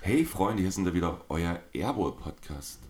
[0.00, 2.80] Hey Freunde, hier sind wir wieder, euer Airwall-Podcast.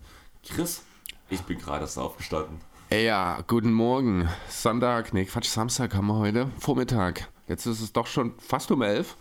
[0.48, 0.82] Chris,
[1.28, 2.58] ich bin gerade erst aufgestanden.
[2.90, 4.28] Ja, guten Morgen.
[4.48, 6.50] Sonntag, nee, Quatsch, Samstag haben wir heute.
[6.58, 7.28] Vormittag.
[7.48, 9.16] Jetzt ist es doch schon fast um elf.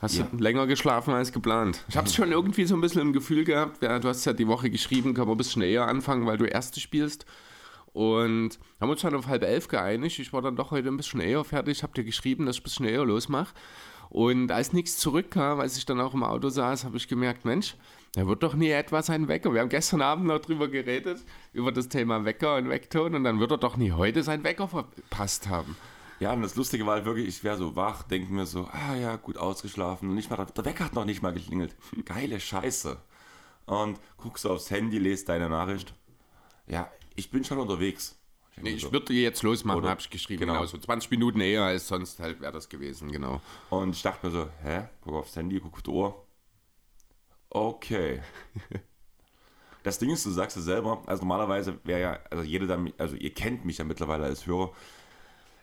[0.00, 0.26] Hast Ja.
[0.30, 1.84] du länger geschlafen als geplant?
[1.88, 3.82] Ich habe es schon irgendwie so ein bisschen im Gefühl gehabt.
[3.82, 6.80] Du hast ja die Woche geschrieben, können wir ein bisschen eher anfangen, weil du Erste
[6.80, 7.26] spielst.
[7.92, 10.18] Und haben uns dann auf halb elf geeinigt.
[10.18, 11.82] Ich war dann doch heute ein bisschen eher fertig.
[11.82, 13.52] Hab dir geschrieben, dass ich ein bisschen eher losmache.
[14.08, 17.76] Und als nichts zurückkam, als ich dann auch im Auto saß, habe ich gemerkt, Mensch,
[18.14, 19.52] da wird doch nie etwas ein Wecker.
[19.52, 21.20] Wir haben gestern Abend noch drüber geredet,
[21.52, 23.14] über das Thema Wecker und Weckton.
[23.14, 25.76] Und dann wird er doch nie heute sein Wecker verpasst haben.
[26.20, 28.94] Ja, und das Lustige war halt wirklich, ich wäre so wach, denke mir so, ah
[28.94, 30.08] ja, gut ausgeschlafen.
[30.10, 31.74] Und nicht mal, der Wecker hat noch nicht mal geklingelt.
[32.04, 32.98] Geile Scheiße.
[33.66, 35.94] Und guckst du aufs Handy, lest deine Nachricht.
[36.66, 38.18] Ja, ich bin schon unterwegs.
[38.56, 38.92] denk Nee, mir ich so.
[38.92, 40.40] würde jetzt losmachen, habe ich geschrieben.
[40.40, 40.54] genau.
[40.54, 40.66] Genau.
[40.66, 43.40] so 20 Minuten eher als sonst halt wäre das gewesen, genau.
[43.70, 44.88] Und ich dachte mir so, hä?
[45.00, 46.26] Guck aufs Handy, guck auf die Uhr.
[47.48, 48.20] Okay.
[49.82, 53.32] Das Ding ist, du sagst es selber, also normalerweise wäre ja, also jeder, also ihr
[53.32, 54.72] kennt mich ja mittlerweile als Hörer.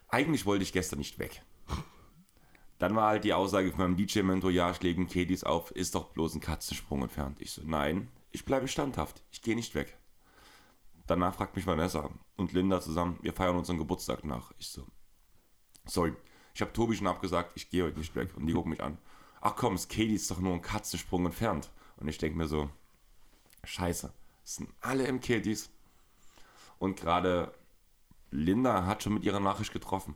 [0.08, 1.42] Eigentlich wollte ich gestern nicht weg.
[2.80, 6.36] Dann war halt die Aussage von meinem DJ-Mentor, ja, schlägen Kedis auf, ist doch bloß
[6.36, 7.42] ein Katzensprung entfernt.
[7.42, 9.98] Ich so, nein, ich bleibe standhaft, ich gehe nicht weg.
[11.08, 14.52] Danach fragt mich Vanessa und Linda zusammen, wir feiern unseren Geburtstag nach.
[14.60, 14.86] Ich so,
[15.86, 16.14] sorry,
[16.54, 18.36] ich habe Tobi schon abgesagt, ich gehe heute nicht weg.
[18.36, 18.98] Und die gucken mich an.
[19.42, 21.70] Ach komm, Katie ist doch nur ein Katzensprung entfernt.
[21.98, 22.70] Und ich denke mir so,
[23.64, 24.12] scheiße,
[24.44, 25.70] es sind alle im Kiddies.
[26.80, 27.54] Und gerade
[28.32, 30.16] Linda hat schon mit ihrer Nachricht getroffen.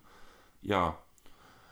[0.61, 0.97] Ja,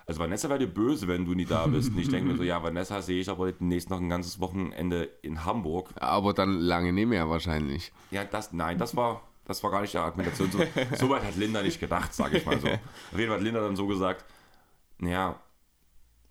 [0.10, 1.92] also Vanessa wäre dir böse, wenn du nie da bist.
[1.92, 5.04] Und ich denke mir so, ja, Vanessa sehe ich aber demnächst noch ein ganzes Wochenende
[5.22, 5.90] in Hamburg.
[5.98, 7.92] Aber dann lange nicht mehr wahrscheinlich.
[8.10, 10.50] Ja, das, nein, das war, das war gar nicht die Argumentation.
[10.52, 10.60] So,
[10.98, 12.68] so weit hat Linda nicht gedacht, sage ich mal so.
[12.68, 14.26] Auf jeden Fall hat Linda dann so gesagt,
[15.00, 15.40] ja,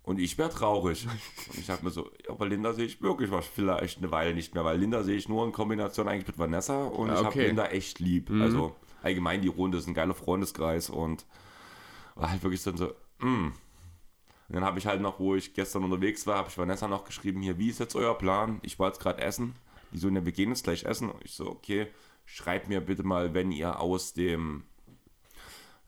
[0.03, 1.07] und ich wäre traurig.
[1.47, 4.33] Und ich dachte mir so, ja, aber Linda sehe ich wirklich was, vielleicht eine Weile
[4.33, 7.19] nicht mehr, weil Linda sehe ich nur in Kombination eigentlich mit Vanessa und Ja, ich
[7.19, 7.47] habe okay.
[7.47, 8.29] Linda echt lieb.
[8.41, 11.25] Also allgemein die Runde ist ein geiler Freundeskreis und
[12.15, 13.51] war halt wirklich dann so, mm.
[14.49, 17.05] Und dann habe ich halt noch, wo ich gestern unterwegs war, habe ich Vanessa noch
[17.05, 18.59] geschrieben, hier, wie ist jetzt euer Plan?
[18.63, 19.53] Ich war jetzt gerade essen.
[19.91, 21.11] Die so, ne, wir gehen jetzt gleich essen.
[21.11, 21.85] Und ich so, okay,
[22.25, 24.63] schreibt mir bitte mal, wenn ihr aus dem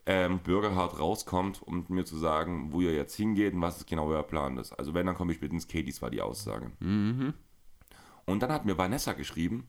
[0.05, 4.07] ähm, Bürgerhard rauskommt, um mir zu sagen, wo ihr jetzt hingeht und was ist genau
[4.07, 4.73] euer Plan ist.
[4.73, 6.71] Also wenn, dann komme ich mit ins Katie's, war die Aussage.
[8.25, 9.67] Und dann hat mir Vanessa geschrieben,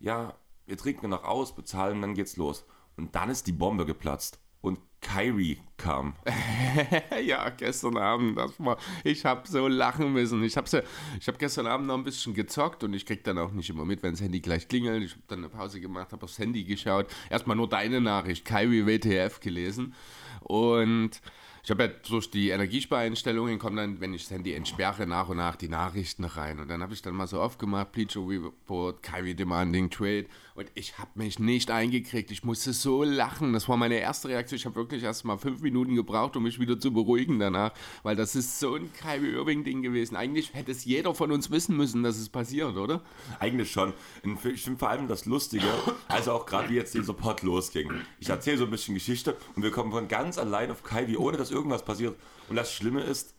[0.00, 0.34] ja,
[0.66, 2.64] wir trinken noch aus, bezahlen, dann geht's los.
[2.96, 4.38] Und dann ist die Bombe geplatzt.
[4.60, 6.14] Und Kyrie kam.
[7.24, 10.42] ja, gestern Abend, das war, ich habe so lachen müssen.
[10.42, 10.84] Ich habe
[11.20, 13.84] ich hab gestern Abend noch ein bisschen gezockt und ich krieg dann auch nicht immer
[13.84, 15.04] mit, wenn das Handy gleich klingelt.
[15.04, 17.06] Ich habe dann eine Pause gemacht, habe aufs Handy geschaut.
[17.28, 19.94] Erstmal nur deine Nachricht, Kyrie WTF gelesen.
[20.40, 21.20] Und
[21.64, 25.38] ich habe ja durch die Energiespareinstellungen kommen dann, wenn ich das Handy entsperre, nach und
[25.38, 26.60] nach die Nachrichten rein.
[26.60, 30.26] Und dann habe ich dann mal so aufgemacht, Bleacher Report, Kyrie Demanding Trade.
[30.54, 32.30] Und ich habe mich nicht eingekriegt.
[32.30, 33.54] Ich musste so lachen.
[33.54, 34.58] Das war meine erste Reaktion.
[34.58, 37.72] Ich habe wirklich erst mal fünf Minuten gebraucht, um mich wieder zu beruhigen danach.
[38.02, 40.16] Weil das ist so ein Kyrie Irving-Ding gewesen.
[40.16, 43.00] Eigentlich hätte es jeder von uns wissen müssen, dass es passiert, oder?
[43.40, 43.94] Eigentlich schon.
[44.22, 45.66] Ich finde vor allem das Lustige,
[46.08, 47.90] also auch gerade wie jetzt dieser Pod losging.
[48.20, 51.38] Ich erzähle so ein bisschen Geschichte und wir kommen von ganz allein auf Kyrie, ohne
[51.38, 52.16] dass irgendwas passiert.
[52.48, 53.34] Und das Schlimme ist,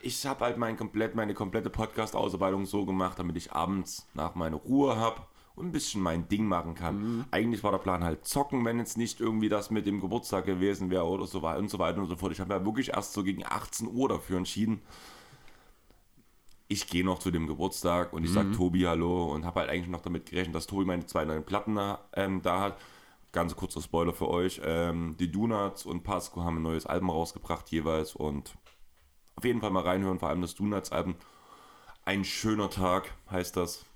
[0.00, 4.56] ich habe halt mein komplett, meine komplette Podcast-Ausarbeitung so gemacht, damit ich abends nach meine
[4.56, 5.22] Ruhe habe
[5.54, 6.96] und ein bisschen mein Ding machen kann.
[7.30, 10.90] Eigentlich war der Plan halt zocken, wenn jetzt nicht irgendwie das mit dem Geburtstag gewesen
[10.90, 12.32] wäre oder so weiter und so weiter und so fort.
[12.32, 14.80] Ich habe ja wirklich erst so gegen 18 Uhr dafür entschieden,
[16.70, 19.88] ich gehe noch zu dem Geburtstag und ich sag Tobi Hallo und habe halt eigentlich
[19.88, 21.76] noch damit gerechnet, dass Tobi meine zwei neuen Platten
[22.14, 22.76] ähm, da hat.
[23.32, 24.60] Ganz kurzer Spoiler für euch.
[24.64, 28.56] Ähm, die Donuts und Pasco haben ein neues Album rausgebracht jeweils und
[29.36, 31.14] auf jeden Fall mal reinhören, vor allem das Donuts-Album.
[32.04, 33.86] Ein schöner Tag heißt das.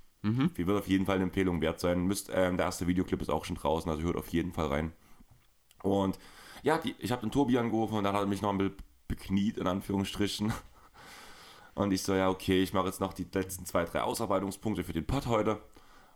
[0.55, 2.07] Wie wird auf jeden Fall eine Empfehlung wert sein.
[2.07, 4.93] Müsst, ähm, der erste Videoclip ist auch schon draußen, also hört auf jeden Fall rein.
[5.83, 6.19] Und
[6.63, 8.77] ja, die, ich habe den Tobi angerufen und dann hat er mich noch ein bisschen
[9.07, 10.53] bekniet, in Anführungsstrichen.
[11.75, 14.93] Und ich so, ja, okay, ich mache jetzt noch die letzten zwei, drei Ausarbeitungspunkte für
[14.93, 15.61] den Pod heute.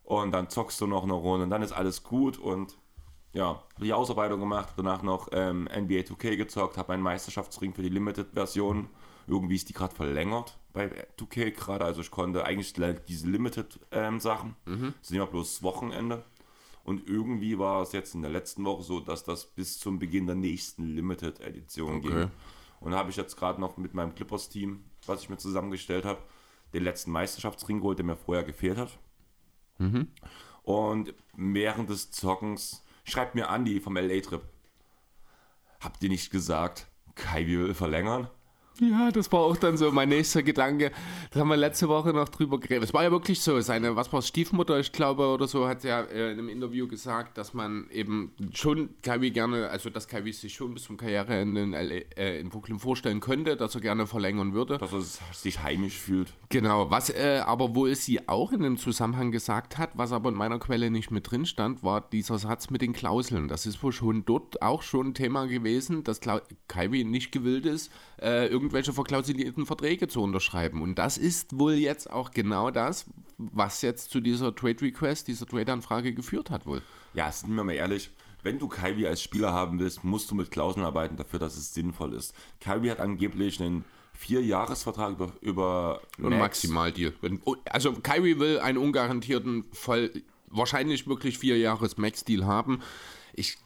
[0.05, 2.39] Und dann zockst du noch eine Runde und dann ist alles gut.
[2.39, 2.79] Und
[3.33, 7.89] ja, die Ausarbeitung gemacht, danach noch ähm, NBA 2K gezockt, habe einen Meisterschaftsring für die
[7.91, 8.89] Limited-Version.
[9.27, 11.85] Irgendwie ist die gerade verlängert bei 2K gerade.
[11.85, 12.73] Also ich konnte eigentlich
[13.07, 16.25] diese Limited-Sachen, ähm, sind ja bloß das Wochenende.
[16.85, 20.27] Und irgendwie war es jetzt in der letzten Woche so, dass das bis zum Beginn
[20.27, 22.09] der nächsten Limited-Edition Okay.
[22.09, 22.31] ging.
[22.81, 26.21] Und habe ich jetzt gerade noch mit meinem Clippers-Team, was ich mir zusammengestellt habe,
[26.73, 28.99] den letzten Meisterschaftsring geholt, der mir vorher gefehlt hat.
[30.63, 34.43] Und während des Zockens schreibt mir Andi vom LA-Trip.
[35.81, 38.29] Habt ihr nicht gesagt, Kai will verlängern?
[38.81, 40.93] Ja, das war auch dann so mein nächster Gedanke.
[41.31, 42.85] Das haben wir letzte Woche noch drüber geredet.
[42.85, 43.61] Es war ja wirklich so.
[43.61, 47.39] Seine, was war Stiefmutter, ich glaube, oder so, hat ja äh, in einem Interview gesagt,
[47.39, 51.73] dass man eben schon Kyrie gerne, also dass Kyrie sich schon bis zum Karriereende in,
[51.73, 54.79] äh, in Brooklyn vorstellen könnte, dass er gerne verlängern würde.
[54.79, 56.33] Dass er sich heimisch fühlt.
[56.49, 60.37] Genau, was äh, aber wohl sie auch in dem Zusammenhang gesagt hat, was aber in
[60.37, 63.49] meiner Quelle nicht mit drin stand, war dieser Satz mit den Klauseln.
[63.49, 66.21] Das ist wohl schon dort auch schon ein Thema gewesen, dass
[66.69, 70.83] Kyrie nicht gewillt ist, äh, irgendwelche verklausulierten Verträge zu unterschreiben.
[70.83, 73.07] Und das ist wohl jetzt auch genau das,
[73.39, 76.83] was jetzt zu dieser Trade Request, dieser Trade-Anfrage geführt hat wohl.
[77.15, 78.11] Ja, sind wir mal ehrlich.
[78.43, 81.75] Wenn du Kyrie als Spieler haben willst, musst du mit Klauseln arbeiten dafür, dass es
[81.75, 82.35] sinnvoll ist.
[82.61, 83.85] Kyrie hat angeblich einen
[84.15, 87.13] Vier-Jahres-Vertrag über, über Und maximal Deal.
[87.67, 90.11] Also Kyrie will einen ungarantierten Fall,
[90.49, 92.81] wahrscheinlich wirklich vier Jahres Max-Deal haben.
[93.35, 93.59] Ich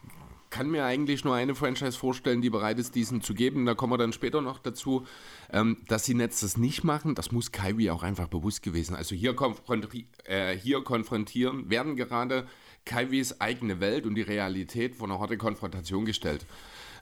[0.52, 3.64] kann mir eigentlich nur eine Franchise vorstellen, die bereit ist, diesen zu geben.
[3.64, 5.06] Da kommen wir dann später noch dazu.
[5.50, 8.94] Ähm, dass die Nets das nicht machen, das muss Kyrie auch einfach bewusst gewesen.
[8.94, 12.46] Also hier, konfronti äh, hier konfrontieren, werden gerade
[12.84, 16.44] Kyries eigene Welt und die Realität vor eine harte Konfrontation gestellt.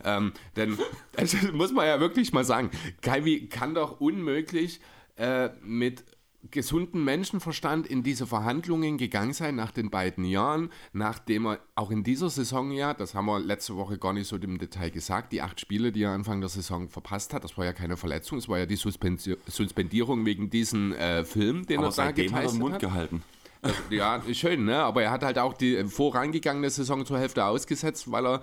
[0.05, 0.79] Ähm, denn,
[1.13, 2.71] das muss man ja wirklich mal sagen,
[3.03, 4.81] Kyrie kann doch unmöglich
[5.17, 6.05] äh, mit
[6.51, 12.03] gesunden Menschenverstand in diese Verhandlungen gegangen sein nach den beiden Jahren, nachdem er auch in
[12.03, 15.43] dieser Saison ja, das haben wir letzte Woche gar nicht so im Detail gesagt, die
[15.43, 18.49] acht Spiele, die er Anfang der Saison verpasst hat, das war ja keine Verletzung, es
[18.49, 22.45] war ja die Suspendi Suspendierung wegen diesem äh, Film, den Aber er da seitdem hat
[22.45, 22.81] er den Mund hat.
[22.81, 23.23] gehalten.
[23.63, 24.77] Das, ja, schön, ne?
[24.77, 28.43] Aber er hat halt auch die vorangegangene Saison zur Hälfte ausgesetzt, weil er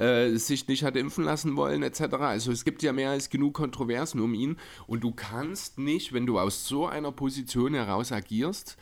[0.00, 2.14] äh, sich nicht hat impfen lassen wollen, etc.
[2.14, 4.56] Also es gibt ja mehr als genug Kontroversen um ihn.
[4.86, 8.78] Und du kannst nicht, wenn du aus so einer Position heraus agierst,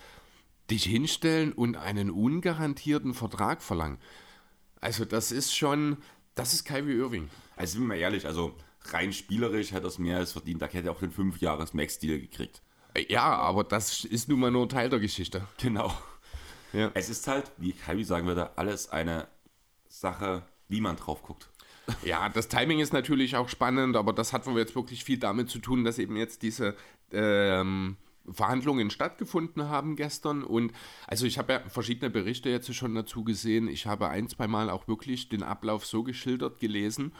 [0.70, 3.98] dich hinstellen und einen ungarantierten Vertrag verlangen.
[4.80, 5.96] Also das ist schon,
[6.36, 7.28] das ist Kyrie Irving.
[7.56, 8.54] Also sind wir mal ehrlich, also
[8.84, 10.62] rein spielerisch hätte er es mehr als verdient.
[10.62, 12.62] Da hätte er auch den 5-Jahres-Max-Deal gekriegt.
[13.08, 15.46] Ja, aber das ist nun mal nur Teil der Geschichte.
[15.58, 15.92] Genau.
[16.72, 16.90] Ja.
[16.94, 19.26] Es ist halt, wie Kyrie sagen würde, alles eine
[19.88, 21.48] Sache, wie man drauf guckt.
[22.02, 25.58] Ja, das Timing ist natürlich auch spannend, aber das hat jetzt wirklich viel damit zu
[25.58, 26.76] tun, dass eben jetzt diese
[27.12, 27.96] ähm,
[28.30, 30.42] Verhandlungen stattgefunden haben gestern.
[30.42, 30.72] Und
[31.06, 33.68] also ich habe ja verschiedene Berichte jetzt schon dazu gesehen.
[33.68, 37.12] Ich habe ein, zwei Mal auch wirklich den Ablauf so geschildert gelesen.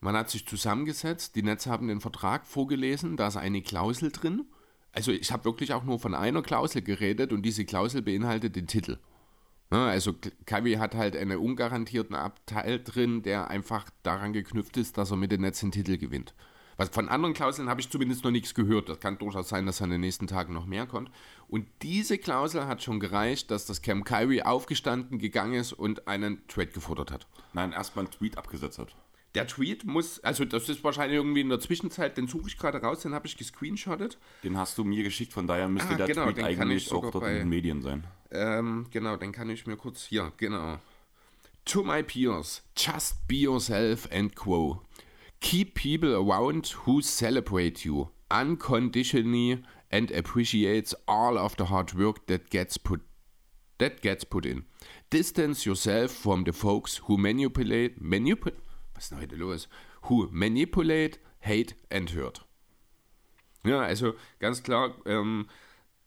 [0.00, 4.44] Man hat sich zusammengesetzt, die Netze haben den Vertrag vorgelesen, da ist eine Klausel drin.
[4.92, 8.66] Also ich habe wirklich auch nur von einer Klausel geredet und diese Klausel beinhaltet den
[8.66, 8.98] Titel.
[9.72, 10.14] Ja, also
[10.46, 15.32] Kavi hat halt einen ungarantierten Abteil drin, der einfach daran geknüpft ist, dass er mit
[15.32, 16.34] den Netz den Titel gewinnt.
[16.76, 18.88] Was von anderen Klauseln habe ich zumindest noch nichts gehört.
[18.90, 21.10] Das kann durchaus sein, dass in den nächsten Tagen noch mehr kommt.
[21.48, 26.46] Und diese Klausel hat schon gereicht, dass das Cam Kyrie aufgestanden gegangen ist und einen
[26.48, 27.26] Trade gefordert hat.
[27.54, 28.94] Nein, erstmal einen Tweet abgesetzt hat.
[29.34, 32.78] Der Tweet muss, also das ist wahrscheinlich irgendwie in der Zwischenzeit, den suche ich gerade
[32.80, 34.18] raus, den habe ich gescreenshottet.
[34.44, 37.10] Den hast du mir geschickt, von daher müsste Ah, der genau, Tweet eigentlich ich auch
[37.10, 38.06] dort in den Medien sein.
[38.36, 40.78] Ähm, genau, den kann ich mir kurz hier, genau.
[41.66, 44.82] To my peers, just be yourself and quo.
[45.40, 52.50] Keep people around who celebrate you unconditionally and appreciates all of the hard work that
[52.50, 53.00] gets put
[53.78, 54.64] that gets put in.
[55.10, 58.60] Distance yourself from the folks who manipulate manipulate
[58.96, 59.68] was ist denn heute los?
[60.08, 62.44] Who manipulate, hate and hurt.
[63.64, 65.48] Ja, also ganz klar, ähm,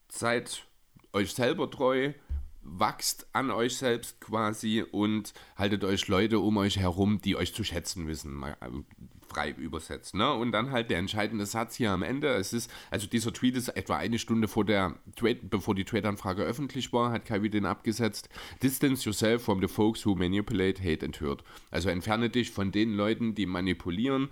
[0.10, 0.66] seid
[1.14, 2.14] euch selber treu,
[2.62, 7.64] wachst an euch selbst quasi und haltet euch Leute um euch herum, die euch zu
[7.64, 8.86] schätzen wissen, ähm,
[9.30, 10.16] frei übersetzt.
[10.16, 10.32] Ne?
[10.34, 12.30] Und dann halt der entscheidende Satz hier am Ende.
[12.30, 16.44] Es ist, also dieser Tweet ist etwa eine Stunde vor der Trade, bevor die Trade-Anfrage
[16.44, 18.30] öffentlich war, hat Kyrie den abgesetzt.
[18.62, 21.44] Distance yourself from the folks who manipulate, hate and hurt.
[21.72, 24.30] Also entferne dich von den Leuten, die manipulieren,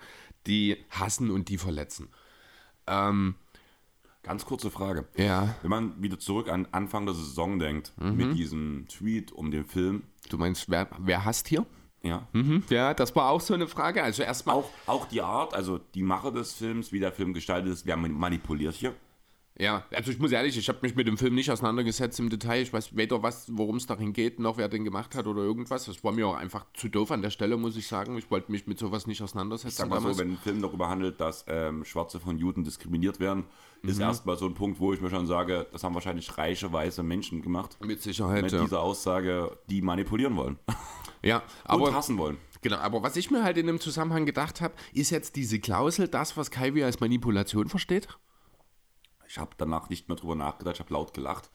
[0.48, 2.10] die hassen und die verletzen.
[2.88, 3.36] Ähm,
[4.28, 5.06] Ganz kurze Frage.
[5.18, 5.56] ja.
[5.62, 8.16] Wenn man wieder zurück an Anfang der Saison denkt, Mhm.
[8.16, 11.66] mit diesem Tweet um den Film, Du meinst, wer, wer hasst hier?
[12.04, 12.64] ja, Mhm.
[12.70, 14.04] Ja, das war auch so eine Frage.
[14.04, 14.56] Also erstmal.
[14.56, 17.98] auch, auch die Art, also die Mache des Films, wie der Film gestaltet ist, wer
[17.98, 18.94] manipuliert hier.
[19.60, 22.62] Ja, also ich muss ehrlich, ich habe mich mit dem Film nicht auseinandergesetzt im Detail.
[22.62, 25.86] Ich weiß weder, was, worum es darin geht, noch wer den gemacht hat oder irgendwas.
[25.86, 28.20] Das war mir auch einfach zu doof an der Stelle, muss ich sagen.
[28.20, 29.76] Ich wollte mich mit sowas nicht auseinandersetzen.
[29.76, 30.20] Sag mal so, damals.
[30.20, 33.46] wenn ein Film darüber handelt, dass ähm, Schwarze von Juden diskriminiert werden,
[33.82, 33.90] Mhm.
[33.90, 37.04] ist erstmal so ein Punkt, wo ich mir schon sage, das haben wahrscheinlich reiche, weiße
[37.04, 37.78] Menschen gemacht.
[37.84, 38.44] mit Sicherheit.
[38.44, 40.58] Mit Ja, dieser Aussage, die manipulieren wollen.
[41.24, 42.38] ja Und aber, hassen wollen.
[42.62, 46.08] genau, aber was ich mir halt in dem Zusammenhang gedacht habe, ist jetzt diese Klausel
[46.08, 48.08] das, was Kyrie als Manipulation versteht?
[49.28, 51.50] Ich habe danach nicht mehr drüber nachgedacht, ich habe laut gelacht.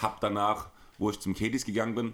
[0.00, 2.12] Habe danach wo ich zum Katie's gegangen bin,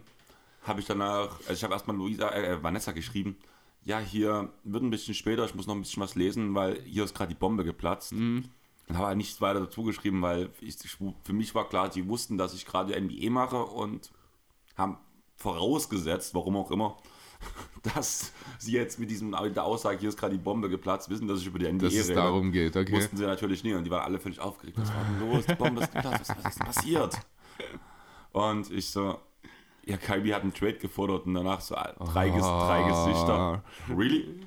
[0.63, 3.37] habe ich danach, also ich habe erstmal Luisa, äh, Vanessa geschrieben,
[3.85, 7.03] ja, hier wird ein bisschen später, ich muss noch ein bisschen was lesen, weil hier
[7.05, 8.13] ist gerade die Bombe geplatzt.
[8.13, 8.45] Mhm.
[8.89, 10.77] Und habe halt nichts weiter dazu geschrieben, weil ich,
[11.25, 14.13] für mich war klar, sie wussten, dass ich gerade NBA mache und
[14.77, 14.99] haben
[15.37, 16.97] vorausgesetzt, warum auch immer,
[17.95, 21.27] dass sie jetzt mit diesem mit der Aussage, hier ist gerade die Bombe geplatzt, wissen,
[21.29, 22.15] dass ich über die NBA Dass es rede.
[22.21, 22.93] darum geht, okay.
[22.93, 24.79] Wussten sie natürlich nie und die waren alle völlig aufgeregt.
[24.79, 25.47] Was war denn los?
[25.47, 27.19] Die Bombe ist geplatzt, was, was ist denn passiert?
[28.33, 29.19] Und ich so,
[29.85, 32.67] ja, Kyrie hat einen Trade gefordert und danach so drei, Ges Ah.
[32.67, 33.65] drei Gesichter.
[33.89, 34.41] Really?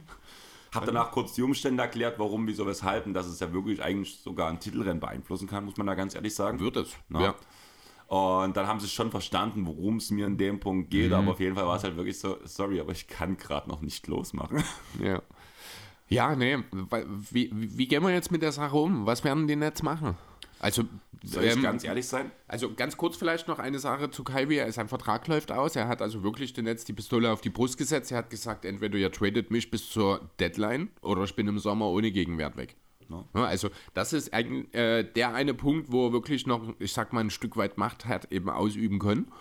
[0.74, 4.20] Hab danach kurz die Umstände erklärt, warum, wieso, weshalb und dass es ja wirklich eigentlich
[4.20, 6.60] sogar ein Titelrennen beeinflussen kann, muss man da ganz ehrlich sagen.
[6.60, 6.96] Wird es.
[7.12, 7.22] Ja.
[7.22, 7.36] Ja.
[8.10, 11.40] Und dann haben sie schon verstanden, worum es mir in dem Punkt geht, aber auf
[11.40, 14.64] jeden Fall war es halt wirklich so, sorry, aber ich kann gerade noch nicht losmachen.
[15.00, 15.22] Ja.
[16.08, 16.58] Ja, nee.
[17.30, 19.06] Wie, wie, wie gehen wir jetzt mit der Sache um?
[19.06, 20.18] Was werden die Nets machen?
[20.60, 20.86] Also,
[21.24, 22.32] Soll ich ähm, ganz ehrlich sein?
[22.48, 24.72] also ganz kurz vielleicht noch eine Sache zu Kyrie.
[24.72, 25.76] Sein Vertrag läuft aus.
[25.76, 28.12] Er hat also wirklich den Netz die Pistole auf die Brust gesetzt.
[28.12, 31.88] Er hat gesagt, entweder ihr tradet mich bis zur Deadline oder ich bin im Sommer
[31.88, 32.76] ohne Gegenwert weg.
[33.10, 37.12] Ja, also das ist ein, äh, der eine Punkt, wo er wirklich noch, ich sag
[37.12, 39.32] mal, ein Stück weit Macht hat eben ausüben können.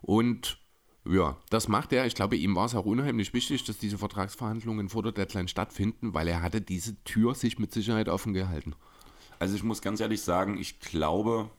[0.00, 0.58] Und
[1.04, 2.06] ja, das macht er.
[2.06, 6.14] Ich glaube, ihm war es auch unheimlich wichtig, dass diese Vertragsverhandlungen vor der Deadline stattfinden,
[6.14, 8.74] weil er hatte diese Tür sich mit Sicherheit offen gehalten.
[9.40, 11.50] Also ich muss ganz ehrlich sagen, ich glaube,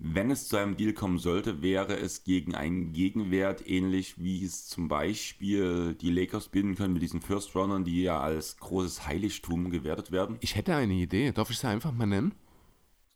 [0.00, 4.66] wenn es zu einem Deal kommen sollte, wäre es gegen einen Gegenwert ähnlich wie es
[4.66, 9.70] zum Beispiel die Lakers bilden können mit diesen First Runnern, die ja als großes Heiligtum
[9.70, 10.38] gewertet werden.
[10.40, 11.30] Ich hätte eine Idee.
[11.30, 12.34] Darf ich sie einfach mal nennen?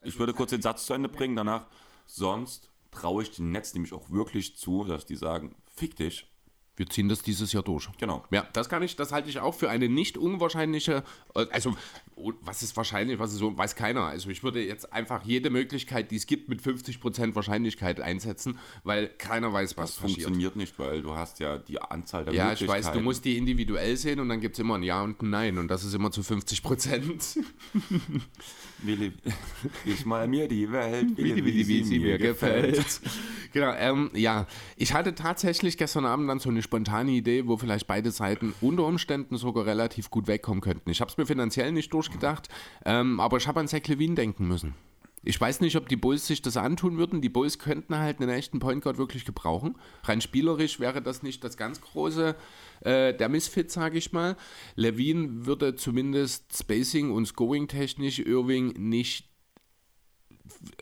[0.04, 1.66] Ich würde kurz den Satz zu Ende bringen, danach.
[2.06, 6.32] Sonst traue ich den Netz nämlich auch wirklich zu, dass die sagen, fick dich.
[6.76, 7.88] Wir ziehen das dieses Jahr durch.
[7.98, 8.24] Genau.
[8.30, 11.76] Ja, das kann ich, das halte ich auch für eine nicht unwahrscheinliche, äh, also
[12.42, 14.02] was ist wahrscheinlich, was ist so, weiß keiner.
[14.04, 19.08] Also ich würde jetzt einfach jede Möglichkeit, die es gibt, mit 50% Wahrscheinlichkeit einsetzen, weil
[19.08, 20.22] keiner weiß, was Das passiert.
[20.22, 22.86] funktioniert nicht, weil du hast ja die Anzahl der Ja, ich Möglichkeiten.
[22.86, 25.30] weiß, du musst die individuell sehen und dann gibt es immer ein Ja und ein
[25.30, 27.38] Nein und das ist immer zu 50 Prozent.
[28.84, 29.12] Willi,
[29.84, 32.84] ich mal mir die Welt, Willi, wie, sie mir gefällt.
[33.52, 34.46] genau, ähm, ja.
[34.76, 38.84] Ich hatte tatsächlich gestern Abend dann so eine spontane Idee, wo vielleicht beide Seiten unter
[38.84, 40.90] Umständen sogar relativ gut wegkommen könnten.
[40.90, 42.48] Ich habe es mir finanziell nicht durchgedacht,
[42.84, 44.74] ähm, aber ich habe an Zach Levine denken müssen.
[45.24, 47.20] Ich weiß nicht, ob die Bulls sich das antun würden.
[47.20, 49.76] Die Bulls könnten halt einen echten Point Guard wirklich gebrauchen.
[50.02, 52.34] Rein spielerisch wäre das nicht das ganz große,
[52.80, 54.36] äh, der Misfit, sage ich mal.
[54.74, 59.32] Levine würde zumindest Spacing und Scoring technisch Irving nicht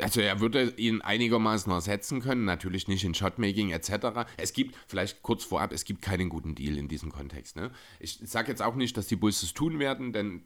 [0.00, 4.26] also er würde ihn einigermaßen ersetzen können, natürlich nicht in Shotmaking etc.
[4.36, 7.56] Es gibt, vielleicht kurz vorab, es gibt keinen guten Deal in diesem Kontext.
[7.56, 7.70] Ne?
[7.98, 10.44] Ich sage jetzt auch nicht, dass die Bulls es tun werden, denn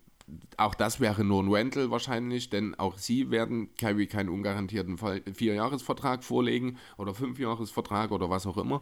[0.56, 6.24] auch das wäre nur ein Rental wahrscheinlich, denn auch sie werden Kyrie keinen ungarantierten Vierjahresvertrag
[6.24, 8.80] vorlegen oder Fünfjahresvertrag oder was auch immer.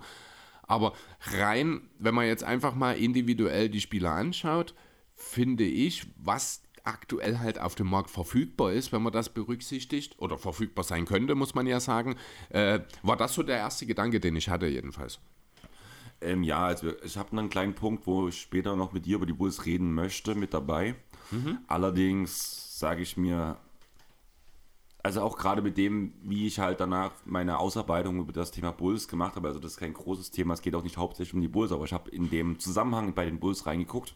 [0.63, 0.93] Aber
[1.33, 4.75] rein, wenn man jetzt einfach mal individuell die Spieler anschaut,
[5.15, 10.39] finde ich, was aktuell halt auf dem Markt verfügbar ist, wenn man das berücksichtigt, oder
[10.39, 12.17] verfügbar sein könnte, muss man ja sagen,
[12.51, 15.21] äh, war das so der erste Gedanke, den ich hatte jedenfalls.
[16.21, 19.27] Ähm, ja, also ich habe einen kleinen Punkt, wo ich später noch mit dir über
[19.27, 20.95] die Bulls reden möchte, mit dabei.
[21.67, 23.57] Allerdings sage ich mir,
[25.03, 29.09] also auch gerade mit dem, wie ich halt danach meine Ausarbeitung über das Thema Bulls
[29.09, 31.49] gemacht habe, also das ist kein großes Thema, es geht auch nicht hauptsächlich um die
[31.49, 34.15] Bulls, aber ich habe in dem Zusammenhang bei den Bulls reingeguckt.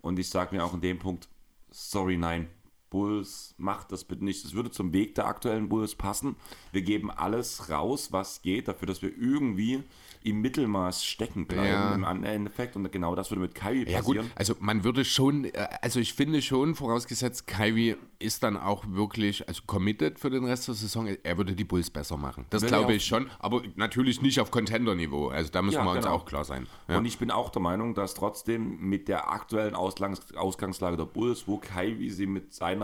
[0.00, 1.28] Und ich sage mir auch in dem Punkt,
[1.70, 2.48] sorry, nein,
[2.92, 4.44] Bulls, macht das bitte nicht.
[4.44, 6.36] Es würde zum Weg der aktuellen Bulls passen.
[6.72, 9.82] Wir geben alles raus, was geht, dafür, dass wir irgendwie
[10.24, 12.10] im Mittelmaß stecken bleiben Ja.
[12.12, 12.76] im Endeffekt.
[12.76, 14.30] Und genau das würde mit Kyrie Ja gut, passieren.
[14.36, 19.48] also man würde schon, äh, also ich finde schon, vorausgesetzt, Kyrie ist dann auch wirklich,
[19.48, 22.46] also committed für den Rest der Saison, er würde die Bulls besser machen.
[22.50, 26.04] Das glaube ich schon, aber natürlich nicht auf Contender-Niveau, also da müssen Ja, wir uns
[26.04, 26.14] genau.
[26.14, 26.68] auch klar sein.
[26.86, 26.98] Ja.
[26.98, 31.48] Und ich bin auch der Meinung, dass trotzdem mit der aktuellen Ausgangs Ausgangslage der Bulls,
[31.48, 32.81] wo Kyrie sie mit seiner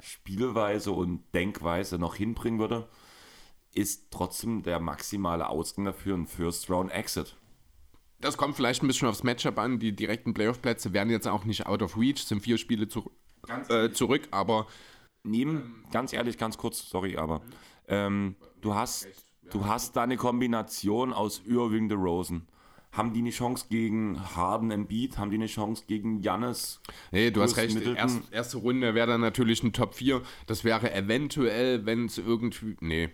[0.00, 2.88] Spielweise und Denkweise noch hinbringen würde,
[3.72, 7.36] ist trotzdem der maximale Ausgang dafür ein First-Round-Exit.
[8.20, 9.78] Das kommt vielleicht ein bisschen aufs Matchup an.
[9.78, 13.10] Die direkten Playoff-Plätze werden jetzt auch nicht out of reach, sind vier Spiele zu,
[13.68, 14.66] äh, zurück, aber
[15.24, 17.40] Neben, ganz ehrlich, ganz kurz, sorry, aber
[17.88, 19.08] ähm, du hast,
[19.50, 22.46] du hast da eine Kombination aus Irving de Rosen.
[22.94, 25.18] Haben die eine Chance gegen Harden Embiid?
[25.18, 26.80] Haben die eine Chance gegen Jannis?
[27.10, 27.76] nee, du hast recht.
[27.76, 30.22] Erst, erste Runde wäre dann natürlich ein Top 4.
[30.46, 32.76] Das wäre eventuell, wenn es irgendwie.
[32.80, 33.10] Nee.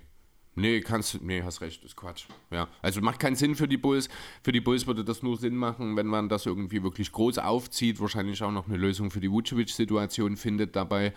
[0.57, 2.27] Nee, kannst nee, hast recht, ist Quatsch.
[2.51, 4.09] Ja, also macht keinen Sinn für die Bulls.
[4.43, 8.01] Für die Bulls würde das nur Sinn machen, wenn man das irgendwie wirklich groß aufzieht,
[8.01, 11.15] wahrscheinlich auch noch eine Lösung für die Vucevic-Situation findet dabei,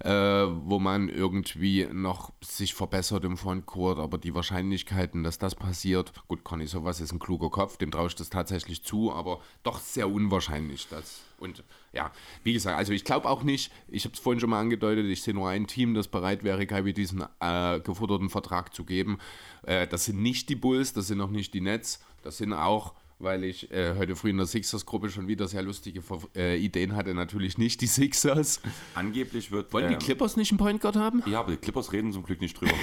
[0.00, 6.12] äh, wo man irgendwie noch sich verbessert im Frontcourt, aber die Wahrscheinlichkeiten, dass das passiert,
[6.28, 9.80] gut, Conny, sowas ist ein kluger Kopf, dem traue ich das tatsächlich zu, aber doch
[9.80, 11.62] sehr unwahrscheinlich, dass und
[11.92, 12.10] ja,
[12.42, 15.22] wie gesagt, also ich glaube auch nicht, ich habe es vorhin schon mal angedeutet, ich
[15.22, 19.18] sehe nur ein Team, das bereit wäre, Kai diesen äh, geforderten Vertrag zu geben.
[19.62, 22.94] Äh, das sind nicht die Bulls, das sind auch nicht die Nets, das sind auch
[23.18, 26.02] weil ich äh, heute früh in der Sixers-Gruppe schon wieder sehr lustige
[26.36, 27.14] äh, Ideen hatte.
[27.14, 28.60] Natürlich nicht die Sixers.
[28.94, 29.72] Angeblich wird.
[29.72, 31.22] Wollen ähm, die Clippers nicht einen Point Guard haben?
[31.26, 32.74] Ja, aber die Clippers reden zum Glück nicht drüber.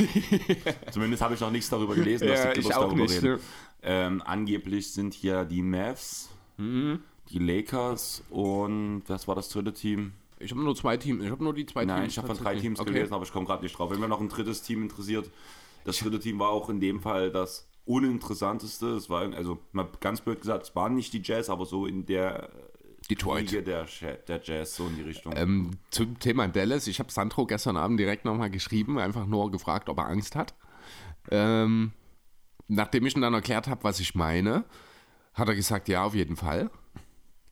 [0.91, 3.39] Zumindest habe ich noch nichts darüber gelesen, dass ja, die Clippers darüber nicht, reden.
[3.84, 6.29] Ähm, angeblich sind hier die Mavs.
[6.58, 7.01] Mhm
[7.32, 10.14] die Lakers und was war das dritte Team?
[10.40, 11.24] Ich habe nur zwei Teams.
[11.24, 12.00] Ich habe nur die zwei Nein, Teams.
[12.02, 12.92] Nein, ich habe von drei Teams okay.
[12.92, 13.92] gelesen, aber ich komme gerade nicht drauf.
[13.92, 15.30] Wenn mir noch ein drittes Team interessiert,
[15.86, 18.90] das dritte Team war auch in dem Fall das uninteressanteste.
[18.96, 22.06] Es war, also mal ganz blöd gesagt, es waren nicht die Jazz, aber so in
[22.06, 22.50] der
[23.10, 23.52] Detroit.
[23.52, 23.86] Liga der,
[24.28, 25.34] der Jazz, so in die Richtung.
[25.36, 29.90] Ähm, zum Thema Dallas, ich habe Sandro gestern Abend direkt nochmal geschrieben, einfach nur gefragt,
[29.90, 30.56] ob er Angst hat.
[31.30, 31.92] Ähm,
[32.68, 34.64] nachdem ich ihm dann erklärt habe, was ich meine,
[35.34, 36.70] hat er gesagt, ja, auf jeden Fall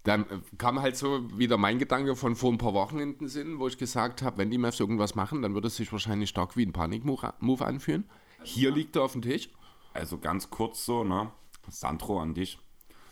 [0.04, 3.28] dann äh, kam halt so wieder mein Gedanke von vor ein paar Wochen in den
[3.28, 6.30] Sinn, wo ich gesagt habe, wenn die Mavs irgendwas machen, dann würde es sich wahrscheinlich
[6.30, 8.10] stark wie ein Panik-Move anfühlen.
[8.44, 9.50] Hier liegt er auf dem Tisch.
[9.94, 11.32] Also ganz kurz so, ne?
[11.68, 12.60] Sandro an dich.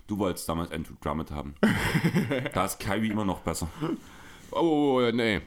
[0.07, 1.55] Du wolltest damals Andrew Drummond haben.
[2.53, 3.67] da ist Kyrie immer noch besser.
[4.51, 5.41] Oh, nee.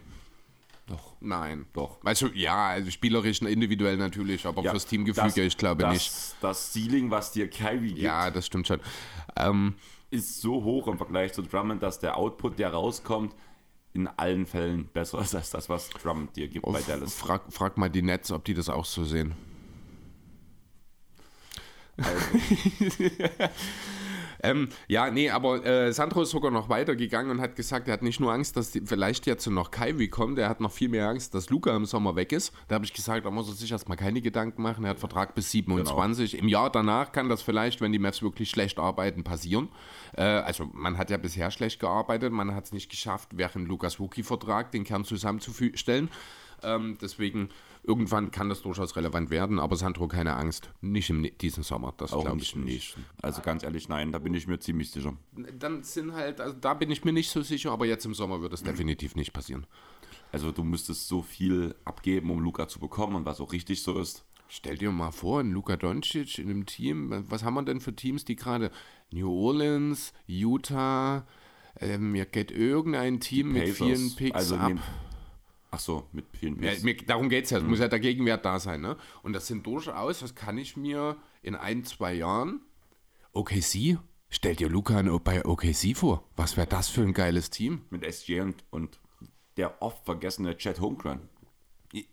[0.86, 1.16] Doch.
[1.20, 1.66] Nein.
[1.72, 1.98] Doch.
[2.04, 5.92] Also, ja, also spielerisch und individuell natürlich, aber ja, fürs Teamgefüge, das, ich glaube das,
[5.94, 6.12] nicht.
[6.42, 8.00] Das Ceiling, was dir Kyrie gibt.
[8.00, 8.80] Ja, das stimmt schon.
[9.36, 9.74] Ähm,
[10.10, 13.34] ist so hoch im Vergleich zu Drummond, dass der Output, der rauskommt,
[13.92, 17.14] in allen Fällen besser ist als das, was Drummond dir gibt oh, bei Dallas.
[17.14, 19.34] Frag, frag mal die Nets, ob die das auch so sehen.
[21.96, 22.10] Also.
[24.42, 28.02] Ähm, ja, nee, aber äh, Sandro ist sogar noch weitergegangen und hat gesagt, er hat
[28.02, 31.08] nicht nur Angst, dass die, vielleicht jetzt noch Kyrie kommt, er hat noch viel mehr
[31.08, 32.52] Angst, dass Luca im Sommer weg ist.
[32.68, 34.84] Da habe ich gesagt, da muss er sich erstmal keine Gedanken machen.
[34.84, 36.32] Er hat Vertrag bis 27.
[36.32, 36.42] Genau.
[36.42, 39.68] Im Jahr danach kann das vielleicht, wenn die Mavs wirklich schlecht arbeiten, passieren.
[40.16, 44.00] Äh, also man hat ja bisher schlecht gearbeitet, man hat es nicht geschafft, während Lukas
[44.00, 46.08] Wookie-Vertrag den Kern zusammenzustellen.
[46.62, 47.50] Ähm, deswegen
[47.82, 51.94] irgendwann kann das durchaus relevant werden, aber Sandro, keine Angst, nicht in diesem Sommer.
[51.96, 52.96] Das glaube ich nicht.
[53.22, 55.16] Also ganz ehrlich, nein, da bin ich mir ziemlich sicher.
[55.58, 58.42] Dann sind halt, also da bin ich mir nicht so sicher, aber jetzt im Sommer
[58.42, 59.66] wird es definitiv nicht passieren.
[60.32, 63.98] Also du müsstest so viel abgeben, um Luca zu bekommen und was auch richtig so
[63.98, 64.24] ist.
[64.46, 67.94] Stell dir mal vor, ein Luka Doncic in einem Team, was haben wir denn für
[67.94, 68.70] Teams, die gerade
[69.12, 71.26] New Orleans, Utah,
[71.98, 74.72] mir geht irgendein Team mit vielen Picks also ab.
[75.70, 77.58] Ach so, mit vielen ja, mir, Darum geht es ja.
[77.58, 77.70] Es mhm.
[77.70, 78.80] muss ja der Gegenwert da sein.
[78.80, 78.96] Ne?
[79.22, 82.60] Und das sind durchaus, das kann ich mir in ein, zwei Jahren.
[83.32, 83.98] OKC?
[84.28, 86.28] Stell dir Luca bei OKC vor.
[86.36, 87.82] Was wäre das für ein geiles Team?
[87.90, 89.00] Mit SG und, und
[89.56, 91.28] der oft vergessene Chad Holmgren.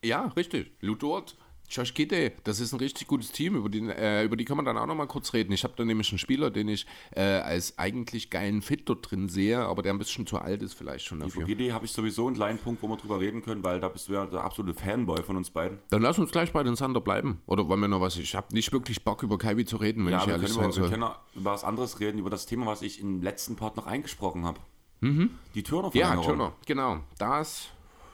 [0.04, 0.72] Ja, richtig.
[0.82, 1.38] Ludort
[1.70, 4.66] Josh Gitte, das ist ein richtig gutes Team, über die, äh, über die kann man
[4.66, 5.52] dann auch noch mal kurz reden.
[5.52, 9.28] Ich habe da nämlich einen Spieler, den ich äh, als eigentlich geilen Fit dort drin
[9.28, 11.44] sehe, aber der ein bisschen zu alt ist vielleicht schon dafür.
[11.44, 13.90] Über Gitte habe ich sowieso einen kleinen Punkt, wo wir drüber reden können, weil da
[13.90, 15.80] bist du ja der absolute Fanboy von uns beiden.
[15.90, 17.42] Dann lass uns gleich bei den Sander bleiben.
[17.46, 18.18] Oder wollen wir noch was?
[18.18, 20.84] Ich habe nicht wirklich Bock, über Kaiwi zu reden, wenn ja, ich ehrlich sein soll.
[20.84, 23.88] Wir können über was anderes reden, über das Thema, was ich im letzten Part noch
[23.88, 24.60] eingesprochen habe.
[25.02, 25.32] Mhm.
[25.54, 26.24] Die Turner-Verlängerung.
[26.24, 27.00] Ja, Turner, genau.
[27.18, 27.68] Das,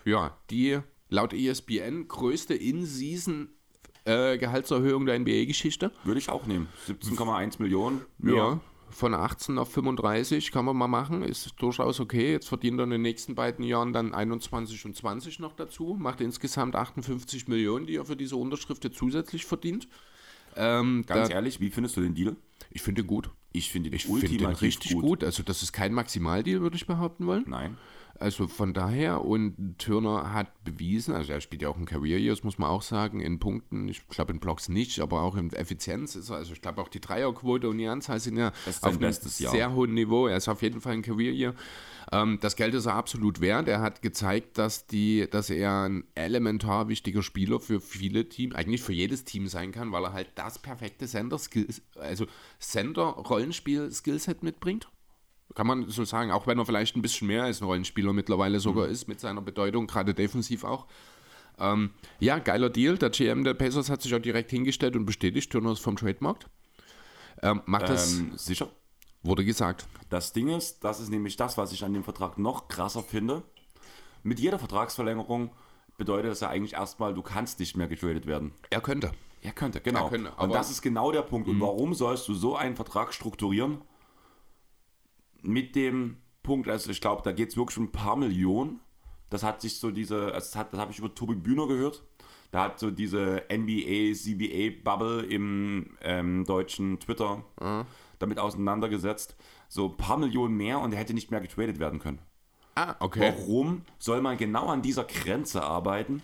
[0.06, 3.50] ja, die laut ESPN größte In-Season
[4.06, 5.92] äh, Gehaltserhöhung der NBA-Geschichte.
[6.04, 6.68] Würde ich auch nehmen.
[6.88, 8.02] 17,1 Millionen.
[8.22, 8.36] Ja.
[8.36, 8.60] ja.
[8.90, 12.32] Von 18 auf 35 kann man mal machen, ist durchaus okay.
[12.32, 16.22] Jetzt verdient er in den nächsten beiden Jahren dann 21 und 20 noch dazu, macht
[16.22, 19.88] insgesamt 58 Millionen, die er für diese Unterschrift zusätzlich verdient.
[20.56, 22.36] Ähm, Ganz da, ehrlich, wie findest du den Deal?
[22.70, 23.32] Ich finde gut.
[23.52, 25.02] Ich finde den, ich find den richtig gut.
[25.02, 25.24] gut.
[25.24, 27.46] Also das ist kein Maximaldeal, würde ich behaupten wollen.
[27.48, 27.78] Nein.
[28.24, 32.42] Also von daher, und Turner hat bewiesen, also er spielt ja auch in Career Years,
[32.46, 36.16] muss man auch sagen, in Punkten, ich glaube in Blocks nicht, aber auch in Effizienz
[36.16, 39.12] ist er, also ich glaube auch die Dreierquote und die Anzahl sind ja auf einem
[39.12, 40.28] sehr hohen Niveau.
[40.28, 41.54] Er ist auf jeden Fall ein Career Year.
[42.14, 43.68] Ähm, das Geld ist er absolut wert.
[43.68, 48.82] Er hat gezeigt, dass, die, dass er ein elementar wichtiger Spieler für viele Teams, eigentlich
[48.82, 52.26] für jedes Team sein kann, weil er halt das perfekte Center-Skills, also
[52.62, 54.88] Center-Rollenspiel-Skillset mitbringt.
[55.56, 58.60] Kann man so sagen, auch wenn er vielleicht ein bisschen mehr als ein Rollenspieler mittlerweile
[58.60, 58.92] sogar mhm.
[58.92, 60.88] ist, mit seiner Bedeutung, gerade defensiv auch.
[61.60, 62.98] Ähm, ja, geiler Deal.
[62.98, 66.48] Der GM der Pacers hat sich auch direkt hingestellt und bestätigt, Turner ist vom Trademarkt.
[67.42, 68.70] Ähm, macht das ähm, sicher?
[69.22, 69.88] Wurde gesagt.
[70.10, 73.44] Das Ding ist, das ist nämlich das, was ich an dem Vertrag noch krasser finde.
[74.24, 75.52] Mit jeder Vertragsverlängerung
[75.98, 78.54] bedeutet das ja eigentlich erstmal, du kannst nicht mehr getradet werden.
[78.70, 79.12] Er könnte.
[79.42, 80.06] Er könnte, genau.
[80.06, 81.48] Er könnte, und das ist genau der Punkt.
[81.48, 81.56] Mhm.
[81.56, 83.82] Und warum sollst du so einen Vertrag strukturieren
[85.44, 88.80] mit dem Punkt, also ich glaube, da geht es wirklich um ein paar Millionen.
[89.30, 92.04] Das hat sich so diese, also das, hat- das habe ich über Tobi Bühner gehört.
[92.52, 97.86] Da hat so diese NBA, CBA-Bubble im ähm, deutschen Twitter Mhm.
[98.20, 99.36] damit auseinandergesetzt.
[99.70, 102.20] So ein paar Millionen mehr und er hätte nicht mehr getradet werden können.
[102.76, 103.22] Ah, okay.
[103.36, 106.22] Warum soll man genau an dieser Grenze arbeiten,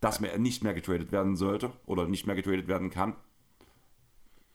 [0.00, 3.16] dass man nicht mehr getradet werden sollte oder nicht mehr getradet werden kann?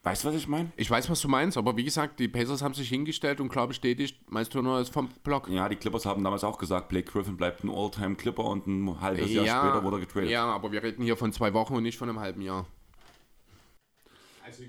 [0.04, 0.72] Weißt du, was ich meine?
[0.78, 3.68] Ich weiß, was du meinst, aber wie gesagt, die Pacers haben sich hingestellt und klar
[3.68, 5.50] bestätigt, Miles Turner ist vom Block.
[5.50, 9.30] Ja, die Clippers haben damals auch gesagt, Blake Griffin bleibt ein All-Time-Clipper und ein halbes
[9.32, 10.30] Jahr später wurde er getradet.
[10.30, 12.66] ja, aber wir reden hier von zwei Wochen und nicht von einem halben Jahr.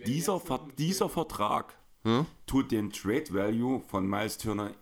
[0.06, 1.74] Dieser, Ver dieser Vertrag
[2.46, 4.72] tut den Trade-Value von Miles Turner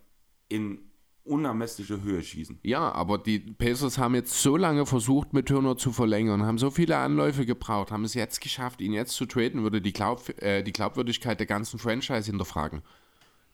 [0.49, 0.88] in
[1.29, 2.59] unermessliche Höhe schießen.
[2.63, 6.71] Ja, aber die Pacers haben jetzt so lange versucht, mit Turner zu verlängern, haben so
[6.71, 10.63] viele Anläufe gebraucht, haben es jetzt geschafft, ihn jetzt zu traden, würde die, Glaub äh,
[10.63, 12.83] die Glaubwürdigkeit der ganzen Franchise hinterfragen.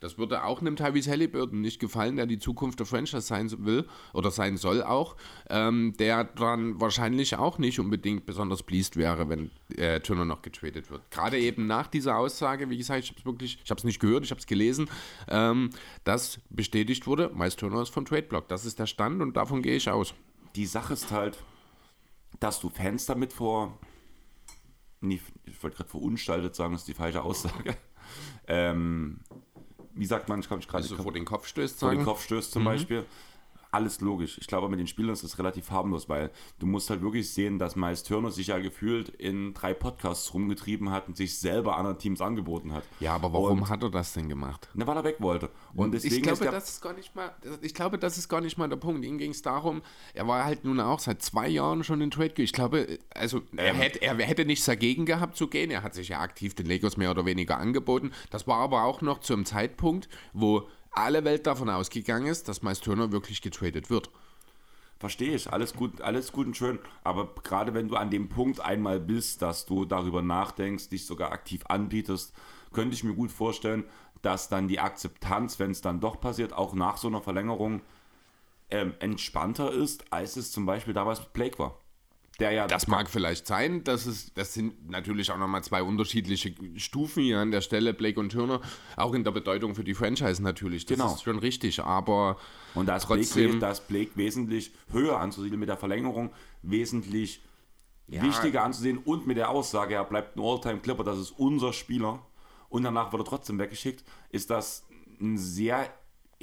[0.05, 3.89] Das würde auch einem Tyrese Halliburton nicht gefallen, der die Zukunft der Franchise sein will
[4.13, 5.17] oder sein soll auch,
[5.49, 10.91] ähm, der dann wahrscheinlich auch nicht unbedingt besonders pleased wäre, wenn äh, Turner noch getradet
[10.91, 11.11] wird.
[11.11, 13.99] Gerade eben nach dieser Aussage, wie gesagt, ich habe es wirklich, ich habe es nicht
[13.99, 14.91] gehört, ich habe es gelesen,
[15.29, 15.71] ähm,
[16.05, 18.47] dass bestätigt wurde, Miles Turner ist vom Trade Block.
[18.49, 20.13] Das ist der Stand und davon gehe ich aus.
[20.55, 21.43] Die Sache ist halt,
[22.41, 23.79] dass du Fans damit vor,
[25.01, 27.75] nie, ich wollte gerade verunstaltet sagen, das ist die falsche Aussage.
[28.47, 29.21] Ähm,
[29.95, 32.05] wie sagt man, ich komme gerade Also vor den Kopf stößt, vor den.
[32.05, 33.05] Kopf stößt zum Beispiel.
[33.75, 34.39] Alles logisch.
[34.39, 37.59] Ich glaube, mit den Spielern ist das relativ harmlos, weil du musst halt wirklich sehen,
[37.59, 41.99] dass Miles Turner sich ja gefühlt in drei Podcasts rumgetrieben hat und sich selber anderen
[41.99, 42.85] Teams angeboten hat.
[43.01, 44.69] Ja, aber warum Und, hat er das denn gemacht?
[44.75, 45.51] ne, weil er weg wollte.
[45.75, 48.29] Und deswegen ich glaube, ist der, das ist gar nicht mal, ich glaube, das ist
[48.29, 49.05] gar nicht mal der Punkt.
[49.05, 49.83] Ihm ging es darum,
[50.15, 52.35] er war halt nun auch seit zwei Jahren schon in Trade.
[52.37, 55.73] Ich glaube, also er, hätte, er hätte nichts dagegen gehabt zu gehen.
[55.73, 58.13] Er hat sich ja aktiv den Lakers mehr oder weniger angeboten.
[58.31, 62.63] Das war aber auch noch zu einem Zeitpunkt, wo alle Welt davon ausgegangen ist, dass
[62.63, 64.11] Miles Turner wirklich getradet wird.
[64.99, 66.79] Verstehe ich, alles gut, alles gut und schön.
[67.03, 71.33] Aber gerade wenn du an dem Punkt einmal bist, dass du darüber nachdenkst, dich sogar
[71.33, 72.33] aktiv anbietest,
[72.73, 73.85] könnte ich mir gut vorstellen,
[74.23, 77.83] dass dann die Akzeptanz, wenn es dann doch passiert, auch nach so einer Verlängerung
[78.71, 81.79] ähm, entspannter ist, als es zum Beispiel damals mit Blake war.
[82.41, 82.67] Der ja.
[82.67, 87.39] Das mag vielleicht sein, das, ist, das sind natürlich auch nochmal zwei unterschiedliche Stufen hier
[87.39, 88.61] an der Stelle, Blake und Turner,
[88.97, 91.15] auch in der Bedeutung für die Franchise natürlich, das Genau.
[91.15, 92.37] ist schon richtig, aber
[92.75, 97.41] Und da ist, Trotzdem- Blake, da ist Blake wesentlich höher anzusiedeln mit der Verlängerung, wesentlich
[98.09, 102.21] wichtiger anzusehen und mit der Aussage, er bleibt ein All-Time-Clipper, das ist unser Spieler
[102.69, 104.85] und danach wird er trotzdem weggeschickt, ist das
[105.21, 105.89] ein sehr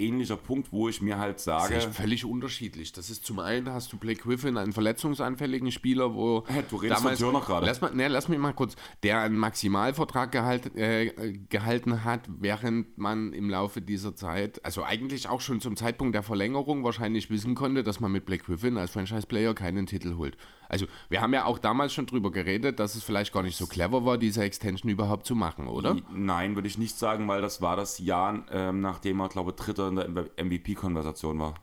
[0.01, 2.91] ähnlicher Punkt, wo ich mir halt sage, Das ist völlig unterschiedlich.
[2.91, 7.01] Das ist zum einen hast du Blake Griffin, einen verletzungsanfälligen Spieler, wo Hä, du redest
[7.01, 7.65] von Turner gerade.
[7.65, 8.75] Lass, mal, ne, lass mich mal kurz.
[9.03, 15.29] Der einen Maximalvertrag gehalt, äh, gehalten hat, während man im Laufe dieser Zeit, also eigentlich
[15.29, 18.91] auch schon zum Zeitpunkt der Verlängerung wahrscheinlich wissen konnte, dass man mit Blake Griffin als
[18.91, 20.37] Franchise-Player keinen Titel holt.
[20.71, 23.67] Also wir haben ja auch damals schon drüber geredet, dass es vielleicht gar nicht so
[23.67, 25.97] clever war, diese Extension überhaupt zu machen, oder?
[26.13, 29.57] nein, würde ich nicht sagen, weil das war das Jahr, ähm, nachdem er, glaube ich,
[29.57, 30.07] Dritter in der
[30.41, 31.55] MVP-Konversation war.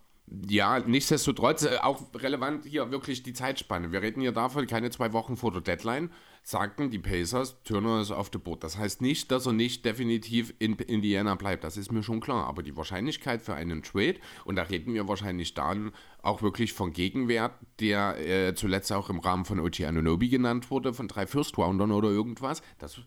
[0.47, 3.92] Ja, nichtsdestotrotz äh, auch relevant hier wirklich die Zeitspanne.
[3.92, 6.11] Wir reden hier davon, keine zwei Wochen vor der Deadline
[6.42, 8.64] sagten die Pacers, Turner ist auf der Boot.
[8.64, 12.46] Das heißt nicht, dass er nicht definitiv in Indiana bleibt, das ist mir schon klar.
[12.46, 16.92] Aber die Wahrscheinlichkeit für einen Trade, und da reden wir wahrscheinlich dann auch wirklich von
[16.92, 21.92] Gegenwert, der äh, zuletzt auch im Rahmen von OG Anunobi genannt wurde, von drei First-Roundern
[21.92, 22.98] oder irgendwas, das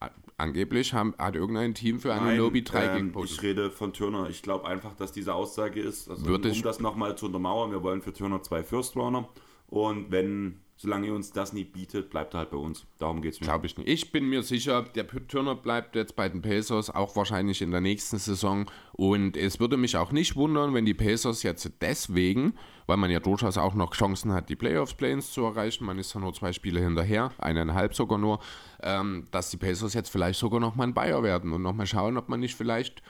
[0.00, 3.28] äh, angeblich haben, hat irgendein Team für Anunobi drei ähm, geboten.
[3.30, 4.28] ich rede von Turner.
[4.30, 8.02] Ich glaube einfach, dass diese Aussage ist, also um das nochmal zu untermauern, wir wollen
[8.02, 9.28] für Turner zwei First Runner
[9.68, 12.86] und wenn, solange ihr uns das nie bietet, bleibt er halt bei uns.
[12.98, 13.44] Darum geht es mir.
[13.44, 13.86] Glaube ich nicht.
[13.86, 17.82] Ich bin mir sicher, der Turner bleibt jetzt bei den Pacers, auch wahrscheinlich in der
[17.82, 18.64] nächsten Saison.
[18.92, 22.54] Und es würde mich auch nicht wundern, wenn die Pacers jetzt deswegen,
[22.86, 26.20] weil man ja durchaus auch noch Chancen hat, die Playoffs-Plans zu erreichen, man ist ja
[26.20, 28.40] nur zwei Spiele hinterher, eineinhalb sogar nur,
[28.82, 32.30] ähm, dass die Pacers jetzt vielleicht sogar nochmal ein Bayer werden und nochmal schauen, ob
[32.30, 33.02] man nicht vielleicht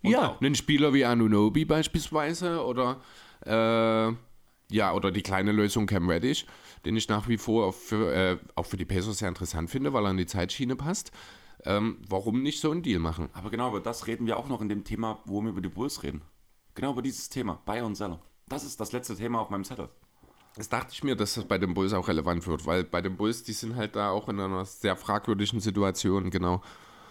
[0.00, 0.38] Ja.
[0.40, 3.02] einen Spieler wie Anunobi beispielsweise oder
[3.44, 4.14] äh,
[4.70, 6.46] ja, oder die kleine Lösung Cam Reddish,
[6.84, 9.92] den ich nach wie vor auch für, äh, auch für die Pacers sehr interessant finde,
[9.92, 11.12] weil er an die Zeitschiene passt.
[11.64, 13.28] Ähm, warum nicht so einen Deal machen?
[13.32, 15.68] Aber genau über das reden wir auch noch in dem Thema, wo wir über die
[15.68, 16.22] Bulls reden.
[16.74, 18.20] Genau über dieses Thema, Buyer und Seller.
[18.48, 19.88] Das ist das letzte Thema auf meinem Zettel.
[20.56, 23.16] Das dachte ich mir, dass das bei den Bulls auch relevant wird, weil bei den
[23.16, 26.62] Bulls, die sind halt da auch in einer sehr fragwürdigen Situation, genau.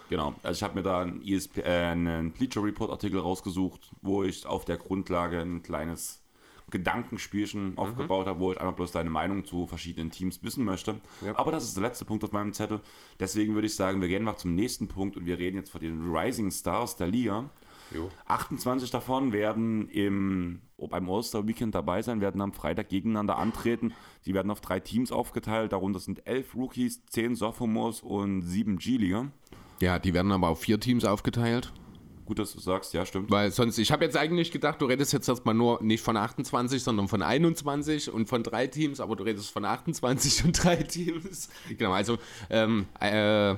[0.09, 4.23] Genau, also ich habe mir da einen, ESP, äh, einen Bleacher Report Artikel rausgesucht, wo
[4.23, 6.22] ich auf der Grundlage ein kleines
[6.69, 10.95] Gedankenspielchen aufgebaut habe, wo ich einfach bloß deine Meinung zu verschiedenen Teams wissen möchte.
[11.25, 11.37] Ja.
[11.37, 12.81] Aber das ist der letzte Punkt auf meinem Zettel.
[13.19, 15.81] Deswegen würde ich sagen, wir gehen mal zum nächsten Punkt und wir reden jetzt von
[15.81, 17.49] den Rising Stars der Liga.
[17.91, 18.09] Jo.
[18.25, 23.93] 28 davon werden im, beim All-Star-Weekend dabei sein, werden am Freitag gegeneinander antreten.
[24.21, 29.27] Sie werden auf drei Teams aufgeteilt, darunter sind elf Rookies, zehn Sophomores und sieben G-Liga.
[29.79, 31.73] Ja, die werden aber auf vier Teams aufgeteilt.
[32.25, 33.29] Gut, dass du sagst, ja, stimmt.
[33.31, 36.81] Weil sonst, ich habe jetzt eigentlich gedacht, du redest jetzt erstmal nur nicht von 28,
[36.81, 41.49] sondern von 21 und von drei Teams, aber du redest von 28 und drei Teams.
[41.77, 42.17] Genau, also
[42.49, 43.55] ähm, äh,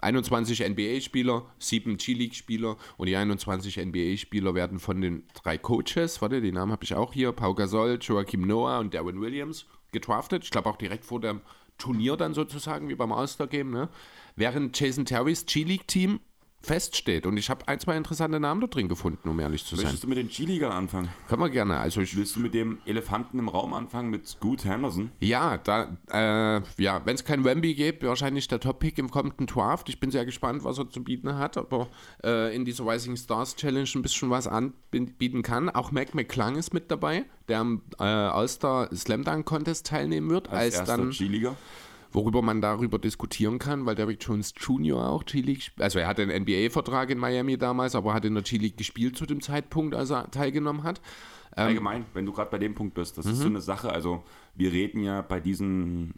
[0.00, 6.52] 21 NBA-Spieler, 7 G-League-Spieler und die 21 NBA-Spieler werden von den drei Coaches, warte, die
[6.52, 10.44] Namen habe ich auch hier, Pau Gasol, Joachim Noah und Darwin Williams gedraftet.
[10.44, 11.40] Ich glaube auch direkt vor dem
[11.76, 13.88] Turnier dann sozusagen, wie beim All-Star-Game, ne?
[14.36, 16.20] Während Jason Terrys G-League-Team
[16.62, 17.26] feststeht.
[17.26, 19.84] Und ich habe ein, zwei interessante Namen da drin gefunden, um ehrlich zu sein.
[19.84, 21.08] Möchtest du mit den G-Liga anfangen?
[21.28, 21.78] Können wir gerne.
[21.78, 25.10] Also ich, Willst du mit dem Elefanten im Raum anfangen, mit Scoot Henderson?
[25.20, 29.88] ja, da, äh, ja, wenn es kein Wemby gibt, wahrscheinlich der Top-Pick im kommenden Draft.
[29.88, 31.88] Ich bin sehr gespannt, was er zu bieten hat, aber
[32.22, 35.70] äh, in dieser Rising Stars Challenge ein bisschen was anbieten kann.
[35.70, 40.48] Auch Mac McClung ist mit dabei, der am äh, All-Star Slam Dunk Contest teilnehmen wird,
[40.50, 41.56] als, erster dann G-Liga?
[42.12, 45.08] Worüber man darüber diskutieren kann, weil Derrick Jones Jr.
[45.08, 48.76] auch G-League, also er hatte einen NBA-Vertrag in Miami damals, aber hat in der G-League
[48.76, 51.00] gespielt zu dem Zeitpunkt, als er teilgenommen hat.
[51.52, 54.22] Allgemein, wenn du gerade bei dem Punkt bist, das ist so eine Sache, also
[54.54, 56.14] wir reden ja bei diesen,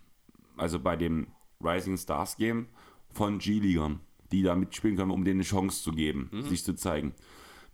[0.57, 1.29] also bei dem
[1.63, 2.67] Rising Stars Game
[3.11, 4.01] von G-Ligern,
[4.31, 7.15] die da mitspielen können, um denen eine Chance zu geben, sich zu zeigen.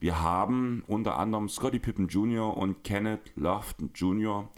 [0.00, 2.56] Wir haben unter anderem Scottie Pippen Jr.
[2.56, 4.48] und Kenneth Lofton Jr.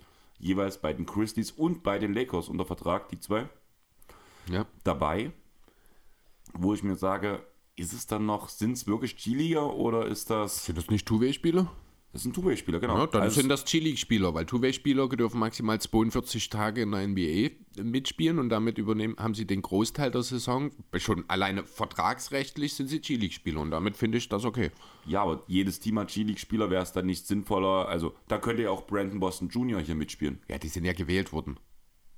[0.40, 3.48] jeweils bei den Christies und bei den Lakers unter Vertrag, die zwei
[4.48, 4.66] Ja.
[4.85, 5.33] dabei,
[6.55, 7.44] wo ich mir sage,
[7.76, 11.70] ist es dann noch, sind es wirklich G-Liga oder ist das, Sind das nicht Two-Way-Spieler?
[12.12, 12.99] Das sind Two-Way-Spieler, genau.
[12.99, 17.51] Ja, dann Also- sind das G-League-Spieler, weil Two-Way-Spieler dürfen maximal 42 Tage in der NBA
[17.83, 20.70] mitspielen und damit übernehmen, haben sie den Großteil der Saison.
[20.96, 24.70] Schon alleine vertragsrechtlich sind sie G-League-Spieler und damit finde ich das okay.
[25.07, 27.88] Ja, aber jedes Team hat G-League-Spieler, wäre es dann nicht sinnvoller.
[27.88, 29.81] Also, da könnte ja auch Brandon Boston Jr.
[29.81, 30.40] hier mitspielen.
[30.49, 31.59] Ja, die sind ja gewählt worden.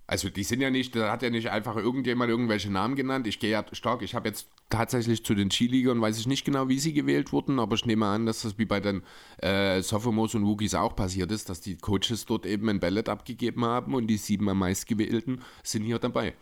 [0.06, 3.26] Also die sind ja nicht, da hat ja nicht einfach irgendjemand irgendwelche Namen genannt.
[3.26, 6.68] Ich gehe ja stark, ich habe jetzt tatsächlich zu den Skiligern, weiß ich nicht genau,
[6.68, 9.02] wie sie gewählt wurden, aber ich nehme an, dass das wie bei den
[9.38, 13.64] äh, Sophomores und Rookies auch passiert ist, dass die Coaches dort eben ein Ballot abgegeben
[13.64, 16.34] haben und die sieben am meistgewählten sind hier dabei.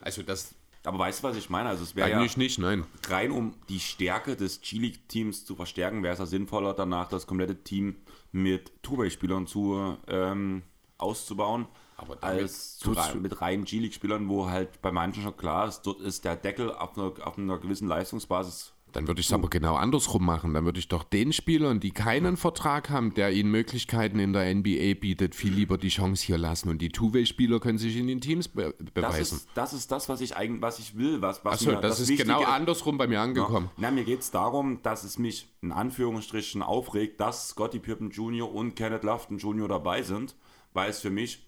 [0.00, 0.54] Also das
[0.84, 1.68] Aber weißt du, was ich meine?
[1.68, 2.84] Also, es wäre ja eigentlich nicht, nein.
[3.08, 7.62] rein, um die Stärke des G-League-Teams zu verstärken, wäre es ja sinnvoller, danach das komplette
[7.62, 7.96] Team
[8.32, 10.62] mit Two-Way-Spielern zu, ähm,
[10.98, 11.66] auszubauen.
[12.02, 16.24] Aber als zu, mit reinen G-League-Spielern, wo halt bei manchen schon klar ist, dort ist
[16.24, 20.24] der Deckel auf einer, auf einer gewissen Leistungsbasis Dann würde ich es aber genau andersrum
[20.26, 20.52] machen.
[20.52, 24.52] Dann würde ich doch den Spielern, die keinen Vertrag haben, der ihnen Möglichkeiten in der
[24.52, 26.68] NBA bietet, viel lieber die Chance hier lassen.
[26.70, 29.36] Und die Two-Way-Spieler können sich in den Teams be das beweisen.
[29.36, 32.00] ist, das ist das, was ich eigentlich, was ich will, was, was Achso, mir das,
[32.00, 33.70] ist Wichtige genau andersrum bei mir angekommen.
[33.76, 38.52] Na, mir geht es darum, dass es mich in Anführungsstrichen aufregt, dass Scottie Pippen Jr.
[38.52, 39.68] und Kenneth Lofton Jr.
[39.68, 40.34] dabei sind,
[40.72, 41.46] weil es für mich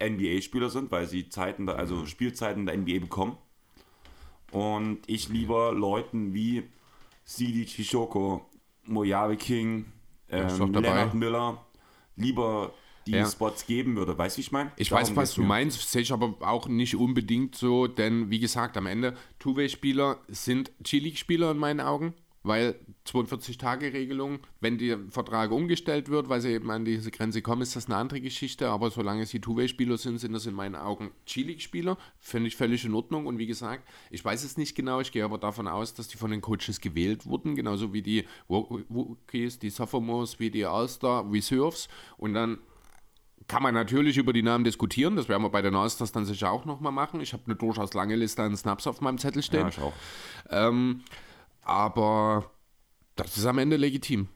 [0.00, 3.36] NBA-Spieler sind, weil sie Zeiten, also Spielzeiten der NBA bekommen.
[4.52, 6.64] Und ich lieber Leuten wie
[7.24, 8.46] Sidi Chishoko,
[8.84, 9.86] Mojave King,
[10.30, 10.72] ähm.
[10.72, 11.64] Leonard Miller
[12.16, 12.72] lieber
[13.06, 13.26] die Ja.
[13.26, 14.16] Spots geben würde.
[14.18, 14.72] Weißt du, wie ich meine?
[14.76, 15.46] Ich Darum weiß, was du mir.
[15.48, 20.72] meinst, sehe ich aber auch nicht unbedingt so, denn wie gesagt, am Ende, Two-Way-Spieler sind
[20.80, 22.14] G-League-Spieler in meinen Augen,
[22.46, 27.76] weil 42-Tage-Regelung, wenn der Vertrag umgestellt wird, weil sie eben an diese Grenze kommen, ist
[27.76, 31.96] das eine andere Geschichte, aber solange sie Two-Way-Spieler sind, sind das in meinen Augen G-League-Spieler,
[32.18, 35.24] finde ich völlig in Ordnung und wie gesagt, ich weiß es nicht genau, ich gehe
[35.24, 39.58] aber davon aus, dass die von den Coaches gewählt wurden, genauso wie die Wo- Rookies,
[39.58, 42.58] die Sophomores, wie die All-Star Reserves und dann
[43.48, 45.14] kann man natürlich über die Namen diskutieren.
[45.14, 47.20] Das werden wir bei den All-Stars dann sicher auch nochmal machen.
[47.20, 49.60] Ich habe eine durchaus lange Liste an Snaps auf meinem Zettel stehen.
[49.60, 49.92] Ja, ich auch.
[50.50, 51.02] Ähm,
[51.66, 52.50] aber
[53.16, 54.28] das ist am Ende legitim.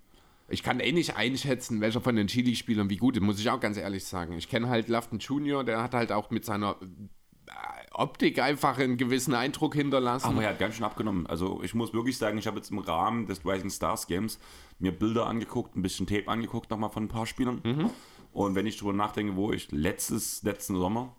[0.49, 3.61] Ich kann eh nicht einschätzen, welcher von den Chili-Spielern wie gut ist, muss ich auch
[3.61, 4.33] ganz ehrlich sagen.
[4.33, 7.53] Ich kenne halt Lafton Jr., der hat halt auch mit seiner äh,
[7.93, 10.27] Optik einfach einen gewissen Eindruck hinterlassen.
[10.27, 11.29] Aber er hat ganz schön abgenommen.
[11.29, 14.41] Also ich muss wirklich sagen, ich habe jetzt im Rahmen des Rising Stars Games
[14.81, 17.61] mir Bilder angeguckt, ein bisschen Tape angeguckt nochmal von ein paar Spielern.
[17.63, 17.91] Mhm.
[18.33, 21.15] Und wenn ich drüber nachdenke, wo ich letztes, letzten Sommer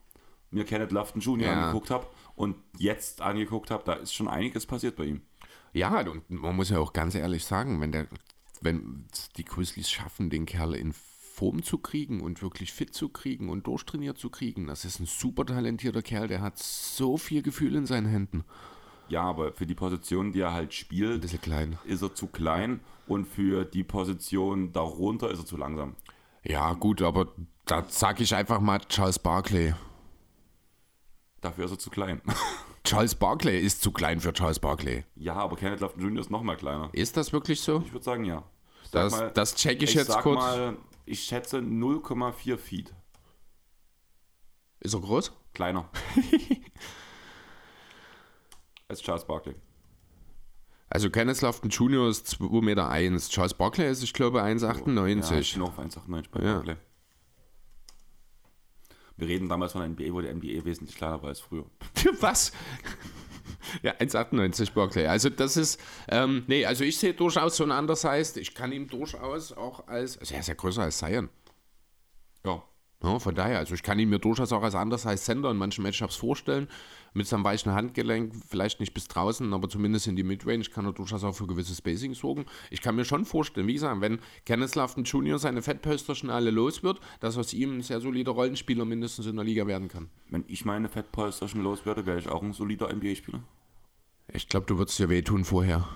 [0.50, 1.48] mir Kenneth Lofton Jr.
[1.48, 1.54] Ja.
[1.54, 5.22] angeguckt habe und jetzt angeguckt habe, da ist schon einiges passiert bei ihm.
[5.74, 8.08] Ja, und man muss ja auch ganz ehrlich sagen, wenn, der,
[8.62, 9.06] wenn
[9.38, 13.66] die Grizzlies schaffen, den Kerl in Form zu kriegen und wirklich fit zu kriegen und
[13.68, 17.86] durchtrainiert zu kriegen, das ist ein super talentierter Kerl, der hat so viel Gefühl in
[17.86, 18.44] seinen Händen.
[19.08, 21.78] Ja, aber für die Position, die er halt spielt, bisschen klein.
[21.84, 25.96] ist er zu klein und für die Position darunter ist er zu langsam.
[26.44, 27.34] Ja, gut, aber
[27.66, 29.74] da sage ich einfach mal Charles Barkley.
[31.42, 32.22] Dafür ist er zu klein.
[32.84, 35.06] Charles Barkley ist zu klein für Charles Barkley.
[35.16, 36.20] ja, aber Kenneth Lofton Jr.
[36.22, 36.90] ist noch mal kleiner.
[36.94, 37.84] Ist das wirklich so?
[37.86, 38.44] Ich würde sagen, ja.
[38.84, 40.40] Ich Das, mal- das check ich, ich jetzt kurz.
[40.40, 42.94] mal, ich schätze 0,4 Feet.
[44.80, 45.32] Ist er groß?
[45.54, 45.90] Kleiner.
[48.88, 49.56] Als Charles Barkley.
[50.90, 52.10] Also Kenneth Lofton Jr.
[52.10, 52.90] ist 2,1 Meter.
[52.90, 53.30] Eins.
[53.30, 55.54] Charles Barkley ist, ich glaube, Ja, ich 1,98.
[55.54, 56.56] bin auch auf 1,98 bei Ja.
[56.56, 56.76] Barkley.
[59.22, 61.66] Wir reden damals von der NBA, wo die NBA wesentlich kleiner war als früher.
[62.22, 62.52] Was?
[63.84, 65.06] Ja, 1,98 Barkley.
[65.06, 68.38] Also das ist, ähm, nee, also ich sehe durchaus so ein Undersized.
[68.38, 71.30] Ich kann ihm durchaus auch als, also er ist ja größer als Zion.
[72.44, 72.64] Ja.
[73.04, 75.84] Ja, von daher, also ich kann ihn mir durchaus auch als Undersized Center in manchen
[75.84, 76.68] Matchups vorstellen.
[77.14, 80.94] Mit seinem weichen Handgelenk, vielleicht nicht bis draußen, aber zumindest in die Midrange kann er
[80.94, 82.46] durchaus auch für gewisse Spacing sorgen.
[82.70, 85.38] Ich kann mir schon vorstellen, wie gesagt, wenn Kenneth Lofton Jr.
[85.38, 89.44] seine Fettpösterchen alle los wird, dass aus ihm ein sehr solider Rollenspieler mindestens in der
[89.44, 90.10] Liga werden kann.
[90.30, 93.44] Wenn ich meine Fettpolster schon los werde, wäre ich auch ein solider NBA-Spieler.
[94.34, 95.88] Ich glaube, du würdest dir wehtun vorher.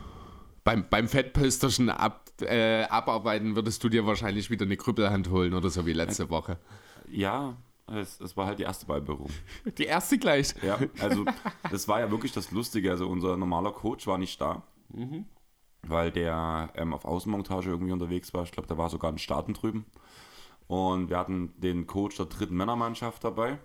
[0.65, 5.69] Beim, beim Fettpösterchen ab, äh, abarbeiten würdest du dir wahrscheinlich wieder eine Krüppelhand holen oder
[5.69, 6.57] so wie letzte Woche.
[7.07, 7.55] Ja,
[7.87, 9.29] es, es war halt die erste Ballberührung.
[9.77, 10.55] Die erste gleich.
[10.63, 11.25] Ja, also
[11.69, 12.91] das war ja wirklich das Lustige.
[12.91, 14.63] Also unser normaler Coach war nicht da,
[15.83, 18.43] weil der ähm, auf Außenmontage irgendwie unterwegs war.
[18.43, 19.85] Ich glaube, der war sogar in Staaten drüben.
[20.67, 23.59] Und wir hatten den Coach der dritten Männermannschaft dabei,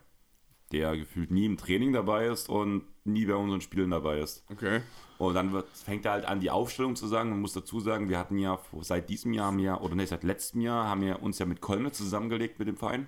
[0.71, 4.45] der gefühlt nie im Training dabei ist und nie bei unseren Spielen dabei ist.
[4.51, 4.81] Okay.
[5.19, 7.29] Und dann wird, fängt er halt an, die Aufstellung zu sagen.
[7.31, 10.25] Man muss dazu sagen, wir hatten ja seit diesem Jahr, haben wir, oder nee, seit
[10.25, 13.07] letztem Jahr, haben wir uns ja mit Kolme zusammengelegt mit dem Verein,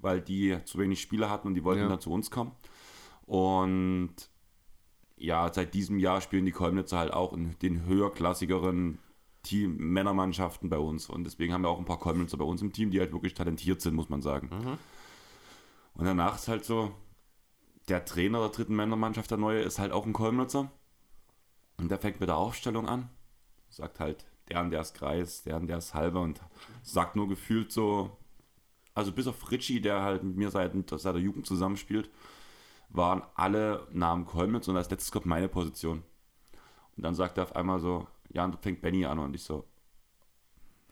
[0.00, 1.88] weil die zu wenig Spieler hatten und die wollten Ja.
[1.88, 2.52] dann zu uns kommen.
[3.26, 4.14] Und
[5.16, 8.98] ja, seit diesem Jahr spielen die Kolmnitzer halt auch in den höherklassigeren
[9.42, 11.10] Team Männermannschaften bei uns.
[11.10, 13.34] Und deswegen haben wir auch ein paar Kolmnitzer bei uns im Team, die halt wirklich
[13.34, 14.78] talentiert sind, muss man sagen.
[15.94, 16.92] Und danach ist halt so,
[17.90, 20.70] der Trainer der dritten Männermannschaft, der neue, ist halt auch ein Kolmnitzer.
[21.76, 23.10] Und der fängt mit der Aufstellung an.
[23.68, 26.40] Sagt halt, der und der ist Kreis, der und der ist halber und
[26.82, 28.16] sagt nur gefühlt so,
[28.94, 32.10] also bis auf Ritchie, der halt mit mir seit, seit der Jugend zusammenspielt,
[32.88, 36.02] waren alle Namen Kolmitz und als letztes kommt meine Position.
[36.96, 39.64] Und dann sagt er auf einmal so, ja, und fängt Benny an und ich so,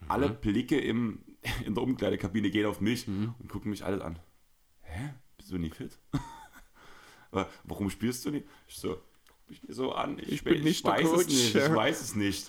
[0.06, 1.24] alle Blicke im,
[1.64, 4.18] in der Umkleidekabine gehen auf mich und gucken mich alle an.
[4.82, 5.14] Hä?
[5.36, 5.98] Bist du nicht fit?
[7.32, 8.46] Aber Warum spielst du nicht?
[8.66, 8.96] Ich so,
[9.28, 10.18] guck mich nicht so an.
[10.18, 11.54] Ich, Ich bin nicht der weiß es Coach, nicht.
[11.54, 12.48] Ich weiß es nicht.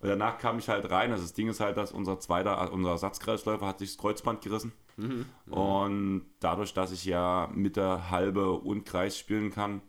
[0.00, 1.10] Und danach kam ich halt rein.
[1.10, 4.72] Also das Ding ist halt, dass unser zweiter, unser Ersatzkreisläufer hat sich das Kreuzband gerissen.
[4.98, 5.24] Mhm.
[5.50, 9.80] Und dadurch, dass ich ja Mitte, Halbe und Kreis spielen kann,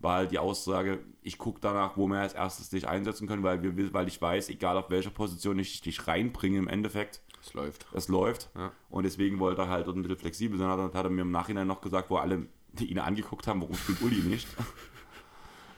[0.00, 3.62] war halt die Aussage, ich gucke danach, wo wir als erstes dich einsetzen können, weil,
[3.62, 7.86] wir, weil ich weiß, egal auf welcher Position ich dich reinbringe im Endeffekt, Es läuft.
[7.92, 8.50] es läuft.
[8.56, 8.72] Ja.
[8.90, 10.68] Und deswegen wollte er halt ein bisschen flexibel sein.
[10.68, 12.48] Hat, hat er mir im Nachhinein noch gesagt, wo alle
[12.80, 14.48] ihn angeguckt haben, warum spielt Uli nicht.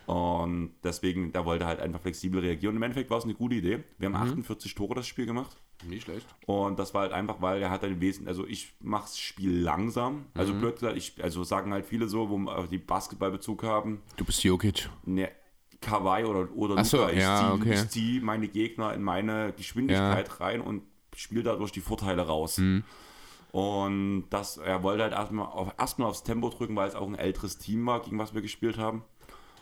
[0.06, 2.72] Und deswegen, da wollte er halt einfach flexibel reagieren.
[2.72, 3.84] Und im Endeffekt war es eine gute Idee.
[3.98, 5.56] Wir haben 48 Tore das Spiel gemacht.
[5.88, 6.26] Nicht schlecht.
[6.46, 9.58] Und das war halt einfach, weil er hat ein Wesen, also ich mache das Spiel
[9.58, 10.26] langsam.
[10.34, 14.44] Also blöd gesagt, ich, also sagen halt viele so, wo die Basketballbezug haben, Du bist
[14.44, 14.88] Jokic.
[15.04, 15.30] ne,
[15.80, 17.88] Kawaii oder, oder Ach so, Luka, ich ja, ziehe okay.
[17.88, 20.82] zieh meine Gegner in meine Geschwindigkeit rein und
[21.16, 22.58] spiele dadurch die Vorteile raus.
[22.58, 22.84] Mhm.
[23.54, 27.14] Und das, er wollte halt erstmal auf, erstmal aufs Tempo drücken, weil es auch ein
[27.14, 29.04] älteres Team war, gegen was wir gespielt haben.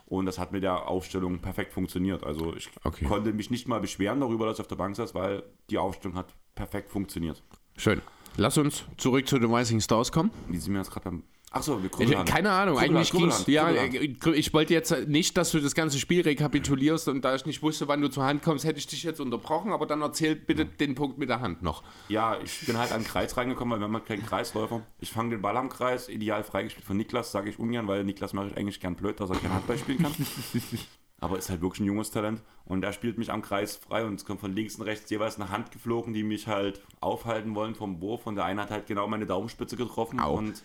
[0.07, 2.25] Und das hat mit der Aufstellung perfekt funktioniert.
[2.25, 3.05] Also ich Okay.
[3.05, 6.17] konnte mich nicht mal beschweren darüber, dass ich auf der Bank saß, weil die Aufstellung
[6.17, 7.43] hat perfekt funktioniert.
[7.77, 8.01] Schön.
[8.39, 10.31] Lass uns zurück zu den Rising Stars kommen.
[10.49, 11.25] Wie sind wir jetzt gerade beim.
[11.53, 12.25] Achso, wir Ich, gucken.
[12.25, 13.37] keine Ahnung, Krüppelhand, eigentlich ging's.
[13.45, 17.35] Krüppelhand, Ja, äh, ich wollte jetzt nicht, dass du das ganze Spiel rekapitulierst und da
[17.35, 20.01] ich nicht wusste, wann du zur Hand kommst, hätte ich dich jetzt unterbrochen, aber dann
[20.01, 21.83] erzähl bitte den Punkt mit der Hand noch.
[22.09, 24.81] Ja, ich bin halt an den Kreis reingekommen, weil wir haben halt keinen Kreisläufer.
[25.01, 28.33] Ich fange den Ball am Kreis, ideal freigespielt von Niklas, sage ich ungern, weil Niklas
[28.33, 30.13] mache ich eigentlich gern blöd, dass er kein Handball spielen kann.
[31.21, 32.43] Aber ist halt wirklich ein junges Talent.
[32.65, 35.37] Und er spielt mich am Kreis frei und es kommt von links und rechts jeweils
[35.41, 38.27] eine Hand geflogen, die mich halt aufhalten wollen vom Wurf.
[38.27, 40.35] Und der eine hat halt genau meine Daumenspitze getroffen Au.
[40.37, 40.61] und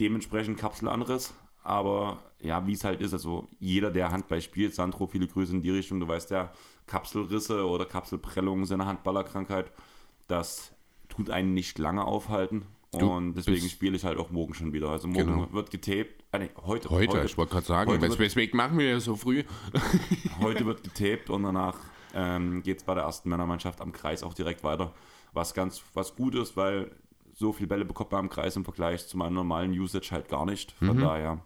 [0.00, 1.34] dementsprechend Kapselanriss.
[1.62, 5.60] Aber ja, wie es halt ist, also jeder, der Handball spielt, Sandro, viele Grüße in
[5.60, 6.50] die Richtung, du weißt ja,
[6.86, 9.70] Kapselrisse oder Kapselprellungen sind eine Handballerkrankheit.
[10.26, 10.72] Das
[11.08, 12.66] tut einen nicht lange aufhalten.
[12.92, 14.88] Du und deswegen spiele ich halt auch morgen schon wieder.
[14.88, 15.52] Also morgen Genau.
[15.52, 16.24] wird getaped.
[16.32, 16.90] Ah, nee, heute.
[16.90, 19.44] Heute, ich wollte gerade sagen, Heute weswegen machen wir ja so früh?
[20.40, 21.76] Heute wird getaped und danach
[22.14, 24.92] ähm, geht es bei der ersten Männermannschaft am Kreis auch direkt weiter.
[25.32, 26.90] Was ganz was gut ist, weil
[27.40, 30.44] so viele Bälle bekommt man am Kreis im Vergleich zu meinem normalen Usage halt gar
[30.44, 30.72] nicht.
[30.72, 31.38] Von daher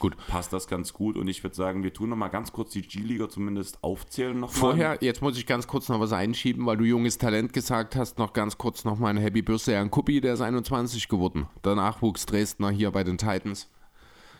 [0.00, 0.16] Gut.
[0.26, 1.16] passt das ganz gut.
[1.16, 4.50] Und ich würde sagen, wir tun noch mal ganz kurz die G-Liga zumindest aufzählen noch
[4.50, 8.18] Vorher, jetzt muss ich ganz kurz noch was einschieben, weil du junges Talent gesagt hast,
[8.18, 11.46] noch ganz kurz noch mal ein Happy Birthday an Kuppi, der ist 21 geworden.
[11.64, 13.70] Der Nachwuchs Dresdner hier bei den Titans.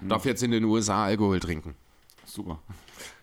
[0.01, 1.77] Darf jetzt in den USA Alkohol trinken.
[2.25, 2.59] Super.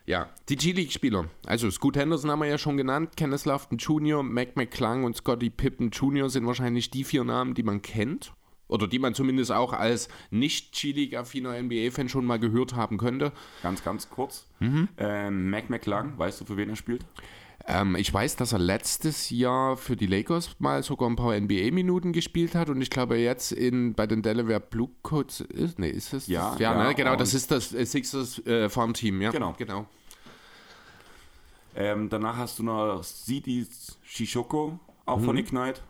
[0.08, 1.26] Ja, die G-League-Spieler.
[1.48, 5.50] Also Scoot Henderson haben wir ja schon genannt, Kenneth Lofton Jr., Mac McClung und Scotty
[5.50, 6.30] Pippen Jr.
[6.30, 8.32] sind wahrscheinlich die vier Namen, die man kennt.
[8.68, 13.32] Oder die man zumindest auch als nicht G-League-affiner NBA-Fan schon mal gehört haben könnte.
[13.62, 14.48] Ganz, ganz kurz.
[14.60, 14.90] Mhm.
[14.98, 17.06] Ähm, Mac McClung, weißt du, für wen er spielt?
[17.68, 22.14] Ähm, ich weiß, dass er letztes Jahr für die Lakers mal sogar ein paar NBA-Minuten
[22.14, 26.14] gespielt hat und ich glaube jetzt in, bei den Delaware Blue Coats ist, nee, ist
[26.14, 26.28] es?
[26.28, 29.32] Ja, ja, ja, ne, genau, und- das ist das äh, Sixers äh, Farmteam, ja.
[29.32, 29.56] Genau.
[29.58, 29.86] genau.
[31.76, 33.68] Ähm, danach hast du noch Sidi
[34.04, 35.24] Shishoko, auch Mhm.
[35.26, 35.82] von Ignite.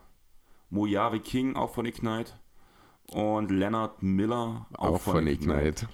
[0.69, 2.31] Mojave King, auch von Ignite.
[3.11, 5.87] Und Leonard Miller, auch, Auch von Ignite.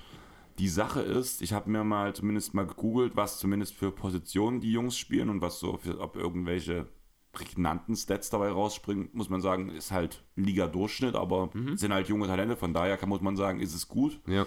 [0.60, 4.72] Die Sache ist, ich habe mir mal zumindest mal gegoogelt, was zumindest für Positionen die
[4.72, 6.88] Jungs spielen und was so, für, ob irgendwelche
[7.32, 11.78] prägnanten Stats dabei rausspringen, muss man sagen, ist halt Liga-Durchschnitt, aber Mhm.
[11.78, 14.20] sind halt junge Talente, von daher kann, muss man sagen, ist es gut.
[14.28, 14.46] Ja.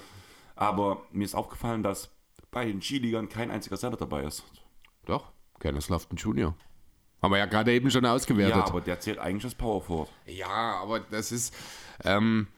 [0.55, 2.11] Aber mir ist aufgefallen, dass
[2.51, 4.45] bei den Skiligern kein einziger Center dabei ist.
[5.07, 6.55] Doch, Kenneth Lofton Jr.
[7.23, 8.55] Haben wir ja gerade eben schon ausgewertet.
[8.57, 10.11] Ja, aber der zählt eigentlich als Power Forward.
[10.27, 11.55] Ja, aber das ist.
[12.05, 12.49] Ähm,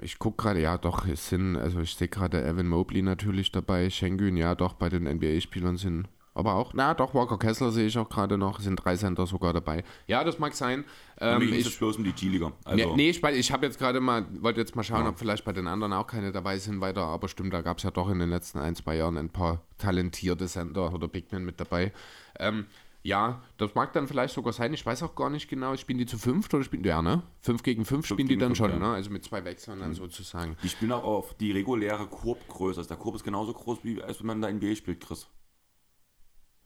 [0.00, 3.90] ich gucke gerade, ja, doch, es sind, also ich sehe gerade Evan Mobley natürlich dabei,
[3.90, 6.08] Schengen, ja, doch, bei den NBA-Spielern sind.
[6.36, 9.52] Aber auch, na doch, Walker Kessler sehe ich auch gerade noch, sind drei Center sogar
[9.52, 9.84] dabei.
[10.08, 10.84] Ja, das mag sein.
[11.20, 12.52] Ähm, Mir ich, bloß um die G-Liga.
[12.64, 15.44] Also, nee, nee, ich, ich habe jetzt gerade mal, wollte jetzt mal schauen, ob vielleicht
[15.44, 18.10] bei den anderen auch keine dabei sind weiter, aber stimmt, da gab es ja doch
[18.10, 21.92] in den letzten ein, zwei Jahren ein paar talentierte Center oder Bigmen mit dabei.
[22.40, 22.66] Ähm,
[23.04, 26.06] ja, das mag dann vielleicht sogar sein, ich weiß auch gar nicht genau, spielen die
[26.06, 27.22] zu fünft oder spielen die, ja, ne?
[27.38, 28.76] Fünf gegen fünf spielen die dann fünf, schon, ja.
[28.76, 28.82] Mhm.
[28.82, 28.92] ne?
[28.94, 30.56] Also mit zwei Wechseln dann sozusagen.
[30.62, 32.80] Die spielen auch auf die reguläre Kurbgröße.
[32.80, 35.28] Also der Kurb ist genauso groß, wie als wenn man da NBA spielt, Chris.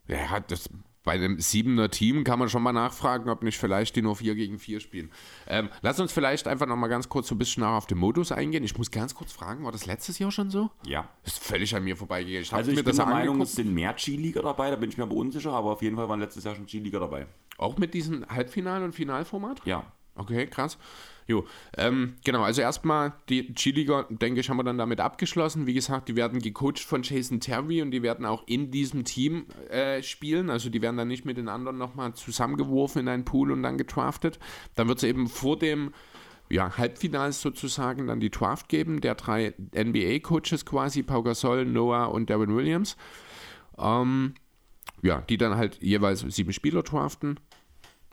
[0.07, 0.71] Ja, das,
[1.09, 4.35] bei einem siebener Team kann man schon mal nachfragen, ob nicht vielleicht die nur 4
[4.35, 5.11] gegen 4 spielen.
[5.47, 7.97] Ähm, lass uns vielleicht einfach noch mal ganz kurz so ein bisschen nach auf den
[7.97, 8.63] Modus eingehen.
[8.63, 10.69] Ich muss ganz kurz fragen, war das letztes Jahr schon so?
[10.85, 11.09] Ja.
[11.25, 12.43] Ist völlig an mir vorbeigegangen.
[12.43, 14.91] Ich Also ich mir bin das der Meinung, es sind mehr G-Liga dabei, da bin
[14.91, 17.27] ich mir aber unsicher, aber auf jeden Fall waren letztes Jahr schon G-Liga dabei.
[17.57, 19.63] Auch mit diesem Halbfinal- und Finalformat?
[19.65, 19.91] Ja.
[20.15, 20.77] Okay, krass.
[21.29, 21.45] Jo,
[21.77, 25.67] ähm, genau, also erstmal die G-Liga, denke ich, haben wir dann damit abgeschlossen.
[25.67, 29.45] Wie gesagt, die werden gecoacht von Jason Terry und die werden auch in diesem Team
[29.69, 30.49] äh, spielen.
[30.49, 33.77] Also die werden dann nicht mit den anderen nochmal zusammengeworfen in einen Pool und dann
[33.77, 34.39] getraftet.
[34.75, 35.93] Dann wird es eben vor dem
[36.49, 42.31] ja, Halbfinals sozusagen dann die Draft geben, der drei NBA-Coaches quasi, Pau Gasol, Noah und
[42.31, 42.97] Darren Williams.
[43.77, 44.33] Ähm,
[45.03, 47.39] ja, die dann halt jeweils sieben Spieler draften.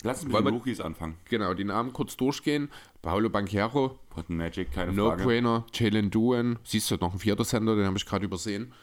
[0.06, 1.16] Lass uns mit den Rookies anfangen.
[1.30, 2.70] Genau, die Namen kurz durchgehen.
[3.06, 5.22] Paolo Banquero, Cotton Magic, keine Frage.
[5.22, 8.74] No-Brainer, Jalen Duen, siehst du noch ein vierter Sender, den habe ich gerade übersehen.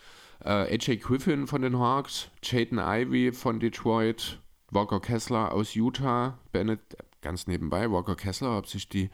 [0.45, 4.39] Äh, AJ Griffin von den Hawks, Jaden Ivey von Detroit,
[4.71, 6.79] Walker Kessler aus Utah, Bennett,
[7.21, 9.11] ganz nebenbei, Walker Kessler, ob sich die,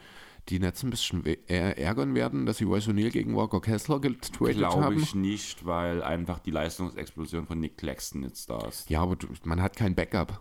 [0.51, 4.59] die Nets ein bisschen äh, ärgern werden, dass sie Royce O'Neal gegen Walker Kessler getradet
[4.59, 4.99] Glaube haben.
[4.99, 8.91] ich nicht, weil einfach die Leistungsexplosion von Nick Claxton jetzt da ist.
[8.91, 10.39] Ja, aber du, man hat kein Backup.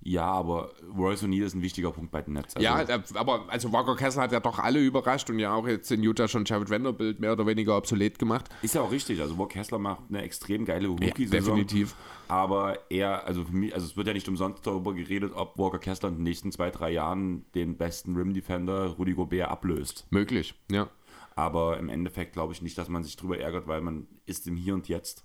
[0.00, 2.54] Ja, aber Royce O'Neal ist ein wichtiger Punkt bei den Nets.
[2.56, 5.90] Also, ja, aber also Walker Kessler hat ja doch alle überrascht und ja auch jetzt
[5.90, 8.48] in Utah schon Jared Vanderbilt mehr oder weniger obsolet gemacht.
[8.62, 9.20] Ist ja auch richtig.
[9.20, 11.56] Also, Walker Kessler macht eine extrem geile Rookie-Saison.
[11.56, 11.94] definitiv.
[12.28, 15.78] Aber er, also für mich, also es wird ja nicht umsonst darüber geredet, ob Walker
[15.78, 20.06] Kessler in den nächsten zwei, drei Jahren den besten Rim-Defender Rudy Gobert ablöst.
[20.10, 20.88] Möglich, ja.
[21.34, 24.56] Aber im Endeffekt glaube ich nicht, dass man sich drüber ärgert, weil man ist im
[24.56, 25.24] Hier und Jetzt.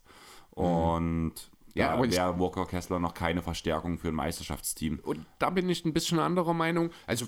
[0.52, 1.34] Und
[1.76, 5.00] Ja, aber wäre Walker Kessler noch keine Verstärkung für ein Meisterschaftsteam.
[5.02, 6.92] Und da bin ich ein bisschen anderer Meinung.
[7.08, 7.26] Also,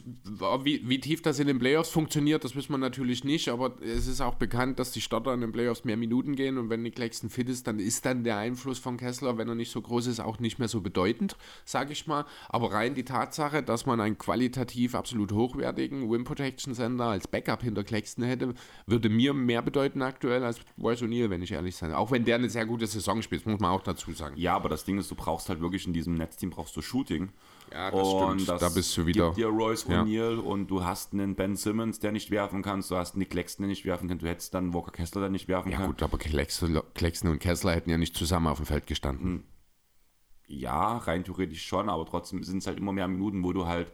[0.63, 4.07] wie, wie tief das in den Playoffs funktioniert, das wissen wir natürlich nicht, aber es
[4.07, 6.95] ist auch bekannt, dass die Starter in den Playoffs mehr Minuten gehen und wenn Nick
[6.95, 10.07] Claxton fit ist, dann ist dann der Einfluss von Kessler, wenn er nicht so groß
[10.07, 12.25] ist, auch nicht mehr so bedeutend, sage ich mal.
[12.49, 17.63] Aber rein die Tatsache, dass man einen qualitativ absolut hochwertigen Wim Protection Center als Backup
[17.63, 18.53] hinter Claxton hätte,
[18.85, 21.93] würde mir mehr bedeuten aktuell als Royce O'Neal, wenn ich ehrlich sein.
[21.93, 24.34] Auch wenn der eine sehr gute Saison spielt, muss man auch dazu sagen.
[24.35, 27.29] Ja, aber das Ding ist, du brauchst halt wirklich in diesem Netzteam brauchst du Shooting.
[27.71, 28.61] Ja, das stimmt.
[28.61, 29.25] Da bist du wieder.
[29.27, 30.01] Gibt dir Royce Ja.
[30.03, 32.83] O'Neal und du hast einen Ben Simmons, der nicht werfen kann.
[32.87, 34.19] Du hast einen Nick Claxton, der nicht werfen kann.
[34.19, 35.87] Du hättest dann Walker Kessler, der nicht werfen Ja kann.
[35.87, 39.43] gut, aber Claxton Claxton und Kessler hätten ja nicht zusammen auf dem Feld gestanden.
[40.47, 43.91] Ja, rein theoretisch schon, aber trotzdem sind es halt immer mehr Minuten, wo du halt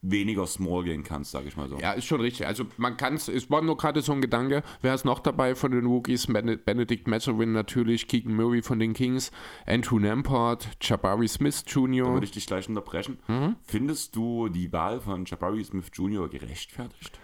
[0.00, 1.76] weniger Small gehen kannst, sag ich mal so.
[1.78, 2.46] Ja, ist schon richtig.
[2.46, 5.56] Also man kann es, es war nur gerade so ein Gedanke, wer ist noch dabei
[5.56, 6.28] von den Rookies?
[6.28, 9.32] Ben- Benedict Mathurin natürlich, Keegan Murray von den Kings,
[9.66, 12.12] Andrew Nampart, Jabari Smith Da Jr.
[12.12, 13.18] würde ich dich gleich unterbrechen.
[13.64, 16.28] Findest du die Wahl von Jabari Smith Jr.
[16.28, 17.18] gerechtfertigt?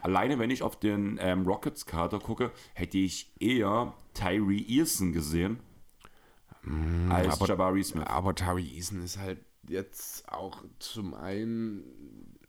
[0.00, 5.58] alleine wenn ich auf den ähm, Rockets-Kader gucke, hätte ich eher Tyree Eason gesehen
[7.10, 8.04] als Mm, aber- Jabari Smith.
[8.06, 9.38] Aber Tari Eason ist halt
[9.68, 11.82] jetzt auch zum einen.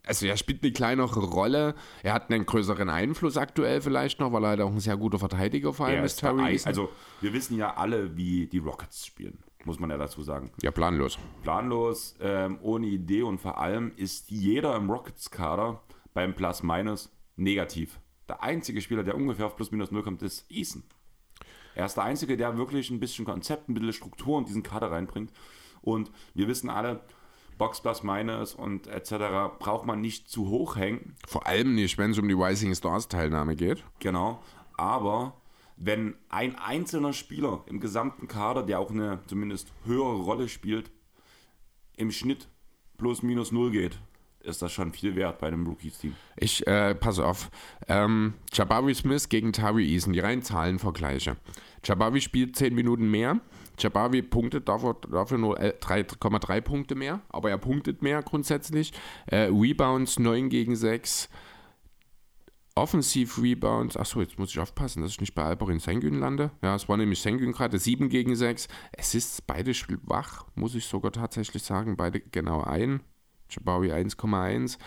[0.07, 1.73] Also er spielt eine kleinere Rolle.
[2.03, 5.17] Er hat einen größeren Einfluss aktuell vielleicht noch, weil er halt auch ein sehr guter
[5.17, 6.67] Verteidiger vor allem Er ist, Tari Eason.
[6.67, 6.89] also
[7.21, 10.51] wir wissen ja alle, wie die Rockets spielen, muss man ja dazu sagen.
[10.61, 11.17] ja, planlos.
[11.41, 15.81] Planlos, ähm, ohne Idee und vor allem ist jeder im Rockets-Kader
[16.13, 17.99] beim Plus-Minus negativ.
[18.29, 20.83] Der einzige Spieler, der ungefähr auf Plus-Minus 0 kommt, ist Eason.
[21.75, 24.91] Er ist der Einzige, der wirklich ein bisschen Konzept, ein bisschen Struktur in diesen Kader
[24.91, 25.31] reinbringt.
[25.81, 27.01] Und wir wissen alle,
[27.57, 29.57] Box Plus Minus und etc.
[29.59, 31.15] braucht man nicht zu hoch hängen.
[31.27, 33.83] Vor allem nicht, wenn es um die Rising Stars Teilnahme geht.
[33.99, 34.41] Genau.
[34.77, 35.41] Aber
[35.77, 40.91] wenn ein einzelner Spieler im gesamten Kader, der auch eine zumindest höhere Rolle spielt,
[41.97, 42.49] im Schnitt
[42.97, 43.99] plus minus null geht,
[44.45, 46.15] ist das schon viel wert bei einem Rookies-Team.
[46.37, 47.49] Ich, äh, pass auf.
[47.87, 51.37] Ähm, Jabari Smith gegen Tari Eason, die reinen Zahlenvergleiche.
[51.83, 53.39] Jabari spielt 10 Minuten mehr.
[53.77, 58.93] Jabari punktet dafür, dafür nur äh, 3,3 Punkte mehr, aber er punktet mehr grundsätzlich.
[59.27, 61.29] Äh, Rebounds 9 gegen 6.
[62.77, 66.51] Offensiv-Rebounds, achso, jetzt muss ich aufpassen, dass ich nicht bei Alperin Sengun lande.
[66.61, 68.67] Ja, es war nämlich Sengun gerade 7 gegen 6.
[68.91, 72.99] Es ist beide schwach, muss ich sogar tatsächlich sagen, beide genau ein.
[73.49, 74.77] Jabari 1,1.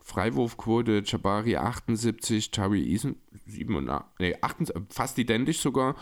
[0.00, 5.96] Freiwurfquote, Jabari 78, Tari Eason 87, nee, 78, fast identisch sogar.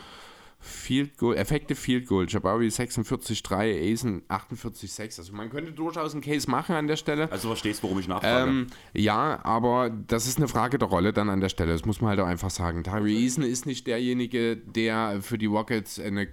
[0.59, 5.19] Field Goal, Effekte Field Goal, Jabari 46,3, Eason 48,6.
[5.19, 7.31] Also man könnte durchaus einen Case machen an der Stelle.
[7.31, 8.51] Also du verstehst, warum ich nachfrage.
[8.51, 11.73] Ähm, ja, aber das ist eine Frage der Rolle dann an der Stelle.
[11.73, 12.83] Das muss man halt auch einfach sagen.
[12.83, 16.29] Tyree Eason ist nicht derjenige, der für die Rockets eine,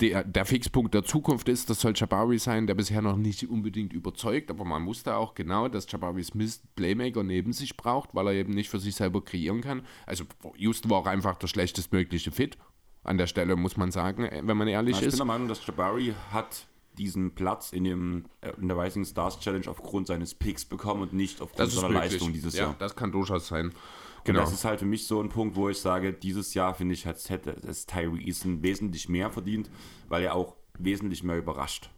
[0.00, 1.70] der, der Fixpunkt der Zukunft ist.
[1.70, 4.50] Das soll Jabari sein, der bisher noch nicht unbedingt überzeugt.
[4.50, 8.54] Aber man wusste auch genau, dass Jabari Smith Playmaker neben sich braucht, weil er eben
[8.54, 9.82] nicht für sich selber kreieren kann.
[10.06, 10.24] Also
[10.56, 12.56] Houston war auch einfach der schlechtestmögliche Fit.
[13.02, 15.18] An der Stelle muss man sagen, wenn man ehrlich ich bin ist.
[15.18, 16.66] der Meinung, dass Jabari hat
[16.98, 21.12] diesen Platz in, dem, äh, in der Rising Stars Challenge aufgrund seines Picks bekommen und
[21.12, 22.12] nicht aufgrund seiner möglich.
[22.12, 22.76] Leistung dieses ja, Jahr.
[22.78, 23.72] das kann durchaus sein.
[24.20, 24.40] Und Genau.
[24.40, 27.04] das ist halt für mich so ein Punkt, wo ich sage, dieses Jahr finde ich,
[27.06, 29.70] hätte es Tyree Eason wesentlich mehr verdient,
[30.08, 31.90] weil er auch wesentlich mehr überrascht.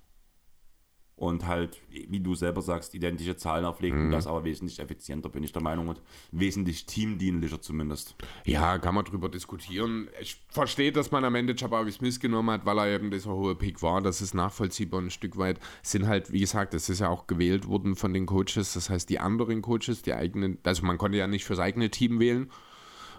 [1.23, 4.07] Und halt, wie du selber sagst, identische Zahlen auflegt Mhm.
[4.07, 6.01] und das aber wesentlich effizienter, bin ich der Meinung, und
[6.33, 8.17] wesentlich teamdienlicher zumindest.
[8.45, 10.09] Ja, kann man drüber diskutieren.
[10.21, 13.55] Ich verstehe, dass man am Ende Jabari Smith genommen hat, weil er eben dieser hohe
[13.55, 14.03] Pick war.
[14.03, 15.61] Das ist nachvollziehbar ein Stück weit.
[15.85, 18.73] Sind halt, wie gesagt, es ist ja auch gewählt worden von den Coaches.
[18.75, 22.19] Das heißt, die anderen Coaches, die eigenen, also man konnte ja nicht fürs eigene Team
[22.19, 22.51] wählen,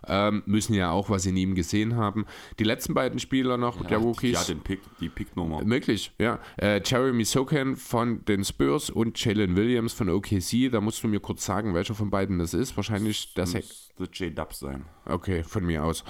[0.08, 2.26] ähm, müssen ja auch was in ihm gesehen haben.
[2.60, 4.34] Die letzten beiden Spieler noch, der Rookies.
[4.34, 5.64] Ja, den Pick, die Picknummer.
[5.64, 6.39] Möglich, ja.
[6.58, 10.72] Äh, Jeremy Sokan von den Spurs und Jalen Williams von OKC.
[10.72, 12.76] Da musst du mir kurz sagen, welcher von beiden das ist.
[12.76, 13.54] Wahrscheinlich das.
[13.54, 14.86] Müsste J-Dub sein.
[15.06, 16.04] Okay, von mir aus.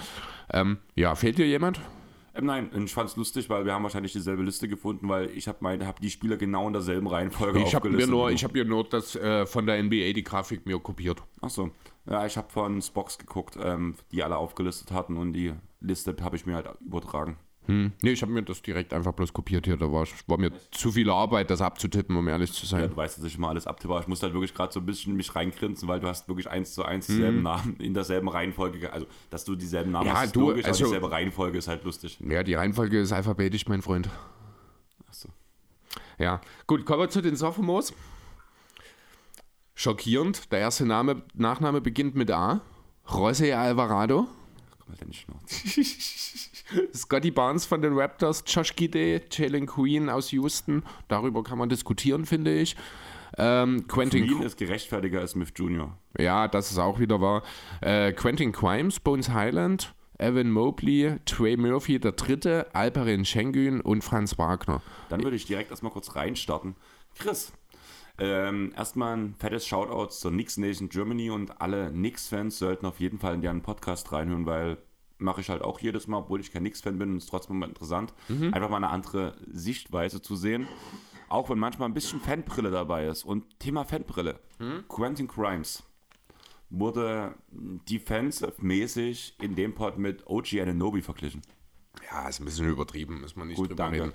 [0.52, 1.80] Ähm, ja, fehlt dir jemand?
[2.36, 5.48] Ähm, nein, ich fand es lustig, weil wir haben wahrscheinlich dieselbe Liste gefunden, weil ich
[5.48, 8.10] habe habe die Spieler genau in derselben Reihenfolge Ich habe mir aufgelistet.
[8.10, 11.22] nur, ich habe mir nur das äh, von der NBA die Grafik mir kopiert.
[11.42, 11.72] Achso.
[12.06, 16.36] Ja, ich habe von Spox geguckt, ähm, die alle aufgelistet hatten und die Liste habe
[16.36, 17.38] ich mir halt übertragen.
[17.68, 17.93] Hm.
[18.01, 19.78] Nee, ich habe mir das direkt einfach bloß kopiert hier.
[19.78, 22.89] Da war, war mir zu viel Arbeit, das abzutippen, um ehrlich zu Ja, sein.
[22.89, 24.86] du weißt, dass ich immer alles abtippe, aber ich muss halt wirklich gerade so ein
[24.86, 28.80] bisschen mich reingrinsen, weil du hast wirklich eins zu eins dieselben Namen in derselben Reihenfolge.
[28.80, 31.68] ge- Also, dass du dieselben Namen Ja, hast, du, logisch, also- aber dieselbe Reihenfolge ist
[31.70, 32.20] halt lustig.
[32.20, 34.09] Ja, die Reihenfolge ist alphabetisch, mein Freund.
[35.07, 35.30] Achso.
[36.20, 37.93] Ja, gut, kommen wir zu den Sophomores.
[39.76, 42.61] Schockierend, der erste Name, Nachname beginnt mit A.
[43.07, 44.28] José Alvarado.
[44.84, 45.84] Komm halt deine Schnauze.
[46.94, 50.84] Scotty Barnes von den Raptors, Josh Gide, Jalen Queen aus Houston.
[51.08, 52.76] Darüber kann man diskutieren, finde ich.
[53.38, 55.98] Ähm, Quentin Queen ist gerechtfertiger als Smith Jr.
[56.20, 57.44] Ja, das ist auch wieder wahr.
[57.82, 64.38] Äh, Quentin Crimes, Bones Highland, Evan Mobley, Trey Murphy, der Dritte, Alperin Schengen und Franz
[64.38, 64.82] Wagner.
[65.10, 66.76] Dann würde ich direkt erstmal kurz reinstarten.
[67.18, 67.54] Chris,
[68.20, 73.20] ähm, erstmal ein fettes Shoutout zur Knicks Nation Germany und alle Knicks-Fans sollten auf jeden
[73.20, 74.78] Fall in deren Podcast reinhören, weil
[75.18, 77.57] mache ich halt auch jedes Mal, obwohl ich kein Knicks-Fan bin und es ist trotzdem
[77.59, 78.14] mal interessant,
[78.51, 80.68] einfach mal eine andere Sichtweise zu sehen.
[81.30, 83.24] Auch wenn manchmal ein bisschen Fanbrille dabei ist.
[83.24, 84.39] Und Thema Fanbrille.
[84.89, 85.82] Quentin Crimes
[86.70, 91.41] wurde defensive-mäßig in dem Pod mit OG Ananobi verglichen.
[92.11, 94.01] Ja, ist ein bisschen übertrieben, muss man nicht Gut, drüber danke.
[94.03, 94.14] reden.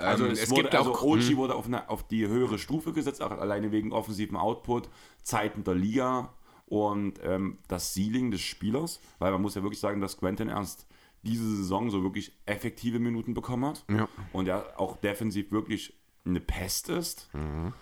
[0.00, 2.58] Also, Ähm, es, es wurde, gibt also auch- OG wurde auf, eine, auf die höhere
[2.58, 4.88] Stufe gesetzt, auch alleine wegen offensivem Output,
[5.22, 6.32] Zeiten der Liga
[6.66, 10.86] und ähm, das Ceiling des Spielers, weil man muss ja wirklich sagen, dass Quentin erst
[11.22, 14.08] diese Saison so wirklich effektive Minuten bekommen hat Ja.
[14.32, 15.94] und er auch defensiv wirklich
[16.24, 17.72] eine Pest ist, Mhm.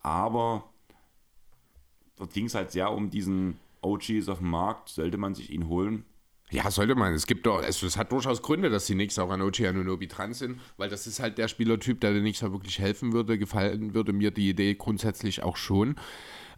[0.00, 0.64] aber
[2.16, 5.68] dort ging es halt sehr um diesen OGs auf dem Markt, sollte man sich ihn
[5.68, 6.04] holen.
[6.50, 7.12] Ja, sollte man.
[7.12, 10.08] Es gibt doch, es, es hat durchaus Gründe, dass die Knicks auch an OG Anunobi
[10.08, 13.38] dran sind, weil das ist halt der Spielertyp, der den Knicks auch wirklich helfen würde.
[13.38, 15.96] Gefallen würde mir die Idee grundsätzlich auch schon.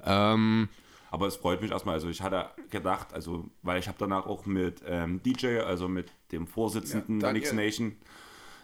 [0.05, 0.69] Ähm,
[1.11, 1.95] Aber es freut mich erstmal.
[1.95, 6.13] Also ich hatte gedacht, also weil ich habe danach auch mit ähm, DJ, also mit
[6.31, 7.33] dem Vorsitzenden Ja, der.
[7.33, 7.97] Knicks Nation,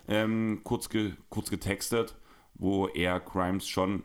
[0.07, 2.15] ähm, kurz, ge kurz getextet,
[2.55, 4.05] wo er Crimes schon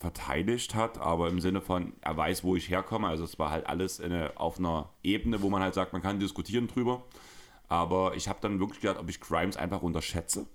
[0.00, 3.06] verteidigt hat, aber im Sinne von, er weiß, wo ich herkomme.
[3.06, 6.00] Also es war halt alles in eine, auf einer Ebene, wo man halt sagt, man
[6.00, 7.04] kann diskutieren drüber.
[7.68, 10.46] Aber ich habe dann wirklich gedacht, ob ich Crimes einfach unterschätze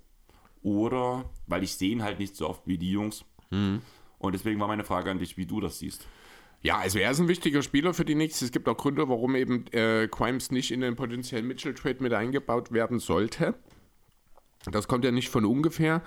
[0.62, 3.24] oder, weil ich sehe ihn halt nicht so oft wie die Jungs.
[4.18, 6.06] Und deswegen war meine Frage an dich, wie du das siehst.
[6.62, 8.42] Ja, also er ist ein wichtiger Spieler für die Knicks.
[8.42, 12.72] Es gibt auch Gründe, warum eben äh, Crimes nicht in den potenziellen Mitchell-Trade mit eingebaut
[12.72, 13.54] werden sollte.
[14.72, 16.02] Das kommt ja nicht von ungefähr.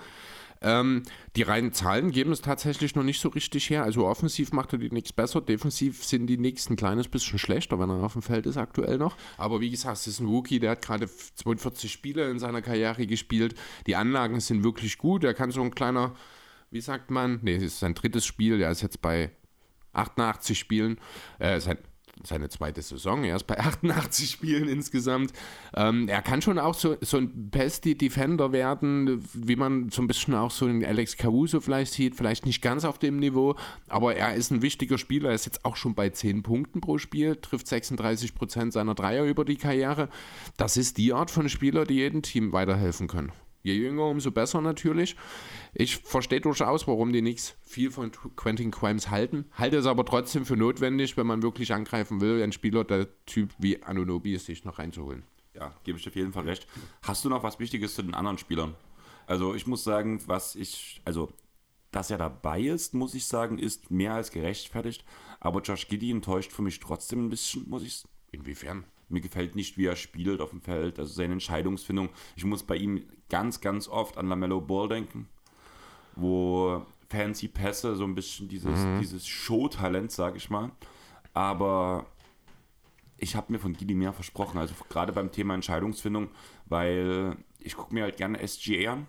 [0.62, 1.04] Ähm,
[1.36, 3.82] die reinen Zahlen geben es tatsächlich noch nicht so richtig her.
[3.82, 7.78] Also offensiv macht er die Knicks besser, defensiv sind die Knicks ein kleines bisschen schlechter,
[7.78, 9.16] wenn er auf dem Feld ist aktuell noch.
[9.38, 13.06] Aber wie gesagt, es ist ein Rookie, der hat gerade 42 Spiele in seiner Karriere
[13.06, 13.54] gespielt.
[13.86, 15.24] Die Anlagen sind wirklich gut.
[15.24, 16.14] Er kann so ein kleiner,
[16.70, 18.60] wie sagt man, nee, es ist sein drittes Spiel.
[18.60, 19.30] Er ist jetzt bei
[19.92, 20.98] 88 Spielen,
[21.38, 21.78] äh, sein,
[22.24, 25.32] seine zweite Saison, er ist bei 88 Spielen insgesamt.
[25.74, 30.34] Ähm, er kann schon auch so, so ein Pesty-Defender werden, wie man so ein bisschen
[30.34, 33.56] auch so einen Alex Caruso vielleicht sieht, vielleicht nicht ganz auf dem Niveau,
[33.88, 36.98] aber er ist ein wichtiger Spieler, er ist jetzt auch schon bei 10 Punkten pro
[36.98, 40.08] Spiel, trifft 36 Prozent seiner Dreier über die Karriere.
[40.56, 43.32] Das ist die Art von Spieler, die jedem Team weiterhelfen können.
[43.62, 45.16] Je jünger, umso besser natürlich.
[45.74, 49.44] Ich verstehe durchaus, warum die Knicks viel von Quentin Crimes halten.
[49.52, 53.52] Halte es aber trotzdem für notwendig, wenn man wirklich angreifen will, einen Spieler der Typ
[53.58, 55.24] wie Anunobi ist, sich noch reinzuholen.
[55.54, 56.66] Ja, gebe ich dir auf jeden Fall recht.
[57.02, 58.74] Hast du noch was Wichtiges zu den anderen Spielern?
[59.26, 61.32] Also ich muss sagen, was ich, also
[61.90, 65.04] dass er dabei ist, muss ich sagen, ist mehr als gerechtfertigt.
[65.40, 68.84] Aber Josh Giddy enttäuscht für mich trotzdem ein bisschen, muss ich Inwiefern?
[69.08, 72.10] Mir gefällt nicht, wie er spielt auf dem Feld, also seine Entscheidungsfindung.
[72.36, 75.28] Ich muss bei ihm ganz, ganz oft an LaMelo Ball denken,
[76.16, 80.70] wo fancy Pässe, so ein bisschen dieses, dieses Showtalent, sage ich mal.
[81.32, 82.06] Aber
[83.16, 86.28] ich habe mir von Gidi mehr versprochen, also gerade beim Thema Entscheidungsfindung,
[86.66, 89.06] weil ich gucke mir halt gerne SGA an,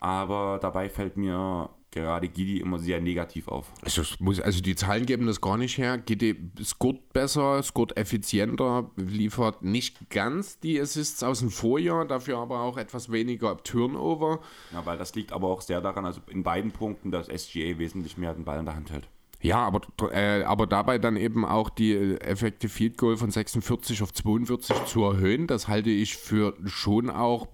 [0.00, 1.70] aber dabei fällt mir
[2.02, 3.72] gerade Gidi immer sehr negativ auf.
[3.82, 5.98] Also, muss, also die Zahlen geben das gar nicht her.
[5.98, 12.60] GD scoret besser, scoret effizienter, liefert nicht ganz die Assists aus dem Vorjahr, dafür aber
[12.60, 14.40] auch etwas weniger Turnover.
[14.72, 18.16] Ja, weil das liegt aber auch sehr daran, also in beiden Punkten, dass SGA wesentlich
[18.16, 19.08] mehr den Ball in der Hand hält.
[19.40, 19.80] Ja, aber,
[20.12, 25.04] äh, aber dabei dann eben auch die Effective Field Goal von 46 auf 42 zu
[25.04, 27.48] erhöhen, das halte ich für schon auch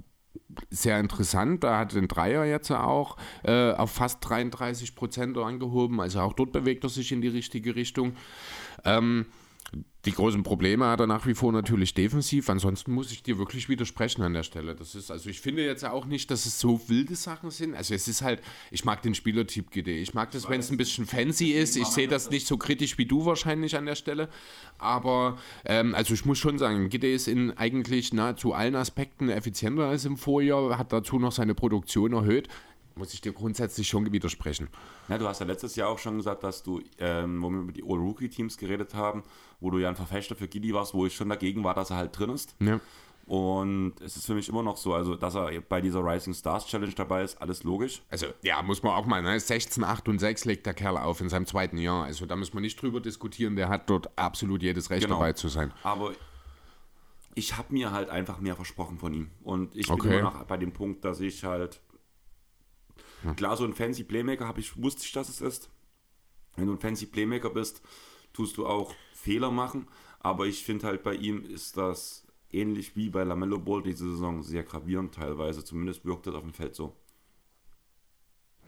[0.70, 1.64] sehr interessant.
[1.64, 6.00] Da hat den Dreier jetzt auch äh, auf fast 33 Prozent angehoben.
[6.00, 8.14] Also auch dort bewegt er sich in die richtige Richtung.
[8.84, 9.26] Ähm,
[10.04, 12.50] die großen Probleme hat er nach wie vor natürlich defensiv.
[12.50, 14.74] Ansonsten muss ich dir wirklich widersprechen an der Stelle.
[14.74, 17.76] Das ist, also ich finde jetzt auch nicht, dass es so wilde Sachen sind.
[17.76, 18.40] Also es ist halt,
[18.72, 20.02] ich mag den Spielertyp GD.
[20.02, 21.76] Ich mag das, wenn es ein bisschen fancy ist.
[21.76, 24.28] Ich sehe das nicht so kritisch wie du wahrscheinlich an der Stelle.
[24.78, 29.84] Aber ähm, also ich muss schon sagen, GD ist in eigentlich nahezu allen Aspekten effizienter
[29.84, 32.48] als im Vorjahr, hat dazu noch seine Produktion erhöht.
[32.94, 34.68] Muss ich dir grundsätzlich schon widersprechen.
[35.08, 37.72] Ja, du hast ja letztes Jahr auch schon gesagt, dass du, ähm, wo wir über
[37.72, 39.22] die All-Rookie-Teams geredet haben,
[39.60, 41.96] wo du ja ein Verfechter für Giddy warst, wo ich schon dagegen war, dass er
[41.96, 42.54] halt drin ist.
[42.60, 42.80] Ja.
[43.24, 46.66] Und es ist für mich immer noch so, also dass er bei dieser Rising Stars
[46.66, 48.02] Challenge dabei ist, alles logisch.
[48.10, 49.38] Also, ja, muss man auch mal, ne?
[49.38, 52.04] 16, 8 und 6 legt der Kerl auf in seinem zweiten Jahr.
[52.04, 53.54] Also, da muss man nicht drüber diskutieren.
[53.54, 55.14] Der hat dort absolut jedes Recht Genau.
[55.16, 55.72] dabei zu sein.
[55.84, 56.12] Aber
[57.34, 59.30] ich habe mir halt einfach mehr versprochen von ihm.
[59.44, 60.02] Und ich Okay.
[60.08, 61.80] bin immer noch bei dem Punkt, dass ich halt.
[63.36, 65.70] Klar, so ein fancy Playmaker habe ich, wusste ich, dass es ist.
[66.56, 67.82] Wenn du ein fancy Playmaker bist,
[68.32, 69.88] tust du auch Fehler machen.
[70.20, 74.42] Aber ich finde halt bei ihm ist das ähnlich wie bei Lamello Ball diese Saison
[74.42, 75.64] sehr gravierend teilweise.
[75.64, 76.96] Zumindest wirkt das auf dem Feld so.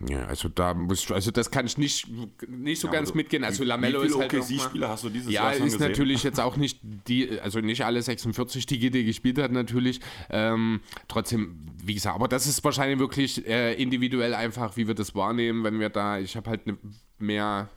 [0.08, 2.08] Ja, also da muss also das kann ich nicht,
[2.48, 3.44] nicht so Ja, ganz du- mitgehen.
[3.44, 5.88] Also Lamello ist halt OKC-Spieler hast du dieses ja, Jahr schon ist gesehen?
[5.88, 10.00] natürlich jetzt auch nicht die, also nicht alle 46, die GD gespielt hat natürlich.
[10.30, 15.14] Ähm, trotzdem, wie gesagt, aber das ist wahrscheinlich wirklich äh, individuell einfach, wie wir das
[15.14, 16.76] wahrnehmen, wenn wir da, ich habe halt ne,
[17.18, 17.68] mehr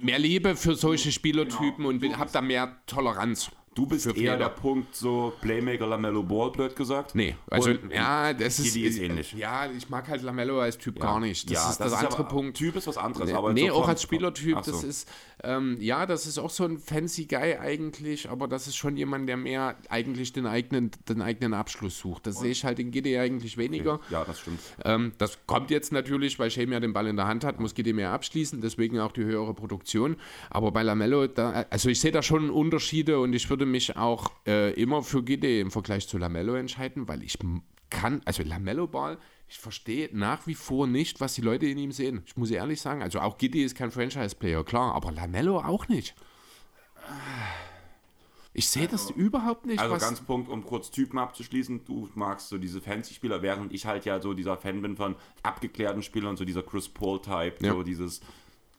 [0.00, 3.50] mehr Liebe für solche Spielertypen und habe da mehr Toleranz.
[3.78, 4.36] Du bist eher Fehler.
[4.38, 7.14] der Punkt so Playmaker Lamello Ball, blöd gesagt.
[7.14, 9.32] Nee, also Und ja, das ist, ist ähnlich.
[9.34, 11.48] Ja, ich mag halt Lamello als Typ gar nicht.
[11.48, 12.56] Das ja, ist das, andere aber- Punkt.
[12.56, 13.28] Typ ist was anderes.
[13.28, 14.72] Nee, aber nee auch als Spielertyp, so.
[14.72, 15.08] das ist,
[15.44, 19.28] ähm, ja, das ist auch so ein fancy Guy eigentlich, aber das ist schon jemand,
[19.28, 22.26] der mehr eigentlich den eigenen, den eigenen Abschluss sucht.
[22.26, 24.00] Das sehe ich halt in Giddy eigentlich weniger.
[24.10, 24.58] Ja, das stimmt.
[24.84, 27.74] Ähm, das kommt jetzt natürlich, weil Shea ja den Ball in der Hand hat, muss
[27.74, 30.16] Giddy mehr abschließen, deswegen auch die höhere Produktion.
[30.50, 34.30] Aber bei Lamello, da, also ich sehe da schon Unterschiede und ich würde mich auch
[34.46, 37.38] äh, immer für Giddy im Vergleich zu Lamello entscheiden, weil ich
[37.90, 41.92] kann, also Lamello Ball, ich verstehe nach wie vor nicht, was die Leute in ihm
[41.92, 42.22] sehen.
[42.26, 46.14] Ich muss ehrlich sagen, also auch Giddy ist kein Franchise-Player, klar, aber Lamello auch nicht.
[48.54, 49.78] Ich sehe das überhaupt nicht.
[49.78, 51.84] Also ganz Punkt, um kurz Typen abzuschließen.
[51.84, 56.02] Du magst so diese Fancy-Spieler, während ich halt ja so dieser Fan bin von abgeklärten
[56.02, 57.72] Spielern, so dieser Chris Paul-Type, Ja.
[57.72, 58.20] so dieses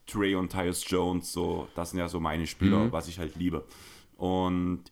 [0.05, 2.91] Trey und Tyus Jones, so, das sind ja so meine Spieler, Mhm.
[2.91, 3.63] was ich halt liebe.
[4.19, 4.83] Und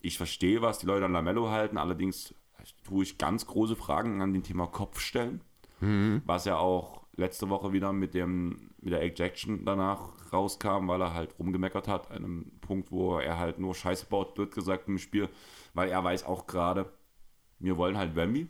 [0.00, 2.34] ich verstehe, was die Leute an Lamello halten, allerdings
[2.82, 5.42] tue ich ganz große Fragen an dem Thema Kopf stellen,
[5.80, 6.22] Mhm.
[6.24, 11.14] was ja auch letzte Woche wieder mit dem mit der Ejection danach rauskam, weil er
[11.14, 14.98] halt rumgemeckert hat, an einem Punkt, wo er halt nur Scheiße baut, wird gesagt im
[14.98, 15.28] Spiel,
[15.74, 16.92] weil er weiß auch gerade,
[17.58, 18.48] wir wollen halt Wemby.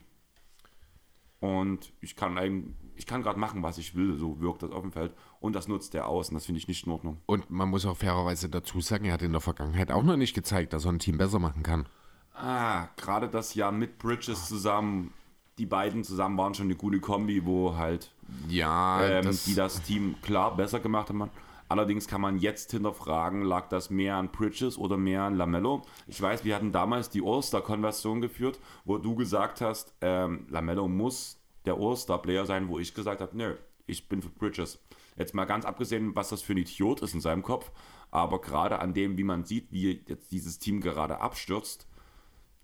[1.41, 4.83] Und ich kann eigentlich, ich kann gerade machen, was ich will, so wirkt das auf
[4.83, 7.19] dem Feld und das nutzt er aus und das finde ich nicht in Ordnung.
[7.27, 10.35] und man muss auch fairerweise dazu sagen, er hat in der Vergangenheit auch noch nicht
[10.35, 11.87] gezeigt, dass er ein Team besser machen kann.
[12.35, 15.13] Ah, gerade das Jahr mit Bridges zusammen,
[15.59, 18.11] die beiden zusammen waren schon eine gute Kombi, wo halt
[18.49, 21.31] Ja, ähm, das, die das Team klar besser gemacht haben.
[21.69, 25.83] Allerdings kann man jetzt hinterfragen, lag das mehr an Bridges oder mehr an Lamello?
[26.07, 31.41] Ich weiß, wir hatten damals die All-Star-Konversion geführt, wo du gesagt hast, ähm, Lamello muss
[31.65, 33.55] der All-Star-Player sein, wo ich gesagt habe, nö,
[33.87, 34.83] ich bin für Bridges.
[35.17, 37.71] Jetzt mal ganz abgesehen, was das für ein Idiot ist in seinem Kopf,
[38.11, 41.87] aber gerade an dem, wie man sieht, wie jetzt dieses Team gerade abstürzt,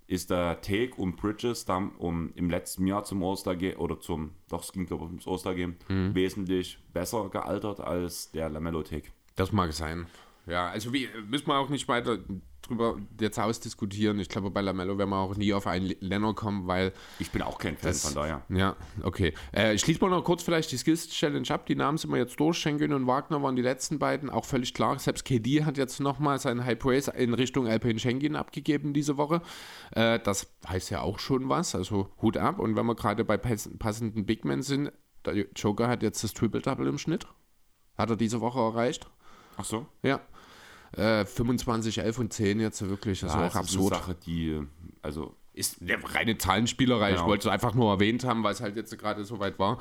[0.06, 4.32] ist der Take um Bridges dann um im letzten Jahr zum All-Star Game oder zum,
[4.48, 9.08] doch es ging glaube ich ums All-Star Game, wesentlich besser gealtert als der Lamello Take.
[9.36, 10.06] das mag sein.
[10.46, 12.18] Ja, also wie, müssen wir auch nicht weiter
[12.70, 14.18] drüber jetzt ausdiskutieren.
[14.18, 17.42] Ich glaube, bei Lamello werden wir auch nie auf einen Lenner kommen, weil Ich bin
[17.42, 18.42] auch kein Fan von daher.
[18.48, 19.34] Ja, okay.
[19.52, 21.66] Äh, ich schließe mal noch kurz vielleicht die Skills-Challenge ab.
[21.66, 22.58] Die Namen sind wir jetzt durch.
[22.58, 24.98] Schengen und Wagner waren die letzten beiden, auch völlig klar.
[24.98, 29.42] Selbst KD hat jetzt nochmal seinen High Praise in Richtung Alpine Schengen abgegeben diese Woche.
[29.92, 32.58] Äh, das heißt ja auch schon was, also Hut ab.
[32.58, 34.92] Und wenn wir gerade bei pass passenden Big Men sind,
[35.24, 37.26] der Joker hat jetzt das Triple-Double im Schnitt.
[37.98, 39.10] Hat er diese Woche erreicht.
[39.56, 39.86] Ach so?
[40.02, 40.20] Ja.
[40.96, 43.20] Äh, 25, 11 und 10 jetzt wirklich.
[43.20, 43.92] Das Ja, ist auch es ist absurd.
[43.94, 44.60] eine Sache, die,
[45.02, 47.10] also ist eine reine Zahlenspielerei.
[47.10, 47.28] Ich Genau.
[47.28, 49.78] wollte es einfach nur erwähnt haben, weil es halt jetzt gerade so weit war.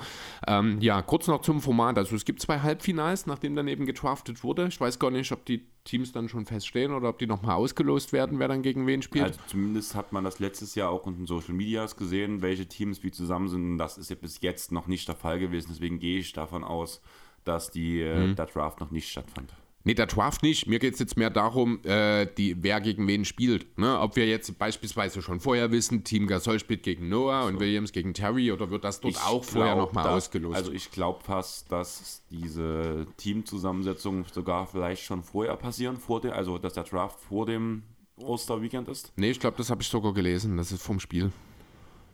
[0.48, 1.98] Ähm, ja, kurz noch zum Format.
[1.98, 4.68] Also es gibt zwei Halbfinals, nachdem dann eben gedraftet wurde.
[4.68, 8.14] Ich weiß gar nicht, ob die Teams dann schon feststehen oder ob die nochmal ausgelost
[8.14, 9.26] werden, wer dann gegen wen spielt.
[9.26, 13.04] Also zumindest hat man das letztes Jahr auch in den Social Medias gesehen, welche Teams
[13.04, 13.78] wie zusammen sind.
[13.78, 15.68] Das ist ja bis jetzt noch nicht der Fall gewesen.
[15.70, 17.00] Deswegen gehe ich davon aus,
[17.46, 18.32] dass die, Mhm.
[18.32, 19.54] äh, der Draft noch nicht stattfand.
[19.86, 20.68] Nee, der Draft nicht.
[20.68, 23.78] Mir geht es jetzt mehr darum, äh, die, wer gegen wen spielt.
[23.78, 23.98] Ne?
[24.00, 28.14] Ob wir jetzt beispielsweise schon vorher wissen, Team Gasol spielt gegen Noah und Williams gegen
[28.14, 30.58] Terry oder wird das dort auch vorher nochmal ausgelost?
[30.58, 36.58] Also ich glaube fast, dass diese Teamzusammensetzung sogar vielleicht schon vorher passieren, vor der, also
[36.58, 37.84] dass der Draft vor dem
[38.18, 39.14] Osterweekend ist.
[39.16, 40.58] nee, ich glaube, das habe ich sogar gelesen.
[40.58, 41.32] Das ist vom Spiel.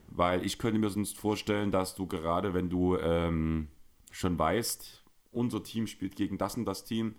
[0.09, 3.69] Weil ich könnte mir sonst vorstellen, dass du gerade, wenn du ähm,
[4.11, 7.15] schon weißt, unser Team spielt gegen das und das Team,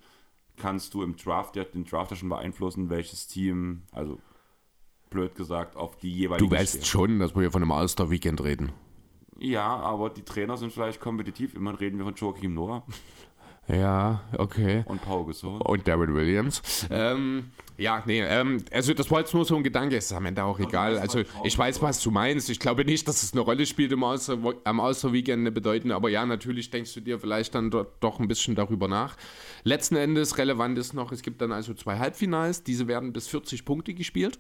[0.57, 4.19] kannst du im Draft ja den Draft ja schon beeinflussen, welches Team, also
[5.11, 6.87] blöd gesagt, auf die jeweiligen Du weißt steht.
[6.87, 8.73] schon, dass wir hier von einem All-Star-Weekend reden.
[9.39, 11.55] Ja, aber die Trainer sind vielleicht kompetitiv.
[11.55, 12.85] Immerhin reden wir von Joachim Noah
[13.69, 14.85] Ja, okay.
[14.87, 15.61] und Paul Gasol.
[15.61, 16.87] Und Darren Williams.
[16.91, 20.45] Ähm, ja, nee, ähm, also das war jetzt nur so ein Gedanke, ist am Ende
[20.45, 20.99] auch egal.
[20.99, 22.49] Also ich weiß, was du meinst.
[22.49, 26.09] Ich glaube nicht, dass es eine Rolle spielt im Außer, am Außerweekend eine bedeutende, aber
[26.09, 29.17] ja, natürlich denkst du dir vielleicht dann do, doch ein bisschen darüber nach.
[29.65, 33.65] Letzten Endes relevant ist noch, es gibt dann also zwei Halbfinals, diese werden bis 40
[33.65, 34.39] Punkte gespielt.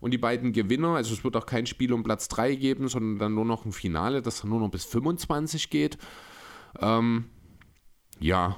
[0.00, 3.18] Und die beiden Gewinner, also es wird auch kein Spiel um Platz 3 geben, sondern
[3.18, 5.98] dann nur noch ein Finale, das dann nur noch bis 25 geht.
[6.80, 7.26] Ähm,
[8.20, 8.56] ja,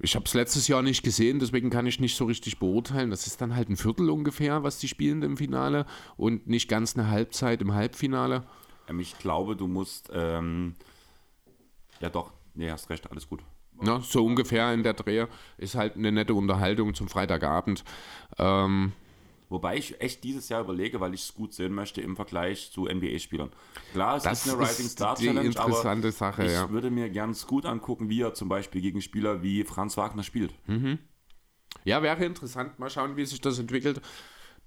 [0.00, 3.10] ich habe es letztes Jahr nicht gesehen, deswegen kann ich nicht so richtig beurteilen.
[3.10, 6.96] Das ist dann halt ein Viertel ungefähr, was die spielen im Finale und nicht ganz
[6.96, 8.42] eine Halbzeit im Halbfinale.
[8.88, 10.74] Ähm, ich glaube, du musst, ähm,
[12.00, 13.40] ja doch, nee, hast recht, alles gut.
[13.80, 15.26] Ne, so ungefähr in der Dreh
[15.56, 17.84] ist halt eine nette Unterhaltung zum Freitagabend.
[18.38, 18.92] Ähm,
[19.52, 22.86] Wobei ich echt dieses Jahr überlege, weil ich es gut sehen möchte im Vergleich zu
[22.86, 23.50] NBA-Spielern.
[23.92, 26.70] Klar, es Das ist eine Rising Star Challenge, interessante aber Sache, ich ja.
[26.70, 30.54] würde mir ganz gut angucken, wie er zum Beispiel gegen Spieler wie Franz Wagner spielt.
[31.84, 32.78] ja, wäre interessant.
[32.78, 34.00] Mal schauen, wie sich das entwickelt.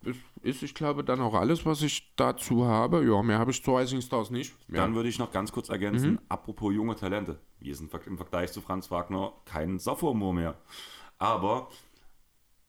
[0.03, 3.03] das ist, ich glaube, dann auch alles, was ich dazu habe.
[3.03, 4.53] Ja, mehr habe ich zu Rising Stars nicht.
[4.67, 4.81] Ja.
[4.81, 7.39] Dann würde ich noch ganz kurz ergänzen, apropos junge Talente.
[7.59, 10.61] Wir sind im Vergleich zu Franz Wagner kein Sophomore mehr.
[11.17, 11.69] Aber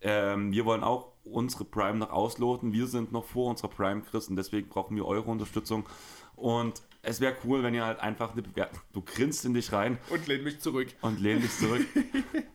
[0.01, 2.73] ähm, wir wollen auch unsere Prime noch ausloten.
[2.73, 5.87] Wir sind noch vor unserer Prime, Chris, und deswegen brauchen wir eure Unterstützung.
[6.35, 8.81] Und es wäre cool, wenn ihr halt einfach eine Bewertung.
[8.93, 10.89] Du grinst in dich rein Und lehn mich zurück.
[11.01, 11.87] und lehn dich zurück.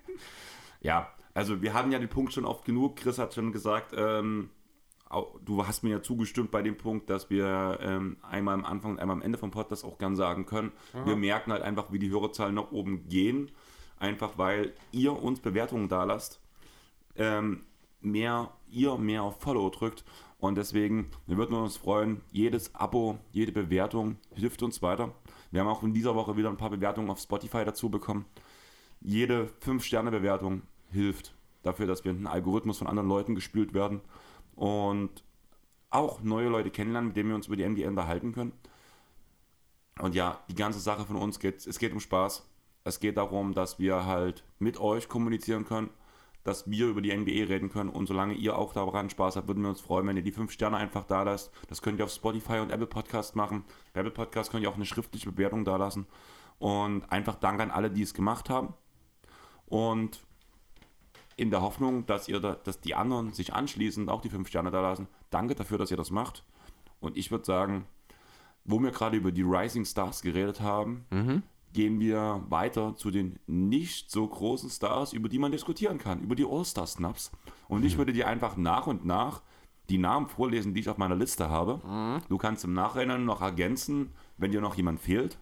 [0.82, 2.97] ja, also wir hatten ja den Punkt schon oft genug.
[2.97, 4.49] Chris hat schon gesagt, ähm,
[5.43, 8.99] du hast mir ja zugestimmt bei dem Punkt, dass wir ähm, einmal am Anfang und
[8.99, 10.72] einmal am Ende vom Podcast auch gern sagen können.
[11.05, 13.51] Wir merken halt einfach, wie die Hörerzahlen nach oben gehen.
[13.99, 16.39] Einfach weil ihr uns Bewertungen da lasst.
[17.15, 17.63] Ähm,
[18.02, 20.04] mehr, ihr mehr auf Follow drückt.
[20.39, 25.14] Und deswegen, wir würden uns freuen, jedes Abo, jede Bewertung hilft uns weiter.
[25.52, 28.26] Wir haben auch in dieser Woche wieder ein paar Bewertungen auf Spotify dazu bekommen.
[29.02, 34.02] Jede 5-Sterne-Bewertung hilft dafür, dass wir in den Algorithmus von anderen Leuten gespült werden
[34.56, 35.24] und
[35.89, 38.54] auch neue Leute kennenlernen, mit denen wir uns über die NBA unterhalten können.
[39.99, 42.47] Und ja, die ganze Sache von uns geht, es geht um Spaß.
[42.84, 45.91] Es geht darum, dass wir halt mit euch kommunizieren können,
[46.44, 47.89] dass wir über die NBA reden können.
[47.89, 50.52] Und solange ihr auch daran Spaß habt, würden wir uns freuen, wenn ihr die 5
[50.52, 51.52] Sterne einfach da lasst.
[51.68, 53.64] Das könnt ihr auf Spotify und Apple Podcast machen.
[53.94, 56.08] Bei Apple Podcast könnt ihr auch eine schriftliche Bewertung da lassen.
[56.60, 58.74] Und einfach Dank an alle, die es gemacht haben.
[59.66, 60.24] Und
[61.38, 64.48] in der Hoffnung, dass ihr da, dass die anderen sich anschließen und auch die 5
[64.48, 65.08] Sterne da lassen.
[65.30, 66.44] Danke dafür, dass ihr das macht.
[67.00, 67.86] Und ich würde sagen,
[68.64, 71.06] wo wir gerade über die Rising Stars geredet haben,
[71.74, 76.36] gehen wir weiter zu den nicht so großen Stars, über die man diskutieren kann, über
[76.36, 77.32] die All-Star-Snaps.
[77.67, 79.41] Und ich würde dir einfach nach und nach
[79.89, 82.22] die Namen vorlesen, die ich auf meiner Liste habe.
[82.30, 85.38] Du kannst im Nachhinein noch ergänzen, wenn dir noch jemand fehlt.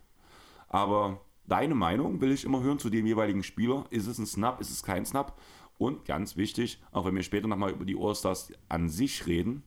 [0.67, 3.86] Aber deine Meinung will ich immer hören zu dem jeweiligen Spieler.
[3.89, 5.38] Ist es ein Snap, ist es kein Snap?
[5.77, 9.63] Und ganz wichtig, auch wenn wir später nochmal über die All-Stars an sich reden,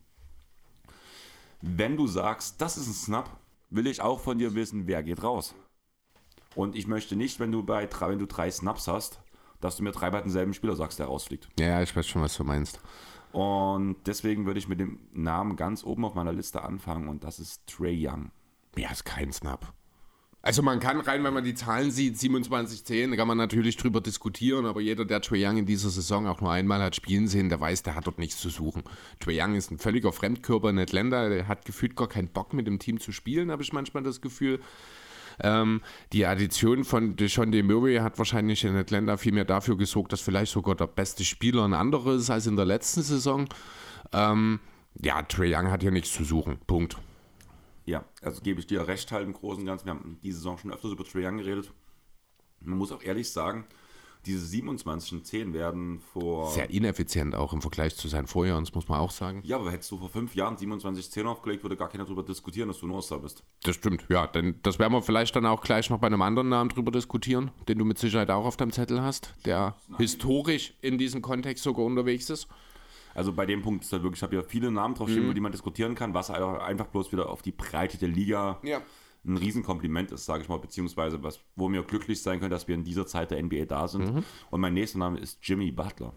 [1.61, 3.31] wenn du sagst, das ist ein Snap,
[3.71, 5.55] will ich auch von dir wissen, wer geht raus.
[6.55, 9.21] Und ich möchte nicht, wenn du bei drei, wenn du drei Snaps hast,
[9.61, 11.49] dass du mir dreimal denselben Spieler sagst, der rausfliegt.
[11.59, 12.81] Ja, ich weiß schon, was du meinst.
[13.33, 17.39] Und deswegen würde ich mit dem Namen ganz oben auf meiner Liste anfangen und das
[17.39, 18.31] ist Trey Young.
[18.77, 19.73] Ja, ist kein Snap.
[20.45, 24.01] Also man kann rein, wenn man die Zahlen sieht, 27-10, da kann man natürlich drüber
[24.01, 27.49] diskutieren, aber jeder, der Trae Young in dieser Saison auch nur einmal hat spielen sehen,
[27.49, 28.83] der weiß, der hat dort nichts zu suchen.
[29.21, 32.67] Trae Young ist ein völliger Fremdkörper in Atlanta, der hat gefühlt gar keinen Bock mit
[32.67, 34.61] dem Team zu spielen, habe ich manchmal das Gefühl.
[35.43, 35.83] Ähm,
[36.13, 40.53] die Addition von Deshaun Murray hat wahrscheinlich in Atlanta viel mehr dafür gesorgt, dass vielleicht
[40.53, 43.49] sogar der beste Spieler ein anderer ist als in der letzten Saison.
[44.13, 44.61] Ähm,
[45.01, 46.59] ja, Trae Young hat hier nichts zu suchen.
[46.67, 46.97] Punkt.
[47.85, 49.87] Ja, also gebe ich dir recht halt im Großen und Ganzen.
[49.87, 51.73] Wir haben diese Saison schon öfters über Trae Young geredet.
[52.61, 53.67] Man muss auch ehrlich sagen,
[54.27, 56.51] diese 27 und 10 werden vor...
[56.51, 59.41] Sehr ineffizient auch im Vergleich zu seinen Vorjahren, das muss man auch sagen.
[59.45, 62.69] Ja, aber hättest du vor fünf Jahren 27 10 aufgelegt, würde gar keiner darüber diskutieren,
[62.69, 63.43] dass du ein All-Star bist.
[63.63, 66.49] Das stimmt, ja, denn das werden wir vielleicht dann auch gleich noch bei einem anderen
[66.49, 70.99] Namen drüber diskutieren, den du mit Sicherheit auch auf deinem Zettel hast, der historisch in
[70.99, 72.49] diesem Kontext sogar unterwegs ist.
[73.15, 75.41] Also bei dem Punkt ist halt wirklich, ich habe ja viele Namen draufstehen, über die
[75.41, 78.81] man diskutieren kann, was einfach bloß wieder auf die Breite der Liga Ja.
[79.25, 82.75] Ein Riesenkompliment ist, sage ich mal, beziehungsweise was, wo wir glücklich sein können, dass wir
[82.75, 84.25] in dieser Zeit der NBA da sind.
[84.51, 86.13] Und mein nächster Name ist Jimmy Butler.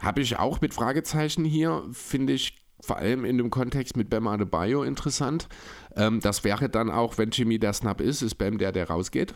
[0.00, 4.26] Habe ich auch mit Fragezeichen hier, finde ich vor allem in dem Kontext mit Bam
[4.26, 5.48] Adebayo interessant.
[5.96, 9.32] Ähm, das wäre dann auch, wenn Jimmy der Snap ist, ist Bam der, der rausgeht.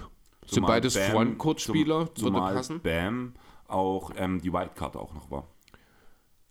[0.47, 2.81] Sind Zumal beides Bam- Frontcourt-Spieler, zum- würde passen.
[2.81, 3.35] Bam
[3.69, 5.47] auch ähm, die Wildcard auch noch war.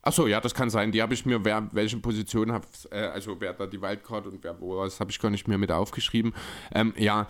[0.06, 0.92] Achso, ja, das kann sein.
[0.92, 4.44] Die habe ich mir, wer welche Position hat, äh, also wer da die Wildcard und
[4.44, 6.34] wer wo, das habe ich gar nicht mehr mit aufgeschrieben.
[6.74, 7.26] Ähm, ja,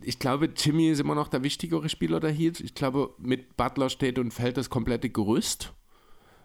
[0.00, 2.60] ich glaube, Jimmy ist immer noch der wichtigere Spieler der Heat.
[2.60, 5.74] Ich glaube, mit Butler steht und fällt das komplette Gerüst.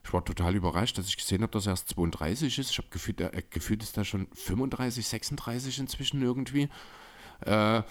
[0.03, 2.71] Ich war total überrascht, dass ich gesehen habe, dass er erst 32 ist.
[2.71, 6.67] Ich habe gefühlt, er, gefühlt ist er schon 35, 36 inzwischen irgendwie.
[7.45, 7.84] Äh,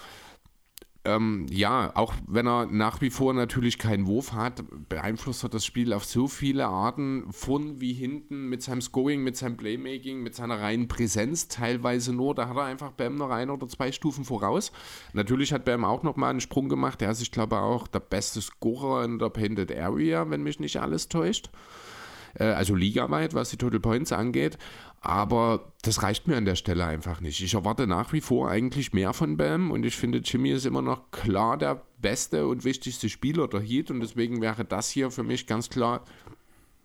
[1.15, 5.65] ähm, ja, auch wenn er nach wie vor natürlich keinen Wurf hat, beeinflusst er das
[5.65, 10.35] Spiel auf so viele Arten, von wie hinten, mit seinem Scoring, mit seinem Playmaking, mit
[10.35, 12.35] seiner reinen Präsenz teilweise nur.
[12.35, 14.71] Da hat er einfach Bam noch ein oder zwei Stufen voraus.
[15.13, 17.01] Natürlich hat Bam auch nochmal einen Sprung gemacht.
[17.01, 20.77] Er ist, ich glaube, auch der beste Scorer in der Painted Area, wenn mich nicht
[20.77, 21.49] alles täuscht
[22.35, 24.57] äh, also ligaweit, was die Total Points angeht.
[25.01, 27.41] Aber das reicht mir an der Stelle einfach nicht.
[27.41, 30.81] Ich erwarte nach wie vor eigentlich mehr von Bam und ich finde, Jimmy ist immer
[30.81, 35.23] noch klar der beste und wichtigste Spieler der Heat und deswegen wäre das hier für
[35.23, 36.03] mich ganz klar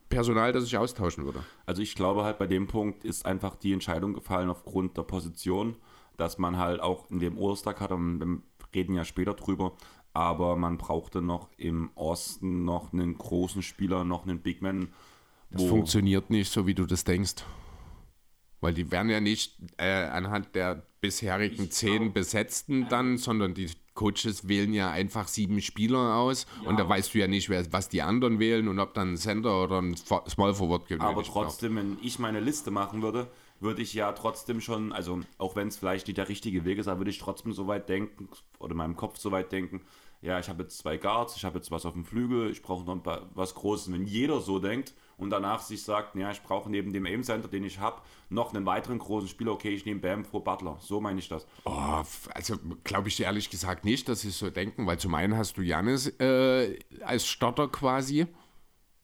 [0.08, 1.42] Personal, das ich austauschen würde.
[1.66, 5.74] Also ich glaube halt bei dem Punkt ist einfach die Entscheidung gefallen aufgrund der Position,
[6.16, 8.38] dass man halt auch in dem All-Star hat, und wir
[8.72, 9.72] reden ja später drüber,
[10.12, 14.90] aber man brauchte noch im Osten noch einen großen Spieler, noch einen Big Man.
[15.50, 17.44] Das funktioniert nicht so, wie du das denkst.
[18.64, 24.48] Weil die werden ja nicht äh, anhand der bisherigen zehn Besetzten dann, sondern die Coaches
[24.48, 26.70] wählen ja einfach sieben Spieler aus ja.
[26.70, 29.16] und da weißt du ja nicht, wer, was die anderen wählen und ob dann ein
[29.18, 31.02] Center oder ein Small Forward gibt.
[31.02, 33.26] Aber trotzdem, wenn ich meine Liste machen würde,
[33.60, 36.88] würde ich ja trotzdem schon, also auch wenn es vielleicht nicht der richtige Weg ist,
[36.88, 39.82] aber würde ich trotzdem so weit denken oder in meinem Kopf so weit denken,
[40.22, 42.86] ja, ich habe jetzt zwei Guards, ich habe jetzt was auf dem Flügel, ich brauche
[42.86, 43.92] noch ein paar, was Großes.
[43.92, 47.48] Wenn jeder so denkt und danach sich sagt, ja, ich brauche neben dem Aim Center,
[47.48, 50.76] den ich habe, noch einen weiteren großen Spieler, okay, ich nehme Bam vor Butler.
[50.80, 51.46] So meine ich das.
[51.64, 52.02] Oh,
[52.32, 55.62] also glaube ich ehrlich gesagt nicht, dass sie so denken, weil zum einen hast du
[55.62, 58.26] Janis äh, als Stotter quasi.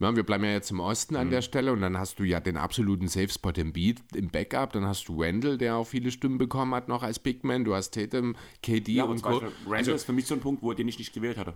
[0.01, 1.33] Ja, wir bleiben ja jetzt im Osten an mhm.
[1.33, 4.73] der Stelle und dann hast du ja den absoluten Safe Spot im Beat, im Backup.
[4.73, 7.65] Dann hast du Wendell, der auch viele Stimmen bekommen hat, noch als Big Man.
[7.65, 9.29] Du hast Tatum, KD ja, und Co.
[9.39, 11.55] Randall also, ist für mich so ein Punkt, wo den ich nicht gewählt hatte.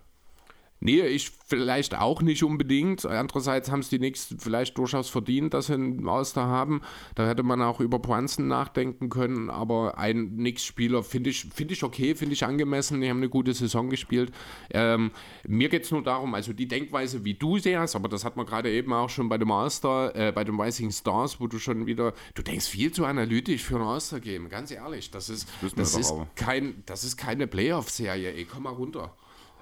[0.84, 3.06] Nee, ich vielleicht auch nicht unbedingt.
[3.06, 6.82] Andererseits haben es die Knicks vielleicht durchaus verdient, dass sie einen Auster haben.
[7.14, 11.84] Da hätte man auch über Brunson nachdenken können, aber ein Knicks-Spieler finde ich, find ich
[11.84, 13.00] okay, finde ich angemessen.
[13.00, 14.30] Die haben eine gute Saison gespielt.
[14.72, 15.12] Ähm,
[15.48, 18.36] mir geht es nur darum, also die Denkweise, wie du sie hast, aber das hat
[18.36, 21.58] man gerade eben auch schon bei dem Master, äh, bei den Rising Stars, wo du
[21.58, 25.10] schon wieder, du denkst viel zu analytisch für ein Auster-Game, ganz ehrlich.
[25.10, 29.14] Das ist, das, das ist, kein, das ist keine Playoff-Serie, ey, komm mal runter.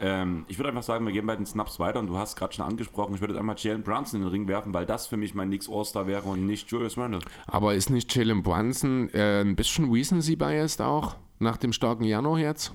[0.03, 2.53] Ähm, ich würde einfach sagen, wir gehen bei den Snaps weiter und du hast gerade
[2.53, 5.35] schon angesprochen, ich würde einmal Jalen Brunson in den Ring werfen, weil das für mich
[5.35, 7.21] mein Nix All-Star wäre und nicht Julius Randle.
[7.47, 12.75] Aber ist nicht Jalen Brunson äh, ein bisschen Recency-biased auch, nach dem starken Januar jetzt?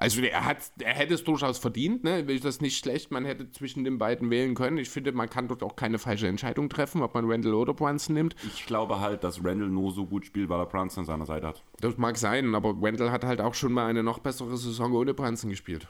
[0.00, 2.24] Also er, hat, er hätte es durchaus verdient, ne?
[2.28, 4.78] Ich das nicht schlecht, man hätte zwischen den beiden wählen können.
[4.78, 8.14] Ich finde, man kann dort auch keine falsche Entscheidung treffen, ob man Randall oder Brunson
[8.14, 8.36] nimmt.
[8.46, 11.48] Ich glaube halt, dass Randall nur so gut spielt, weil er Brunson an seiner Seite
[11.48, 11.64] hat.
[11.80, 15.14] Das mag sein, aber Randall hat halt auch schon mal eine noch bessere Saison ohne
[15.14, 15.88] Brunson gespielt.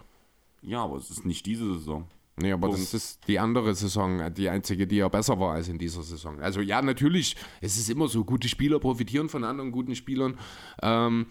[0.63, 2.09] Ja, aber es ist nicht diese Saison.
[2.41, 2.81] Nee, aber Punkt.
[2.81, 6.41] das ist die andere Saison, die einzige, die ja besser war als in dieser Saison.
[6.41, 10.39] Also ja, natürlich, es ist immer so, gute Spieler profitieren von anderen guten Spielern.
[10.81, 11.27] Ähm,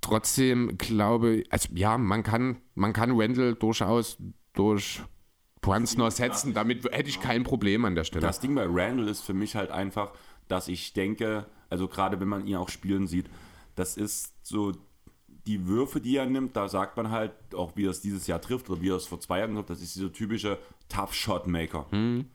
[0.00, 4.18] trotzdem glaube ich, also ja, man kann, man kann Randall durchaus
[4.52, 5.00] durch
[5.60, 8.26] Points noch setzen, damit hätte ich kein Problem an der Stelle.
[8.26, 10.12] Das Ding bei Randall ist für mich halt einfach,
[10.48, 13.26] dass ich denke, also gerade wenn man ihn auch spielen sieht,
[13.74, 14.72] das ist so
[15.46, 18.40] die Würfe, die er nimmt, da sagt man halt, auch wie er es dieses Jahr
[18.40, 21.46] trifft oder wie er es vor zwei Jahren trifft, das ist dieser typische Tough Shot
[21.46, 21.86] Maker.
[21.90, 22.26] Mhm.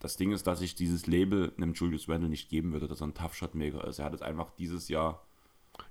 [0.00, 3.08] Das Ding ist, dass ich dieses Label einem Julius Randle nicht geben würde, dass er
[3.08, 3.98] ein Tough Shot Maker ist.
[3.98, 5.22] Er hat es einfach dieses Jahr.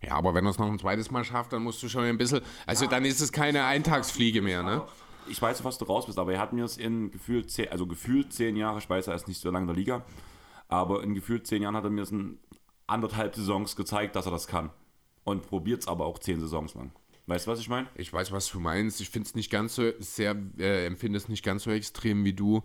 [0.02, 2.18] Ja, aber wenn er es noch ein zweites Mal schafft, dann musst du schon ein
[2.18, 2.42] bisschen.
[2.66, 4.84] Also ja, dann ist es keine Eintagsfliege mehr, ne?
[5.28, 7.86] Ich weiß, was du raus bist, aber er hat mir es in gefühlt zehn, also
[7.86, 10.04] gefühlt zehn Jahre, ich weiß, er ist nicht so lange in der Liga,
[10.68, 12.40] aber in gefühlt zehn Jahren hat er mir es in
[12.88, 14.72] anderthalb Saisons gezeigt, dass er das kann
[15.24, 16.92] und probiert es aber auch zehn Saisons lang.
[17.28, 17.88] Weißt du, was ich meine?
[17.96, 19.00] Ich weiß, was du meinst.
[19.00, 22.34] Ich finde es nicht ganz so sehr, äh, empfinde es nicht ganz so extrem wie
[22.34, 22.64] du.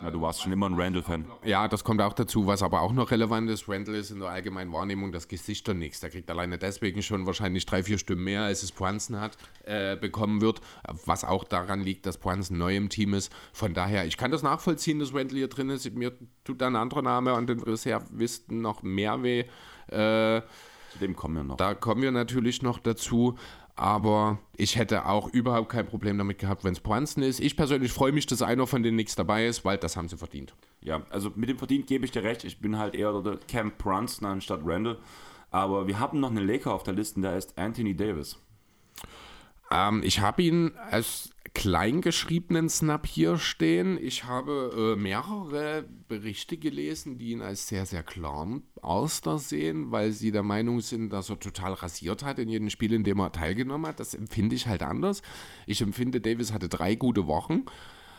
[0.00, 1.26] Ja, du warst schon immer ein Randall-Fan.
[1.44, 2.46] Ja, das kommt auch dazu.
[2.48, 5.74] Was aber auch noch relevant ist, Randall ist in der allgemeinen Wahrnehmung das Gesicht der
[5.74, 6.00] Nix.
[6.00, 9.96] Der kriegt alleine deswegen schon wahrscheinlich drei, vier Stimmen mehr, als es Poinsen hat, äh,
[9.96, 10.60] bekommen wird.
[11.06, 13.32] Was auch daran liegt, dass Poinsen neu im Team ist.
[13.52, 15.88] Von daher, ich kann das nachvollziehen, dass Randall hier drin ist.
[15.94, 16.12] Mir
[16.42, 19.44] tut da ein anderer Name an den Reservisten noch mehr weh.
[19.88, 20.42] Äh,
[20.92, 21.56] zu dem kommen wir noch.
[21.56, 23.36] Da kommen wir natürlich noch dazu.
[23.74, 27.40] Aber ich hätte auch überhaupt kein Problem damit gehabt, wenn es Brunson ist.
[27.40, 30.18] Ich persönlich freue mich, dass einer von denen nichts dabei ist, weil das haben sie
[30.18, 30.52] verdient.
[30.82, 32.44] Ja, also mit dem verdient gebe ich dir recht.
[32.44, 34.98] Ich bin halt eher der Camp Brunson anstatt Randall.
[35.50, 38.38] Aber wir haben noch einen Laker auf der Liste, der ist Anthony Davis.
[39.70, 43.98] Ähm, ich habe ihn als kleingeschriebenen Snap hier stehen.
[44.00, 50.12] Ich habe äh, mehrere Berichte gelesen, die ihn als sehr, sehr klaren Auster sehen, weil
[50.12, 53.32] sie der Meinung sind, dass er total rasiert hat in jedem Spiel, in dem er
[53.32, 54.00] teilgenommen hat.
[54.00, 55.22] Das empfinde ich halt anders.
[55.66, 57.66] Ich empfinde, Davis hatte drei gute Wochen,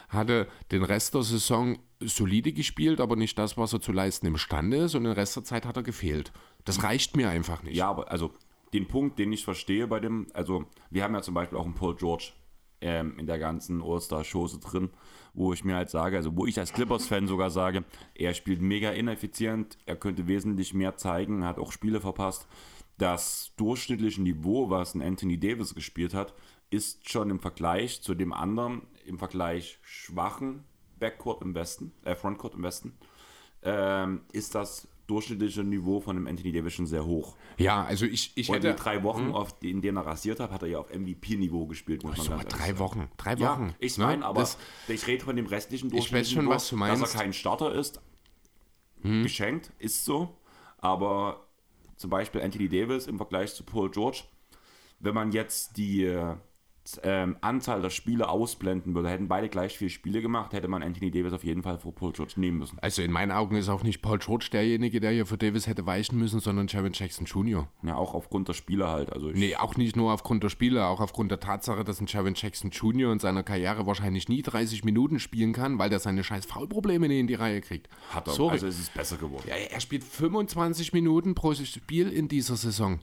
[0.09, 4.77] hatte den Rest der Saison solide gespielt, aber nicht das, was er zu leisten imstande
[4.77, 6.31] ist und den Rest der Zeit hat er gefehlt.
[6.65, 7.75] Das reicht mir einfach nicht.
[7.75, 8.31] Ja, aber also
[8.73, 11.75] den Punkt, den ich verstehe bei dem, also wir haben ja zum Beispiel auch einen
[11.75, 12.33] Paul George
[12.83, 14.89] ähm, in der ganzen All-Star-Chose drin,
[15.33, 18.91] wo ich mir halt sage, also wo ich als Clippers-Fan sogar sage, er spielt mega
[18.91, 22.45] ineffizient, er könnte wesentlich mehr zeigen, hat auch Spiele verpasst.
[22.97, 26.33] Das durchschnittliche Niveau, was ein Anthony Davis gespielt hat,
[26.69, 30.65] ist schon im Vergleich zu dem anderen, im Vergleich schwachen
[30.99, 32.93] Backcourt im Westen, äh Frontcourt im Westen,
[33.63, 37.35] ähm, ist das durchschnittliche Niveau von dem Anthony Davis schon sehr hoch.
[37.57, 38.71] Ja, also ich, ich Und hätte...
[38.71, 39.35] die drei Wochen, hm?
[39.35, 42.03] auf, in denen er rasiert hat, hat er ja auf MVP-Niveau gespielt.
[42.03, 42.79] Muss man drei sagen.
[42.79, 43.67] Wochen, drei Wochen.
[43.67, 44.25] Ja, ich meine, ne?
[44.25, 46.21] aber das, ich rede von dem restlichen Durchschnitt.
[46.21, 47.01] Ich weiß schon, was du meinst.
[47.01, 48.01] Dass er kein Starter ist,
[49.01, 49.23] hm.
[49.23, 50.37] geschenkt, ist so.
[50.77, 51.47] Aber
[51.97, 54.23] zum Beispiel Anthony Davis im Vergleich zu Paul George,
[54.99, 56.17] wenn man jetzt die,
[57.03, 61.11] ähm, Anzahl der Spiele ausblenden würde, hätten beide gleich vier Spiele gemacht, hätte man Anthony
[61.11, 62.77] Davis auf jeden Fall vor Paul George nehmen müssen.
[62.79, 65.85] Also in meinen Augen ist auch nicht Paul George derjenige, der hier für Davis hätte
[65.85, 67.67] weichen müssen, sondern Jaron Jackson Jr.
[67.83, 69.11] Ja, auch aufgrund der Spiele halt.
[69.13, 72.33] Also Nee, auch nicht nur aufgrund der Spiele, auch aufgrund der Tatsache, dass ein Jaron
[72.35, 73.13] Jackson Jr.
[73.13, 77.19] in seiner Karriere wahrscheinlich nie 30 Minuten spielen kann, weil der seine scheiß Foulprobleme nie
[77.19, 77.87] in die Reihe kriegt.
[78.09, 78.53] hat er, Sorry.
[78.53, 79.45] also es ist besser geworden.
[79.47, 82.99] Ja, er spielt 25 Minuten pro Spiel in dieser Saison.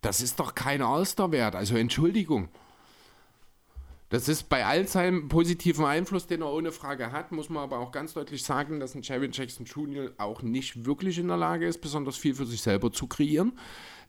[0.00, 1.54] Das ist doch kein All-Star wert.
[1.54, 2.48] Also Entschuldigung.
[4.10, 7.78] Das ist bei all seinem positiven Einfluss, den er ohne Frage hat, muss man aber
[7.78, 10.10] auch ganz deutlich sagen, dass ein Jaron Jackson Jr.
[10.18, 13.52] auch nicht wirklich in der Lage ist, besonders viel für sich selber zu kreieren.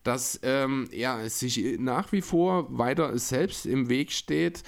[0.04, 4.64] Dass ähm, er sich nach wie vor weiter selbst im Weg steht,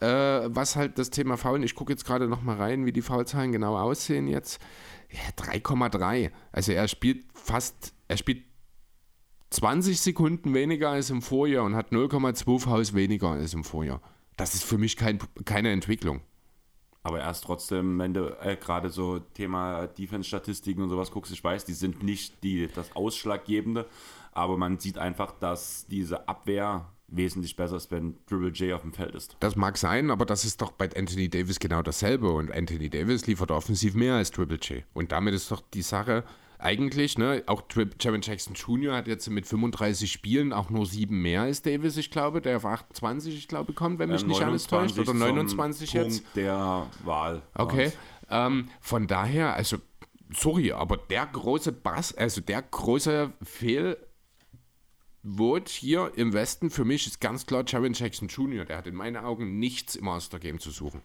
[0.00, 3.02] äh, was halt das Thema Faulen, ich gucke jetzt gerade noch mal rein, wie die
[3.02, 4.62] Foulzahlen genau aussehen jetzt.
[5.10, 6.30] Ja, 3,3.
[6.52, 8.44] Also er spielt fast, er spielt
[9.50, 14.00] 20 Sekunden weniger als im Vorjahr und hat 0,2 Fouls weniger als im Vorjahr.
[14.36, 16.22] Das ist für mich kein, keine Entwicklung.
[17.02, 21.64] Aber erst trotzdem, wenn du äh, gerade so Thema Defense-Statistiken und sowas guckst, ich weiß,
[21.64, 23.86] die sind nicht die, das Ausschlaggebende,
[24.32, 28.92] aber man sieht einfach, dass diese Abwehr wesentlich besser ist, wenn Dribble J auf dem
[28.92, 29.36] Feld ist.
[29.40, 32.30] Das mag sein, aber das ist doch bei Anthony Davis genau dasselbe.
[32.30, 34.84] Und Anthony Davis liefert offensiv mehr als Triple J.
[34.92, 36.24] Und damit ist doch die Sache
[36.62, 37.62] eigentlich, ne, auch
[37.98, 38.94] Jaron Jackson Jr.
[38.94, 42.64] hat jetzt mit 35 Spielen auch nur sieben mehr als Davis, ich glaube, der auf
[42.64, 44.96] 28, ich glaube, kommt, wenn mich Ähm, nicht alles täuscht.
[44.96, 46.22] Oder zum 29 jetzt.
[46.22, 47.42] Punkt der Wahl.
[47.54, 47.92] Okay.
[48.28, 49.78] Ähm, von daher, also,
[50.32, 53.98] sorry, aber der große Bass, also der große Fehlwort
[55.68, 58.64] hier im Westen für mich ist ganz klar Jaron Jackson Jr.
[58.64, 61.02] Der hat in meinen Augen nichts im Master-Game zu suchen.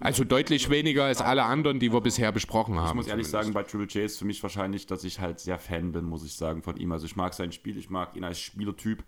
[0.00, 2.88] Also deutlich weniger als alle anderen, die wir bisher besprochen haben.
[2.88, 3.52] Ich muss ehrlich zumindest.
[3.52, 6.24] sagen, bei Triple J ist für mich wahrscheinlich, dass ich halt sehr Fan bin, muss
[6.24, 6.90] ich sagen, von ihm.
[6.90, 9.04] Also ich mag sein Spiel, ich mag ihn als Spielertyp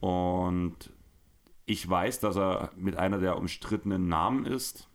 [0.00, 0.74] und
[1.66, 4.88] ich weiß, dass er mit einer der umstrittenen Namen ist.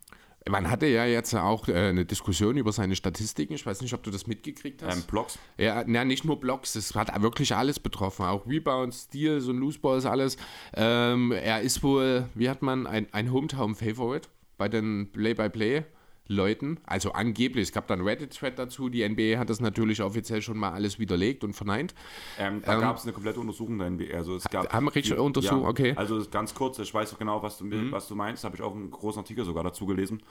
[0.48, 3.54] Man hatte ja jetzt auch äh, eine Diskussion über seine Statistiken.
[3.54, 4.96] Ich weiß nicht, ob du das mitgekriegt hast.
[4.96, 5.38] Ähm, Blocks.
[5.58, 8.26] Ja, na, nicht nur Blocks, es hat wirklich alles betroffen.
[8.26, 10.38] Auch Rebounds, Steals und Looseballs, alles.
[10.74, 14.30] Ähm, er ist wohl, wie hat man, ein, ein Hometown-Favorite
[14.60, 16.80] bei den Play-by-Play-Leuten.
[16.86, 18.90] Also angeblich, es gab dann Reddit-Thread dazu.
[18.90, 21.96] Die NBA hat das natürlich offiziell schon mal alles widerlegt und verneint.
[22.38, 24.16] Ähm, da gab es eine komplette Untersuchung der NBA.
[24.16, 25.66] Also es gab haben richtig Untersuchung?
[25.66, 25.94] Okay.
[25.96, 27.92] Also ganz kurz, ich weiß auch genau, was du, Mhm.
[27.92, 28.44] was du meinst.
[28.44, 30.22] Habe ich auch einen großen Artikel sogar dazu gelesen.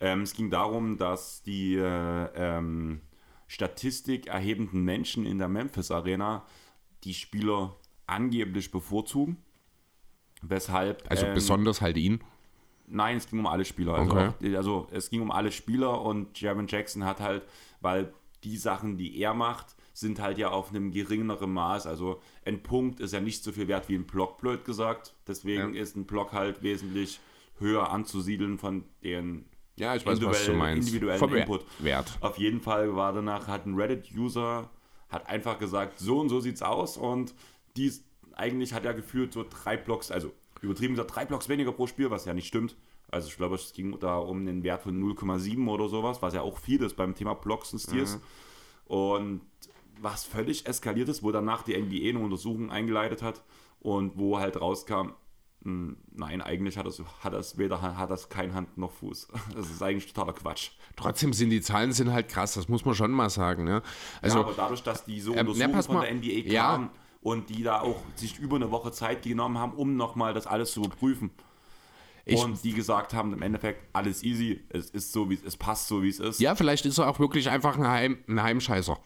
[0.00, 3.00] Ähm, es ging darum, dass die äh, ähm,
[3.48, 6.44] Statistik erhebenden Menschen in der Memphis Arena
[7.04, 7.74] die Spieler
[8.06, 9.38] angeblich bevorzugen.
[10.42, 11.02] Weshalb.
[11.10, 12.20] Also ähm, besonders halt ihn.
[12.90, 13.94] Nein, es ging um alle Spieler.
[13.94, 14.28] Also, Okay.
[14.52, 17.42] auch, also es ging um alle Spieler und Jaron Jackson hat halt,
[17.80, 18.12] weil
[18.44, 21.86] die Sachen, die er macht, sind halt ja auf einem geringeren Maß.
[21.86, 25.14] Also ein Punkt ist ja nicht so viel wert wie ein Block, blöd gesagt.
[25.26, 25.82] Deswegen Ja.
[25.82, 27.18] ist ein Block halt wesentlich
[27.58, 29.44] höher anzusiedeln von den
[29.76, 30.88] Ja, ich weiß, was du individuellen- meinst.
[30.88, 31.64] individuellen Vom Input.
[31.80, 32.16] Wert.
[32.20, 34.70] Auf jeden Fall war danach, hat ein Reddit-User
[35.08, 37.34] hat einfach gesagt, so und so sieht's aus und
[37.76, 40.32] dies eigentlich hat er gefühlt so drei Blocks, also
[40.62, 42.76] übertrieben gesagt, drei Blocks weniger pro Spiel, was ja nicht stimmt.
[43.10, 46.42] Also ich glaube, es ging da um den Wert von 0,7 oder sowas, was ja
[46.42, 48.20] auch viel ist beim Thema Blocks und Steals.
[48.84, 49.40] Und
[50.00, 53.42] was völlig eskaliert ist, wo danach die NBA eine Untersuchung eingeleitet hat
[53.80, 55.12] und wo halt rauskam,
[55.60, 59.28] mh, nein, eigentlich hat das, hat das weder hat das kein Hand noch Fuß.
[59.54, 60.70] Das ist eigentlich totaler Quatsch.
[60.96, 63.64] Trotzdem sind die Zahlen sind halt krass, das muss man schon mal sagen.
[63.64, 63.82] Ne?
[64.22, 66.06] Also, ja, aber dadurch, dass die so na, Untersuchungen pass von mal.
[66.06, 66.90] der NBA Ja.
[67.20, 70.72] Und die da auch sich über eine Woche Zeit genommen haben, um nochmal das alles
[70.72, 71.30] zu überprüfen.
[72.24, 75.56] Ich- und die gesagt haben, im Endeffekt, alles easy, es ist so, wie es, es
[75.56, 76.40] passt so, wie es ist.
[76.40, 78.98] Ja, vielleicht ist er auch wirklich einfach ein, Heim, ein Heimscheißer.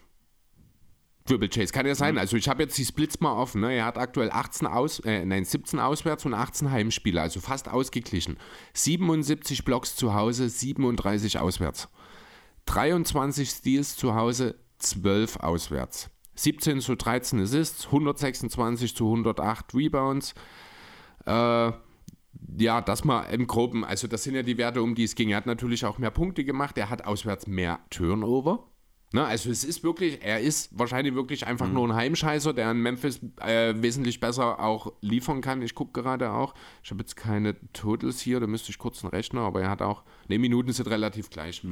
[1.25, 2.19] Triple Chase, kann ja sein.
[2.19, 3.61] Also ich habe jetzt die Splits mal offen.
[3.61, 3.75] Ne?
[3.75, 8.39] Er hat aktuell 18 aus, äh, nein, 17 Auswärts und 18 Heimspiele, also fast ausgeglichen.
[8.75, 11.89] 77 Blocks zu Hause, 37 auswärts.
[12.67, 16.11] 23 Steals zu Hause, 12 auswärts.
[16.35, 20.35] 17 zu 13 Assists, 126 zu 108 Rebounds.
[21.27, 21.73] Äh,
[22.59, 23.85] ja, das mal im Groben.
[23.85, 25.31] Also, das sind ja die Werte, um die es ging.
[25.31, 26.77] Er hat natürlich auch mehr Punkte gemacht.
[26.79, 28.69] Er hat auswärts mehr Turnover.
[29.15, 32.79] Ne, also, es ist wirklich, er ist wahrscheinlich wirklich einfach nur ein Heimscheißer, der in
[32.79, 35.61] Memphis äh, wesentlich besser auch liefern kann.
[35.61, 36.55] Ich gucke gerade auch.
[36.83, 39.83] Ich habe jetzt keine Totals hier, da müsste ich kurz einen Rechner, aber er hat
[39.83, 40.03] auch.
[40.29, 41.63] Ne, Minuten sind relativ gleich.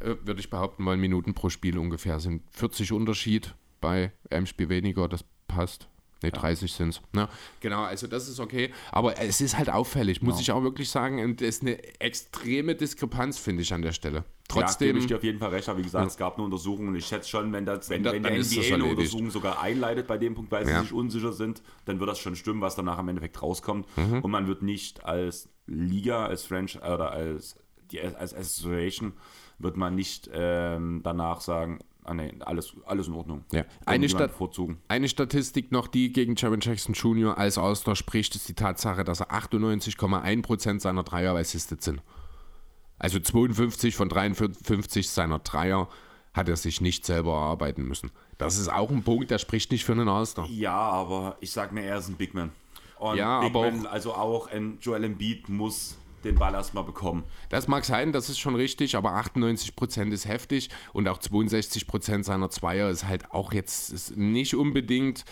[0.00, 2.42] Äh, Würde ich behaupten, weil Minuten pro Spiel ungefähr sind.
[2.50, 5.88] 40 Unterschied bei einem Spiel weniger, das passt.
[6.22, 7.00] Ne, 30 sind es.
[7.14, 7.30] Ne?
[7.60, 8.70] Genau, also das ist okay.
[8.92, 11.24] Aber es ist halt auffällig, muss ich auch wirklich sagen.
[11.24, 14.24] Und es ist eine extreme Diskrepanz, finde ich, an der Stelle.
[14.46, 14.88] trotzdem.
[14.88, 16.88] Ja, gebe ich dir auf jeden Fall recht, aber wie gesagt, es gab eine Untersuchung
[16.88, 18.84] und ich schätze schon, wenn, das, wenn, da- wenn der NBA eine.
[18.84, 20.82] Untersuchung sogar einleitet bei dem Punkt, weil sie Ja.
[20.82, 23.86] sich unsicher sind, dann wird das schon stimmen, was danach im Endeffekt rauskommt.
[23.96, 24.20] Mhm.
[24.20, 27.56] Und man wird nicht als Liga, als Franchise oder als,
[27.92, 29.14] die, als Association,
[29.58, 33.44] wird man nicht ähm, danach sagen, ah nee, alles, alles in Ordnung.
[33.52, 33.64] Ja.
[33.86, 34.78] Eine bevorzugen.
[34.88, 37.36] Eine Statistik noch, die gegen Jaron Jackson Jr.
[37.36, 42.02] als All-Star spricht, ist die Tatsache, dass er 98,1% seiner Dreier assisted sind.
[42.98, 45.88] Also 52 von 53 seiner Dreier
[46.34, 48.10] hat er sich nicht selber erarbeiten müssen.
[48.38, 50.46] Das ist auch ein Punkt, der spricht nicht für einen All-Star.
[50.48, 52.52] Ja, aber ich sag mir, er ist ein Big Man.
[52.98, 57.24] Und Ja, Big aber Man, also auch ein Joel Embiid muss den Ball erstmal bekommen.
[57.48, 62.50] Das mag sein, das ist schon richtig, aber 98% ist heftig und auch 62% seiner
[62.50, 65.24] Zweier ist halt auch jetzt nicht unbedingt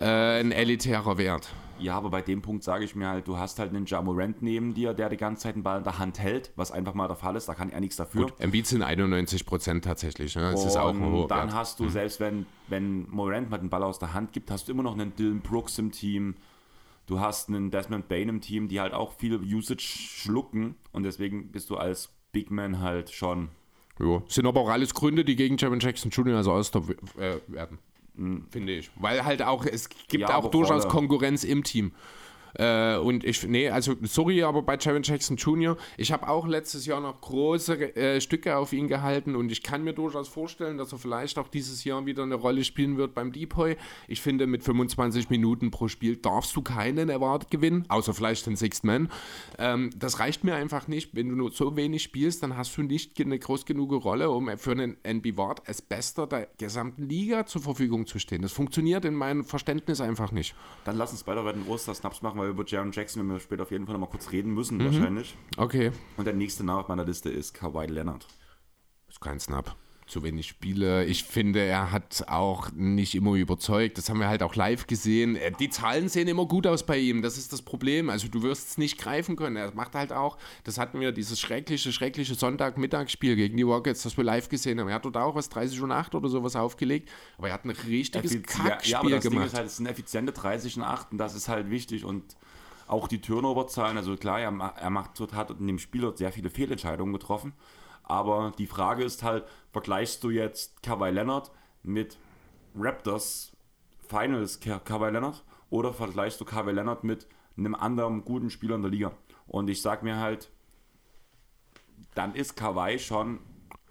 [0.00, 1.52] äh, ein elitärer Wert.
[1.78, 4.74] Ja, aber bei dem Punkt sage ich mir halt, du hast halt einen Jamorant neben
[4.74, 7.16] dir, der die ganze Zeit den Ball in der Hand hält, was einfach mal der
[7.16, 8.28] Fall ist, da kann er nichts dafür.
[8.38, 10.36] Embiid sind 91% tatsächlich.
[10.36, 10.50] Ne?
[10.52, 11.54] Das ist auch ein Und hoher dann Wert.
[11.54, 14.72] hast du, selbst wenn, wenn Morant mal den Ball aus der Hand gibt, hast du
[14.72, 16.36] immer noch einen Dylan Brooks im Team.
[17.06, 20.76] Du hast einen Desmond Bain im Team, die halt auch viel Usage schlucken.
[20.92, 23.48] Und deswegen bist du als Big Man halt schon.
[23.98, 24.22] Jo.
[24.26, 26.36] Sind aber auch alles Gründe, die gegen Jaron Jackson Jr.
[26.36, 26.82] als All-Star
[27.46, 27.78] werden.
[28.50, 28.90] Finde ich.
[28.96, 30.88] Weil halt auch, es gibt Ja, auch durchaus.
[30.88, 31.92] Konkurrenz im Team.
[32.54, 36.86] Äh, und ich, nee, also sorry, aber bei Jaron Jackson Jr., ich habe auch letztes
[36.86, 40.92] Jahr noch große äh, Stücke auf ihn gehalten und ich kann mir durchaus vorstellen, dass
[40.92, 43.76] er vielleicht auch dieses Jahr wieder eine Rolle spielen wird beim Depoy.
[44.08, 48.56] Ich finde, mit 25 Minuten pro Spiel darfst du keinen erwartet gewinnen, außer vielleicht den
[48.56, 49.08] Sixth Man.
[49.58, 51.14] Ähm, das reicht mir einfach nicht.
[51.14, 54.50] Wenn du nur so wenig spielst, dann hast du nicht eine groß genug Rolle, um
[54.58, 58.42] für einen NB Ward als Bester der gesamten Liga zur Verfügung zu stehen.
[58.42, 60.54] Das funktioniert in meinem Verständnis einfach nicht.
[60.84, 63.70] Dann lass uns beide bei Oster-Snaps machen, weil über Jaron Jackson werden wir später auf
[63.70, 64.84] jeden Fall nochmal kurz reden müssen, Mhm.
[64.84, 65.36] wahrscheinlich.
[65.56, 65.92] Okay.
[66.16, 68.26] Und der nächste Name auf meiner Liste ist Kawhi Leonard.
[69.08, 69.74] Ist kein Snap.
[70.06, 71.06] Zu wenig Spiele.
[71.06, 73.96] Ich finde, er hat auch nicht immer überzeugt.
[73.96, 75.34] Das haben wir halt auch live gesehen.
[75.36, 77.22] Äh, Die Zahlen sehen immer gut aus bei ihm.
[77.22, 78.10] Das ist das Problem.
[78.10, 79.56] Also du wirst es nicht greifen können.
[79.56, 84.16] Er macht halt auch, das hatten wir, dieses schreckliche, schreckliche Sonntagmittagsspiel gegen die Rockets, das
[84.18, 84.88] wir live gesehen haben.
[84.88, 87.08] Er hat dort auch was 30 und 8 oder sowas aufgelegt.
[87.38, 89.46] Aber er hat ein richtiges Effiz- Kackspiel ja, aber das Ding gemacht.
[89.46, 92.36] ist halt, es sind effiziente 30 und 8 und das ist halt wichtig und
[92.86, 94.48] auch die Turnover-Zahlen, also klar, er,
[94.78, 97.54] er macht, hat in dem Spiel dort sehr viele Fehlentscheidungen getroffen,
[98.04, 101.50] aber die Frage ist halt, vergleichst du jetzt Kawhi Leonard
[101.82, 102.16] mit
[102.76, 103.52] Raptors
[104.08, 107.26] Finals Ka- Kawhi Leonard oder vergleichst du Kawhi Leonard mit
[107.56, 109.12] einem anderen guten Spieler in der Liga?
[109.46, 110.50] Und ich sag mir halt,
[112.14, 113.40] dann ist Kawhi schon,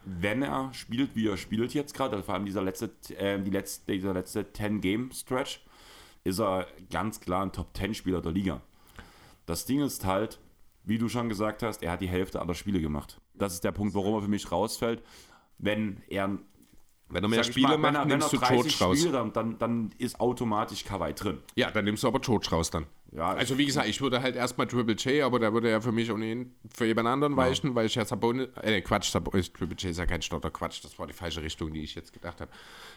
[0.05, 3.51] wenn er spielt, wie er spielt jetzt gerade, also vor allem dieser letzte, äh, die
[3.51, 5.63] letzte, dieser letzte 10-Game-Stretch,
[6.23, 8.61] ist er ganz klar ein Top-10-Spieler der Liga.
[9.45, 10.39] Das Ding ist halt,
[10.83, 13.19] wie du schon gesagt hast, er hat die Hälfte aller Spiele gemacht.
[13.33, 15.03] Das ist der Punkt, warum er für mich rausfällt.
[15.57, 16.37] Wenn er
[17.09, 18.97] Wenn er mehr Spiele mal, wenn macht, er, wenn nimmst er du 30 raus.
[18.99, 21.39] Spiele, dann, dann, dann ist automatisch Kawhi drin.
[21.55, 22.85] Ja, dann nimmst du aber George raus dann.
[23.15, 25.91] Ja, Also wie gesagt, ich würde halt erstmal Triple J, aber der würde ja für
[25.91, 29.91] mich ohnehin für jemand anderen weichen, weil ich ja Sabonis, äh Quatsch, Sabonis, Triple J
[29.91, 32.49] ist ja kein Stotter, Quatsch, das war die falsche Richtung, die ich jetzt gedacht habe.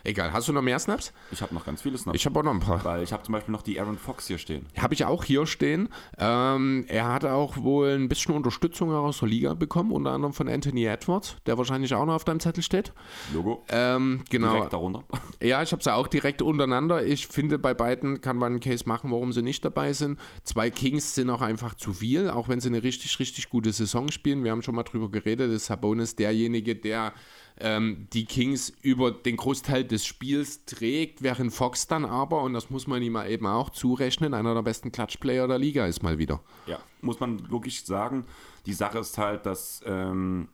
[0.04, 1.12] Egal, hast du noch mehr Snaps?
[1.32, 2.16] Ich habe noch ganz viele Snaps.
[2.16, 2.82] Ich habe auch noch ein paar.
[2.84, 4.64] weil ich habe zum Beispiel noch die Aaron Fox hier stehen.
[4.78, 5.88] Habe ich auch hier stehen.
[6.18, 10.48] Ähm, er hat auch wohl ein bisschen Unterstützung aus der Liga bekommen, unter anderem von
[10.48, 12.92] Anthony Edwards, der wahrscheinlich auch noch auf deinem Zettel steht.
[13.34, 13.64] Logo.
[13.68, 14.52] Ähm, genau.
[14.54, 15.02] Direkt darunter.
[15.42, 17.04] Ja, ich habe sie auch direkt untereinander.
[17.04, 20.05] Ich finde, bei beiden kann man einen Case machen, warum sie nicht dabei sind.
[20.44, 24.10] Zwei Kings sind auch einfach zu viel, auch wenn sie eine richtig, richtig gute Saison
[24.10, 24.44] spielen.
[24.44, 27.12] Wir haben schon mal drüber geredet, ist Sabonis derjenige, der
[27.58, 32.70] ähm, die Kings über den Großteil des Spiels trägt, während Fox dann aber, und das
[32.70, 36.40] muss man ihm eben auch zurechnen, einer der besten Klatschplayer der Liga ist mal wieder.
[36.66, 38.26] Ja, muss man wirklich sagen.
[38.66, 40.48] Die Sache ist halt, dass ähm,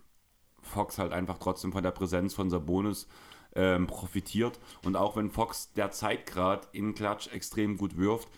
[0.62, 3.06] Fox halt einfach trotzdem von der Präsenz von Sabonis
[3.54, 4.58] ähm, profitiert.
[4.84, 8.28] Und auch wenn Fox derzeit gerade in Klatsch extrem gut wirft,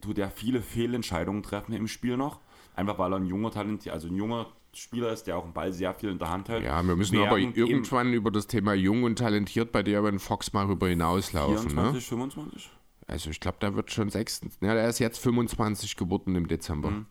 [0.00, 2.40] tut er viele Fehlentscheidungen treffen im Spiel noch.
[2.74, 5.72] Einfach weil er ein junger Talent, also ein junger Spieler ist, der auch den Ball
[5.72, 6.64] sehr viel in der Hand hält.
[6.64, 10.04] Ja, wir müssen aber Während eben irgendwann über das Thema jung und talentiert bei dir,
[10.04, 11.70] wenn Fox mal rüber hinauslaufen.
[11.70, 12.00] 24, Ne?
[12.00, 12.70] 25?
[13.06, 14.40] Also ich glaube, der wird schon sechs.
[14.60, 16.90] Ja, der ist jetzt 25 geworden im Dezember.
[16.90, 17.06] Mhm.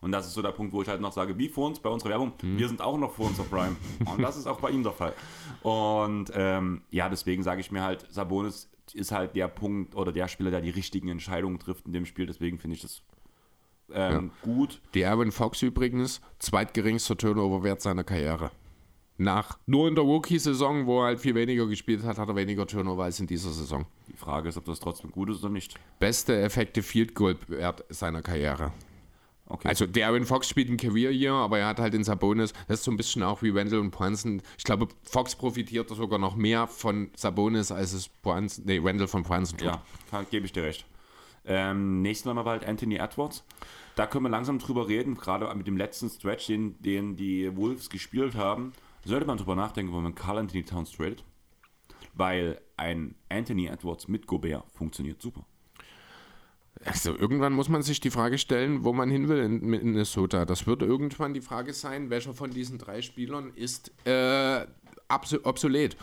[0.00, 1.88] Und das ist so der Punkt, wo ich halt noch sage, wie vor uns bei
[1.88, 3.74] unserer Werbung, wir sind auch noch vor unserer Prime.
[4.04, 5.14] Und das ist auch bei ihm der Fall.
[5.62, 10.28] Und ähm, ja, deswegen sage ich mir halt, Sabonis ist halt der Punkt oder der
[10.28, 12.26] Spieler, der die richtigen Entscheidungen trifft in dem Spiel.
[12.26, 13.02] Deswegen finde ich das
[13.92, 14.80] ähm, gut.
[14.94, 18.50] Die Erwin Fox übrigens, zweitgeringster Turnover-Wert seiner Karriere.
[19.16, 22.66] Nach, nur in der Rookie-Saison, wo er halt viel weniger gespielt hat, hat er weniger
[22.66, 23.86] Turnover als in dieser Saison.
[24.08, 25.78] Die Frage ist, ob das trotzdem gut ist oder nicht.
[26.00, 28.72] Beste Effekte Field Goal Wert seiner Karriere.
[29.46, 29.68] Okay.
[29.68, 32.52] Also Darren Fox spielt ein Career Year, aber er hat halt den Sabonis.
[32.66, 34.40] Das ist so ein bisschen auch wie Randall und Brunson.
[34.56, 39.22] Ich glaube, Fox profitiert sogar noch mehr von Sabonis, als es Brunson, nee, Randall von
[39.22, 39.66] Brunson tut.
[39.68, 40.86] Ja, kann- gebe ich dir recht.
[41.44, 43.44] Ähm, nächsten Mal bald Anthony Edwards.
[43.96, 47.90] Da können wir langsam drüber reden, gerade mit dem letzten Stretch, den, den die Wolves
[47.90, 48.72] gespielt haben.
[49.04, 51.22] Sollte man drüber nachdenken, wenn man Carl Anthony Towns tradet.
[52.14, 55.44] Weil ein Anthony Edwards mit Gobert funktioniert super.
[56.84, 60.44] Also irgendwann muss man sich die Frage stellen, wo man hin will in Minnesota.
[60.44, 64.66] Das wird irgendwann die Frage sein, welcher von diesen drei Spielern ist äh,
[65.08, 65.96] obsolet.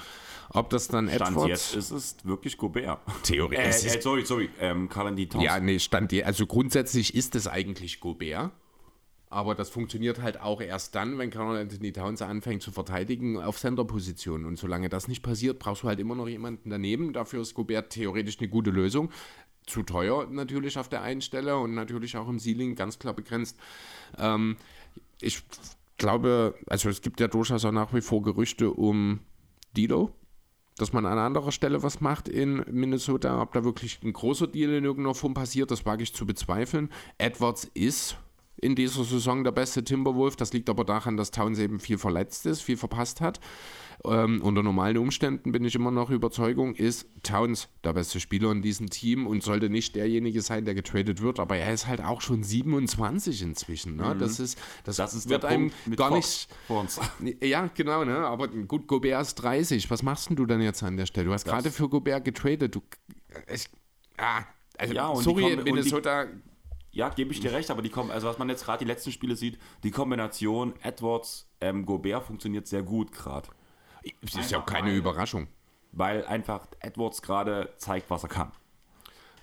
[0.53, 1.49] Ob das dann Stand Edwards...
[1.49, 2.99] jetzt ist es wirklich Gobert.
[3.23, 4.49] Theorie- Äh, äh, sorry, sorry.
[4.60, 5.43] Ähm, Carl Anthony Towns.
[5.43, 6.23] Ja, nee, stand die.
[6.26, 8.52] Also grundsätzlich ist es eigentlich Gobert.
[9.30, 13.57] Aber das funktioniert halt auch erst dann, wenn Carl Anthony Towns anfängt zu verteidigen auf
[13.57, 14.43] Center-Position.
[14.43, 17.14] Und solange das nicht passiert, brauchst du halt immer noch jemanden daneben.
[17.14, 19.10] Dafür ist Gobert theoretisch eine gute Lösung.
[19.72, 23.57] Zu teuer natürlich auf der einen Stelle und natürlich auch im Ceiling ganz klar begrenzt.
[24.18, 24.57] Ähm,
[25.22, 25.43] ich
[25.98, 29.22] glaube, also es gibt ja durchaus auch nach wie vor Gerüchte um
[29.77, 30.11] Dido,
[30.76, 33.41] dass man an anderer Stelle was macht in Minnesota.
[33.41, 36.89] Ob da wirklich ein großer Deal in irgendeiner Form passiert, das wage ich zu bezweifeln.
[37.18, 38.18] Edwards ist
[38.57, 40.35] in dieser Saison der beste Timberwolf.
[40.35, 43.39] Das liegt aber daran, dass Towns eben viel verletzt ist, viel verpasst hat.
[44.03, 48.61] Ähm, unter normalen Umständen bin ich immer noch Überzeugung, ist Towns der beste Spieler in
[48.64, 51.40] diesem Team und sollte nicht derjenige sein, der getradet wird.
[51.40, 53.98] Aber er ist halt auch schon 27 inzwischen.
[53.98, 54.15] Ne?
[54.18, 56.48] Das ist, das, Das ist wird einem gar Fox
[57.19, 57.44] nicht.
[57.44, 58.18] Ja, genau, ne?
[58.18, 59.90] Aber gut, Gobert ist 30.
[59.91, 61.28] Was machst denn du dann jetzt an der Stelle?
[61.28, 62.73] Du hast gerade für Gobert getradet.
[62.73, 62.82] Du,
[63.53, 63.69] ich,
[64.18, 64.41] ah,
[64.78, 66.26] also, Ja, sorry, kommen- und die- Minnesota.
[66.94, 69.11] Ja, gebe ich dir recht, aber die kommen, also was man jetzt gerade die letzten
[69.14, 73.48] Spiele sieht, die Kombination Edwards, ähm, Gobert funktioniert sehr gut gerade.
[74.22, 75.48] Das ist ja auch keine Überraschung.
[75.91, 78.52] Weil einfach Edwards gerade zeigt, was er kann.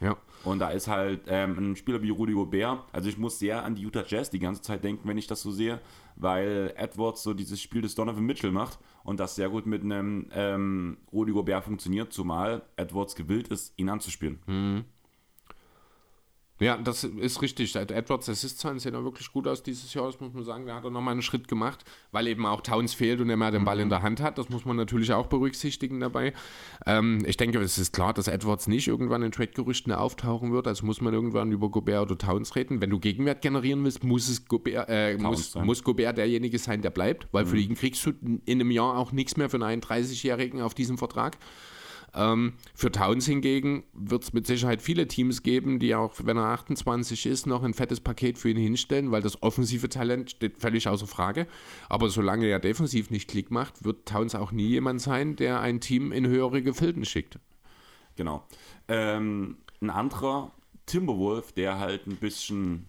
[0.01, 0.17] Ja.
[0.45, 3.75] Und da ist halt ähm, ein Spieler wie Rudy Gobert, also ich muss sehr an
[3.75, 5.81] die Utah Jazz die ganze Zeit denken, wenn ich das so sehe,
[6.15, 10.29] weil Edwards so dieses Spiel des Donovan Mitchell macht und das sehr gut mit einem
[10.33, 14.39] ähm, Rudy Gobert funktioniert, zumal Edwards gewillt ist, ihn anzuspielen.
[16.61, 17.71] Ja, das ist richtig.
[17.71, 20.07] Seit Edwards Assist-Zahlen sehen er wirklich gut aus dieses Jahr.
[20.07, 20.67] Das muss man sagen.
[20.67, 23.53] Da hat er nochmal einen Schritt gemacht, weil eben auch Towns fehlt und er mehr
[23.53, 24.39] den Ball in der Hand hat.
[24.39, 26.33] Das muss man natürlich auch berücksichtigen dabei.
[26.85, 30.67] Ähm, ich denke, es ist klar, dass Edwards nicht irgendwann in Trade-Gerüchten auftauchen wird.
[30.67, 32.81] Also muss man irgendwann über Gobert oder Towns reden.
[32.81, 36.91] Wenn du Gegenwert generieren willst, muss, es Gobert, äh, muss, muss Gobert derjenige sein, der
[36.91, 40.61] bleibt, weil für ihn kriegst du in einem Jahr auch nichts mehr für einen 31-Jährigen
[40.61, 41.39] auf diesem Vertrag.
[42.15, 46.45] Ähm, für Towns hingegen wird es mit Sicherheit viele Teams geben, die auch, wenn er
[46.45, 50.89] 28 ist, noch ein fettes Paket für ihn hinstellen, weil das offensive Talent steht völlig
[50.89, 51.47] außer Frage.
[51.89, 55.81] Aber solange er defensiv nicht Klick macht, wird Towns auch nie jemand sein, der ein
[55.81, 57.39] Team in höhere Gefilden schickt.
[58.17, 58.45] Genau.
[58.89, 60.53] Ähm, ein anderer
[60.87, 62.87] Timberwolf, der halt ein bisschen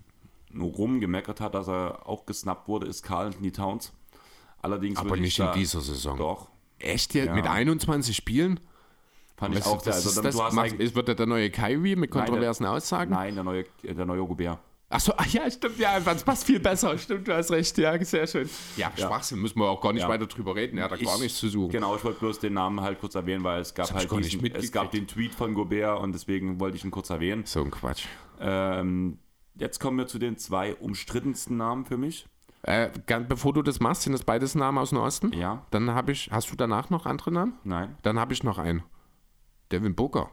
[0.52, 3.94] nur rumgemeckert hat, dass er auch gesnappt wurde, ist Carl Anthony Towns.
[4.62, 6.18] Allerdings Aber nicht in dieser Saison.
[6.18, 6.50] Doch.
[6.80, 7.28] Echt jetzt?
[7.28, 7.36] Ja.
[7.36, 8.60] Mit 21 Spielen?
[9.40, 9.94] Fand ich auch sehr.
[9.94, 10.36] was Also, das?
[10.36, 13.12] du hast ist- wird er der neue Kyrie mit kontroversen Aussagen?
[13.12, 14.60] Nein, der neue, der neue Gobert.
[14.92, 16.98] Achso, ach ja, stimmt, ja, das passt viel besser.
[16.98, 18.50] Stimmt, du hast recht, ja, sehr schön.
[18.76, 19.08] Ja, Ja.
[19.08, 20.10] Schwachsinn, müssen wir auch gar nicht Ja.
[20.10, 20.78] weiter drüber reden.
[20.80, 21.72] Er hat da gar Ich- nichts zu suchen.
[21.72, 24.72] Genau, ich wollte bloß den Namen halt kurz erwähnen, weil es gab halt diesen, es
[24.72, 27.44] gab den Tweet von Gobert und deswegen wollte ich ihn kurz erwähnen.
[27.46, 28.06] So ein Quatsch.
[28.42, 29.20] Ähm,
[29.56, 32.28] jetzt kommen wir zu den zwei umstrittensten Namen für mich.
[32.64, 35.32] Äh, ganz, bevor du das machst, sind das beides Namen aus dem Osten?
[35.34, 37.54] Ja, Dann habe ich, hast du danach noch andere Namen?
[37.64, 37.96] nein.
[38.02, 38.84] Dann habe ich noch einen.
[39.72, 40.32] Devin Booker.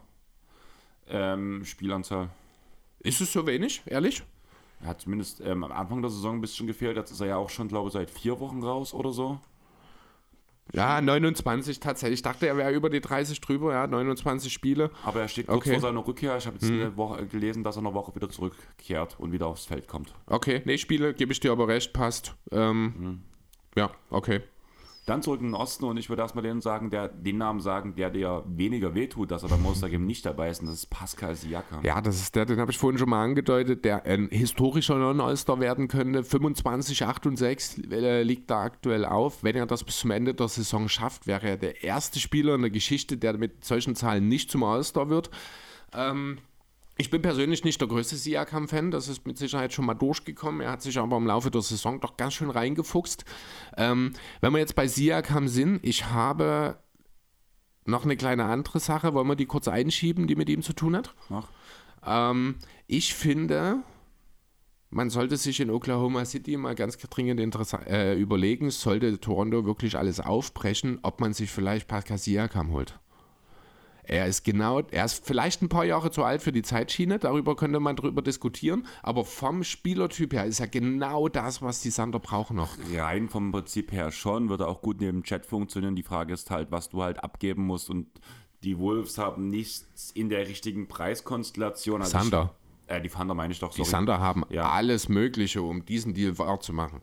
[1.09, 2.29] Ähm, Spielanzahl.
[2.99, 4.23] Ist es so wenig, ehrlich?
[4.81, 6.97] Er hat zumindest ähm, am Anfang der Saison ein bisschen gefehlt.
[6.97, 9.39] Jetzt ist er ja auch schon, glaube ich, seit vier Wochen raus oder so.
[10.73, 12.19] Ja, 29 tatsächlich.
[12.19, 14.91] Ich dachte, er wäre über die 30 drüber, ja, 29 Spiele.
[15.05, 15.71] Aber er steht kurz Okay.
[15.71, 16.35] Vor seiner Rückkehr.
[16.37, 19.65] Ich habe jetzt eine Woche gelesen, dass er eine Woche wieder zurückkehrt und wieder aufs
[19.65, 20.13] Feld kommt.
[20.25, 22.35] Okay, nee, Spiele, gebe ich dir aber recht, passt.
[22.51, 23.21] Ähm, Mhm.
[23.75, 24.41] Ja, okay.
[25.07, 27.95] Dann zurück in den Osten und ich würde erstmal den sagen, der den Namen sagen,
[27.95, 30.59] der dir weniger wehtut, dass er beim Monster Game nicht dabei ist.
[30.59, 31.81] Und das ist Pascal Siakam.
[31.85, 35.61] Ja, das ist der, den habe ich vorhin schon mal angedeutet, der ein historischer Non-All-Star
[35.61, 36.25] werden könnte.
[36.25, 39.45] 25, 8 und 6 äh, liegt da aktuell auf.
[39.45, 42.61] Wenn er das bis zum Ende der Saison schafft, wäre er der erste Spieler in
[42.63, 45.29] der Geschichte, der mit solchen Zahlen nicht zum All-Star wird.
[45.93, 46.39] Ähm,
[46.97, 50.61] ich bin persönlich nicht der größte Siakam-Fan, das ist mit Sicherheit schon mal durchgekommen.
[50.61, 53.23] Er hat sich aber im Laufe der Saison doch ganz schön reingefuchst.
[53.77, 56.79] Ähm, wenn wir jetzt bei Siakam sind, ich habe
[57.85, 60.95] noch eine kleine andere Sache, wollen wir die kurz einschieben, die mit ihm zu tun
[60.95, 61.13] hat?
[61.29, 61.49] Mach.
[62.05, 62.55] Ähm,
[62.87, 63.83] ich finde,
[64.89, 70.19] man sollte sich in Oklahoma City mal ganz dringend äh, überlegen, sollte Toronto wirklich alles
[70.19, 72.99] aufbrechen, ob man sich vielleicht Pascal Siakam holt.
[74.09, 77.57] Er ist genau, er ist vielleicht ein paar Jahre zu alt für die Zeitschiene, darüber
[77.57, 82.19] könnte man drüber diskutieren, aber vom Spielertyp her ist er genau das, was die Sander
[82.19, 82.69] brauchen noch.
[82.95, 85.97] Rein vom Prinzip her schon, würde auch gut neben Chat funktionieren.
[85.97, 88.07] Die Frage ist halt, was du halt abgeben musst und
[88.63, 92.01] die Wolves haben nichts in der richtigen Preiskonstellation.
[92.01, 92.55] Also Sander.
[92.87, 93.73] Ich, äh, die Thunder meine ich doch.
[93.73, 94.69] Die Sander haben Ja.
[94.71, 97.01] alles Mögliche, um diesen Deal wahrzumachen.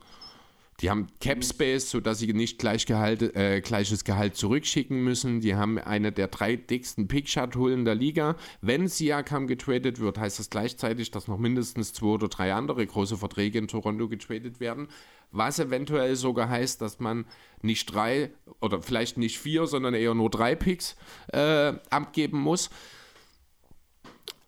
[0.80, 5.40] Die haben Cap Space, sodass sie nicht gleich Gehalt, äh, gleiches Gehalt zurückschicken müssen.
[5.40, 8.36] Die haben eine der drei dicksten Pick-Shot-Holen der Liga.
[8.60, 13.16] Wenn Siakam getradet wird, heißt das gleichzeitig, dass noch mindestens zwei oder drei andere große
[13.16, 14.88] Verträge in Toronto getradet werden.
[15.30, 17.24] Was eventuell sogar heißt, dass man
[17.62, 18.30] nicht drei
[18.60, 20.96] oder vielleicht nicht vier, sondern eher nur drei Picks
[21.32, 22.70] äh, abgeben muss.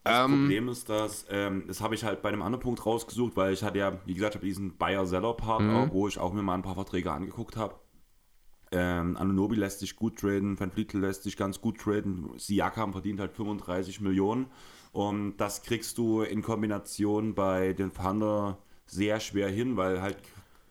[0.06, 3.52] Das Problem ist, dass, ähm, das habe ich halt bei einem anderen Punkt rausgesucht, weil
[3.52, 6.62] ich hatte ja, wie gesagt, habe diesen Buyer-Seller-Part auch, wo ich auch mir mal ein
[6.62, 7.74] paar Verträge angeguckt habe.
[8.72, 13.20] Ähm, Anunobi lässt sich gut traden, Van Vliet lässt sich ganz gut traden, Siakam verdient
[13.20, 14.46] halt 35 Millionen
[14.92, 20.18] und das kriegst du in Kombination bei den Thunder sehr schwer hin, weil halt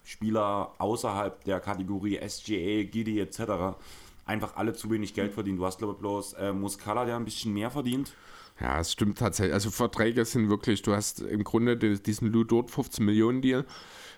[0.03, 3.77] Spieler außerhalb der Kategorie SGA, Giddy etc.
[4.25, 5.57] einfach alle zu wenig Geld verdienen.
[5.57, 8.13] Du hast glaube ich bloß äh, Muscala, der ein bisschen mehr verdient.
[8.59, 9.53] Ja, es stimmt tatsächlich.
[9.53, 13.65] Also Verträge sind wirklich, du hast im Grunde di- diesen Lou Dort 15 Millionen Deal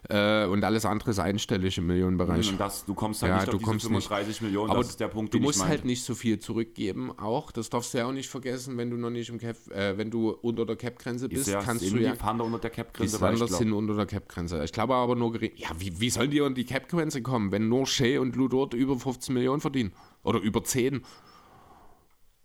[0.09, 2.51] äh, und alles andere ist einstellig im Millionenbereich.
[2.51, 4.07] Und das, du kommst halt Ja, nicht du auf diese kommst nicht.
[4.07, 7.51] 35 Millionen, Aber das ist der Punkt, du musst halt nicht so viel zurückgeben, auch.
[7.51, 10.11] Das darfst du ja auch nicht vergessen, wenn du noch nicht im Cap, äh, wenn
[10.11, 12.11] du unter der Cap-Grenze bist, ist ja, kannst du ja.
[12.11, 14.63] die Thunder unter der Die Cap-Grenze, Thunder glaub- sind unter der Cap-Grenze.
[14.63, 15.53] Ich glaube aber nur gering.
[15.55, 18.75] Ja, wie, wie sollen die unter die Cap-Grenze kommen, wenn nur Shea und Lou Dort
[18.75, 19.93] über 15 Millionen verdienen?
[20.23, 21.01] Oder über 10?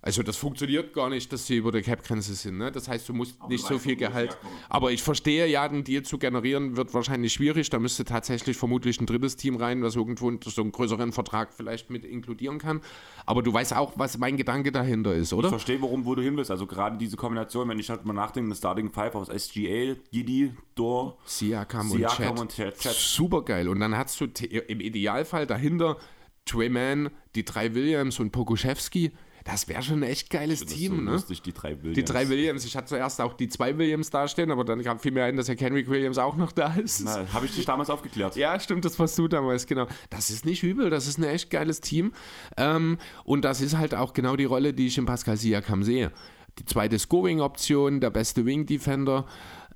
[0.05, 2.59] Also das funktioniert gar nicht, dass sie über der Cap-Grenze sind.
[2.59, 2.73] Ne?
[2.73, 4.37] Das heißt, du musst nicht so viel Gehalt.
[4.69, 7.71] Aber ich verstehe ja, einen Deal zu generieren wird wahrscheinlich schwierig.
[7.71, 11.91] Da müsste tatsächlich vermutlich ein drittes Team rein, was irgendwo so einen größeren Vertrag vielleicht
[11.91, 12.81] mit inkludieren kann.
[13.27, 15.51] Aber du weißt auch, was mein Gedanke dahinter ist, Ich oder?
[15.51, 16.51] verstehe, worum wo du hin willst.
[16.51, 20.53] Also gerade diese Kombination, wenn ich halt mal nachdenke, eine Starting Five aus SGA, Giddy,
[20.75, 22.77] Dor, Siakam Siakam und Chat.
[22.77, 22.93] Chat.
[22.93, 23.69] Super geil.
[23.69, 25.97] Und dann hast du im Idealfall dahinter
[26.45, 29.13] Trey Mann, die drei Williams und Pokuschewski.
[29.45, 31.11] Das wäre schon ein echt geiles Das Team, so ne?
[31.13, 31.95] lustig, die drei Williams.
[31.95, 32.65] Die drei Williams.
[32.65, 35.49] Ich hatte zuerst auch die zwei Williams dastehen, aber dann kam viel mehr ein, dass
[35.49, 37.07] ja Kendrick Williams auch noch da ist.
[37.33, 38.37] Habe ich dich damals aufgeklärt?
[38.37, 39.87] Ja, stimmt, das warst du damals, genau.
[40.11, 42.13] Das ist nicht übel, das ist ein echt geiles Team.
[42.57, 46.13] Ähm, und das ist halt auch genau die Rolle, die ich in Pascal Siakam sehe.
[46.59, 49.27] Die zweite Scoring-Option, der beste Wing-Defender.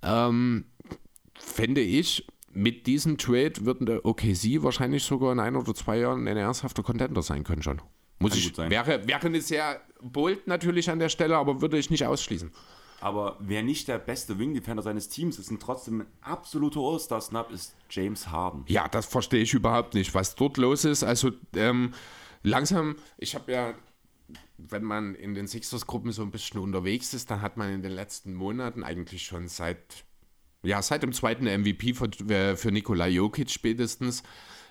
[0.02, 0.66] Ähm,
[1.34, 6.26] fände ich, mit diesem Trade würden der OKC wahrscheinlich sogar in ein oder zwei Jahren
[6.26, 7.82] ein ernsthafter Contender sein können schon.
[8.18, 11.90] Muss Kann ich, wäre, wäre eine sehr bold natürlich an der Stelle, aber würde ich
[11.90, 12.50] nicht ausschließen.
[13.00, 17.74] Aber wer nicht der beste Wing-Defender seines Teams ist und trotzdem ein absoluter All-Star-Snap, ist
[17.90, 18.64] James Harden.
[18.68, 21.04] Ja, das verstehe ich überhaupt nicht, was dort los ist.
[21.04, 21.92] Also ähm,
[22.42, 23.74] langsam, ich habe ja,
[24.56, 27.92] wenn man in den Sixers-Gruppen so ein bisschen unterwegs ist, dann hat man in den
[27.92, 30.04] letzten Monaten eigentlich schon seit,
[30.62, 34.22] ja, seit dem zweiten MVP für, äh, für Nikola Jokic spätestens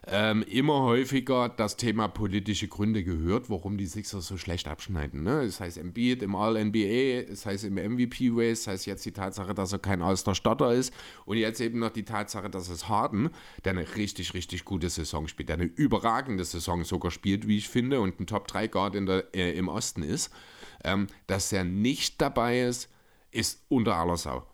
[0.08, 5.24] ähm, immer häufiger das Thema politische Gründe gehört, warum die Sixers so schlecht abschneiden.
[5.24, 5.44] Ne?
[5.46, 9.74] Das heißt Embiid im All-NBA, das heißt im MVP-Race, das heißt jetzt die Tatsache, dass
[9.74, 10.94] er kein All-Star-Starter ist
[11.26, 13.32] und jetzt eben noch die Tatsache, dass es Harden,
[13.64, 17.68] der eine richtig, richtig gute Saison spielt, der eine überragende Saison sogar spielt, wie ich
[17.68, 20.32] finde, und ein Top-3-Guard in der, äh, im Osten ist,
[20.84, 22.90] ähm, dass er nicht dabei ist,
[23.32, 24.46] ist unter aller Sau.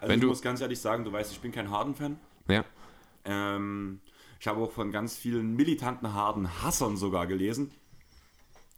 [0.00, 2.16] Also Wenn ich du- muss ganz ehrlich sagen, du weißt, ich bin kein Harden-Fan.
[2.48, 2.64] Ja.
[3.26, 4.00] Ähm,
[4.44, 7.70] ich habe auch von ganz vielen militanten Harden-Hassern sogar gelesen,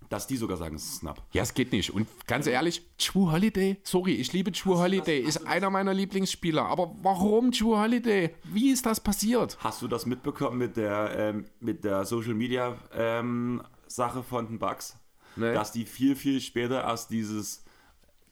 [0.09, 1.21] dass die sogar sagen, es ist Snap.
[1.33, 1.93] Ja, es geht nicht.
[1.93, 6.65] Und ganz ehrlich, True Holiday, sorry, ich liebe True Holiday, ist einer meiner Lieblingsspieler.
[6.65, 8.33] Aber warum True Holiday?
[8.45, 9.59] Wie ist das passiert?
[9.59, 14.61] Hast du das mitbekommen mit der, ähm, mit der Social Media ähm, Sache von den
[14.61, 14.97] Bucks?
[15.35, 15.53] Nee.
[15.53, 17.65] Dass die viel, viel später erst dieses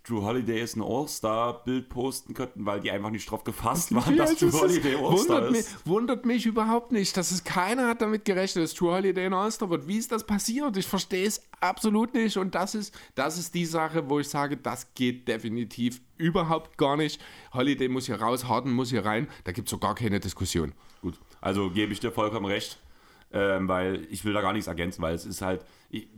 [0.07, 4.37] Drew Holiday ist ein All-Star-Bild posten könnten, weil die einfach nicht drauf gefasst waren, dass
[4.37, 5.87] Drew Holiday All-Star wundert, mich, ist.
[5.87, 9.71] wundert mich überhaupt nicht, dass es keiner hat damit gerechnet, dass True Holiday ein All-Star
[9.71, 9.89] wird.
[9.89, 10.77] Wie ist das passiert?
[10.77, 12.37] Ich verstehe es absolut nicht.
[12.37, 16.99] Und das ist, das ist die Sache, wo ich sage, das geht definitiv überhaupt gar
[16.99, 17.19] nicht.
[17.55, 19.27] Holiday muss hier raus, Harden muss hier rein.
[19.45, 20.75] Da gibt es so gar keine Diskussion.
[21.01, 22.79] Gut, also gebe ich dir vollkommen recht,
[23.35, 25.65] ähm, weil ich will da gar nichts ergänzen, weil es ist halt,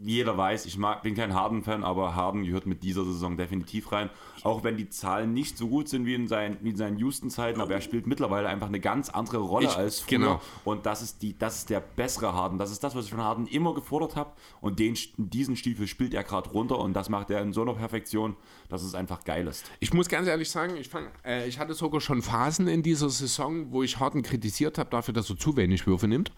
[0.00, 4.08] jeder weiß, ich mag, bin kein Harden-Fan, aber Harden gehört mit dieser Saison definitiv rein.
[4.42, 7.60] Auch wenn die Zahlen nicht so gut sind wie in seinen, wie in seinen Houston-Zeiten,
[7.60, 10.18] aber er spielt mittlerweile einfach eine ganz andere Rolle Ich- als früher.
[10.18, 10.40] genau.
[10.64, 12.58] Und das ist, die, das ist der bessere Harden.
[12.58, 14.32] Das ist das, was ich von Harden immer gefordert habe.
[14.62, 17.74] Und den, diesen Stiefel spielt er gerade runter und das macht er in so einer
[17.74, 18.36] Perfektion,
[18.70, 19.70] dass es einfach geil ist.
[19.80, 23.10] Ich muss ganz ehrlich sagen, ich, fang, äh, ich hatte sogar schon Phasen in dieser
[23.10, 26.32] Saison, wo ich Harden kritisiert habe dafür, dass er zu wenig Würfe nimmt.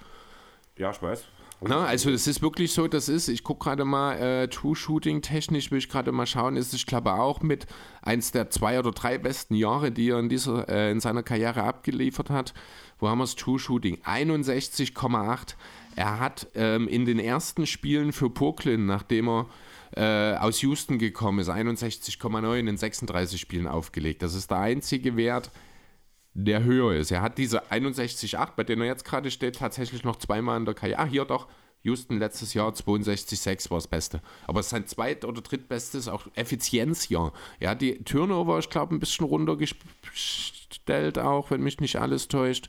[0.79, 1.25] Ja, ich weiß.
[1.61, 5.23] Na, also es ist wirklich so, das ist, ich gucke gerade mal, äh, True Shooting
[5.23, 7.67] technisch will ich gerade mal schauen, ist ich glaube auch mit
[8.01, 11.65] eins der zwei oder drei besten Jahre, die er in, dieser, äh, in seiner Karriere
[11.65, 12.55] abgeliefert hat.
[13.01, 13.99] Wo haben wir das True Shooting?
[14.05, 15.57] 61,8.
[15.97, 19.47] Er hat ähm, in den ersten Spielen für Brooklyn, nachdem er
[19.97, 24.23] äh, aus Houston gekommen ist, 61,9 in 36 Spielen aufgelegt.
[24.23, 25.51] Das ist der einzige Wert,
[26.45, 27.11] der höher ist.
[27.11, 30.75] Er hat diese 61,8, bei dem er jetzt gerade steht, tatsächlich noch zweimal in der
[30.75, 31.01] Karriere.
[31.01, 31.49] Ah, hier doch.
[31.83, 34.21] Houston letztes Jahr 62,6 war das Beste.
[34.47, 37.33] Aber sein zweit- oder drittbestes auch Effizienzjahr.
[37.61, 42.69] Er hat die Turnover, ich glaube, ein bisschen runtergestellt auch, wenn mich nicht alles täuscht.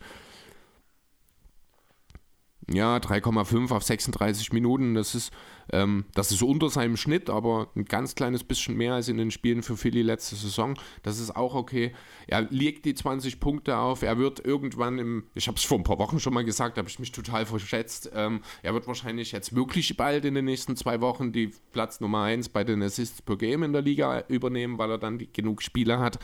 [2.72, 4.94] Ja, 3,5 auf 36 Minuten.
[4.94, 5.32] Das ist,
[5.72, 9.32] ähm, das ist unter seinem Schnitt, aber ein ganz kleines bisschen mehr als in den
[9.32, 10.78] Spielen für Philly letzte Saison.
[11.04, 11.94] Das ist auch okay.
[12.28, 14.02] Er legt die 20 Punkte auf.
[14.02, 16.90] Er wird irgendwann im, ich habe es vor ein paar Wochen schon mal gesagt, habe
[16.90, 18.12] ich mich total verschätzt.
[18.14, 22.24] Ähm, er wird wahrscheinlich jetzt wirklich bald in den nächsten zwei Wochen die Platz Nummer
[22.24, 25.62] 1 bei den Assists per Game in der Liga übernehmen, weil er dann die, genug
[25.62, 26.20] Spiele hat.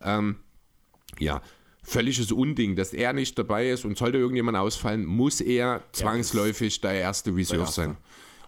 [0.00, 0.36] Ähm,
[1.18, 1.42] ja,
[1.82, 6.92] völliges Unding, dass er nicht dabei ist und sollte irgendjemand ausfallen, muss er zwangsläufig der
[6.92, 7.96] erste Reserve sein.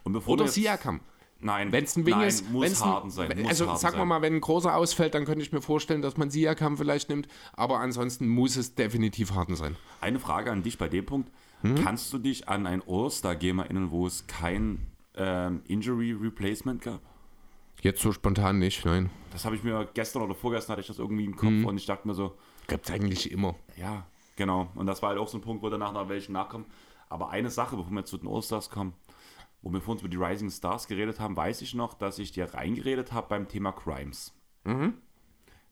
[0.04, 1.00] Und bevor Oder Siakam.
[1.42, 3.32] Nein, Wenn es ein Wing nein, ist, muss wenn's Harden sein.
[3.40, 6.18] Muss also sagen wir mal, wenn ein großer ausfällt, dann könnte ich mir vorstellen, dass
[6.18, 9.76] man Siakam vielleicht nimmt, aber ansonsten muss es definitiv Harden sein.
[10.02, 11.30] Eine Frage an dich bei dem Punkt.
[11.62, 11.76] Mhm.
[11.76, 14.86] Kannst du dich an ein All-Star-Game erinnern, wo es kein
[15.16, 17.00] ähm, Injury Replacement gab?
[17.80, 19.08] Jetzt so spontan nicht, nein.
[19.32, 21.64] Das habe ich mir gestern oder vorgestern hatte ich das irgendwie im Kopf Mhm.
[21.64, 22.34] und ich dachte mir so,
[22.68, 23.54] Gibt es eigentlich immer.
[23.78, 24.04] ja,
[24.36, 24.68] genau.
[24.74, 26.66] Und das war halt auch so ein Punkt, wo danach noch welchen nachkommen.
[27.08, 28.92] Aber eine Sache, bevor wir zu den All-Stars kommen,
[29.62, 32.54] wo wir vorhin über die Rising Stars geredet haben, weiß ich noch, dass ich dir
[32.54, 34.34] reingeredet habe beim Thema Crimes.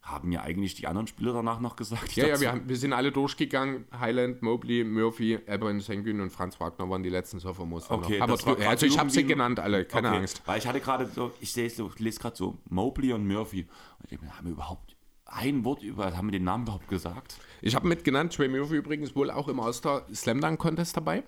[0.03, 2.17] Haben ja eigentlich die anderen Spieler danach noch gesagt?
[2.17, 3.85] Ja, ja, wir, haben, wir sind alle durchgegangen.
[3.99, 7.91] Highland, Mobley, Murphy, Elberin Sengun und Franz Wagner waren die letzten Sophomores.
[7.91, 8.21] Okay.
[8.21, 10.43] Aber war also ich habe sie genannt alle, keine Okay, Angst.
[10.47, 13.63] Weil ich hatte gerade so, ich sehe so, ich lese gerade so Mobley und Murphy.
[13.99, 14.97] Und ich denke haben wir überhaupt
[15.27, 17.37] ein Wort über, haben wir den Namen überhaupt gesagt?
[17.61, 21.23] Ich habe mitgenannt, Trey Murphy übrigens wohl auch im All-Star Slam Dunk Contest dabei.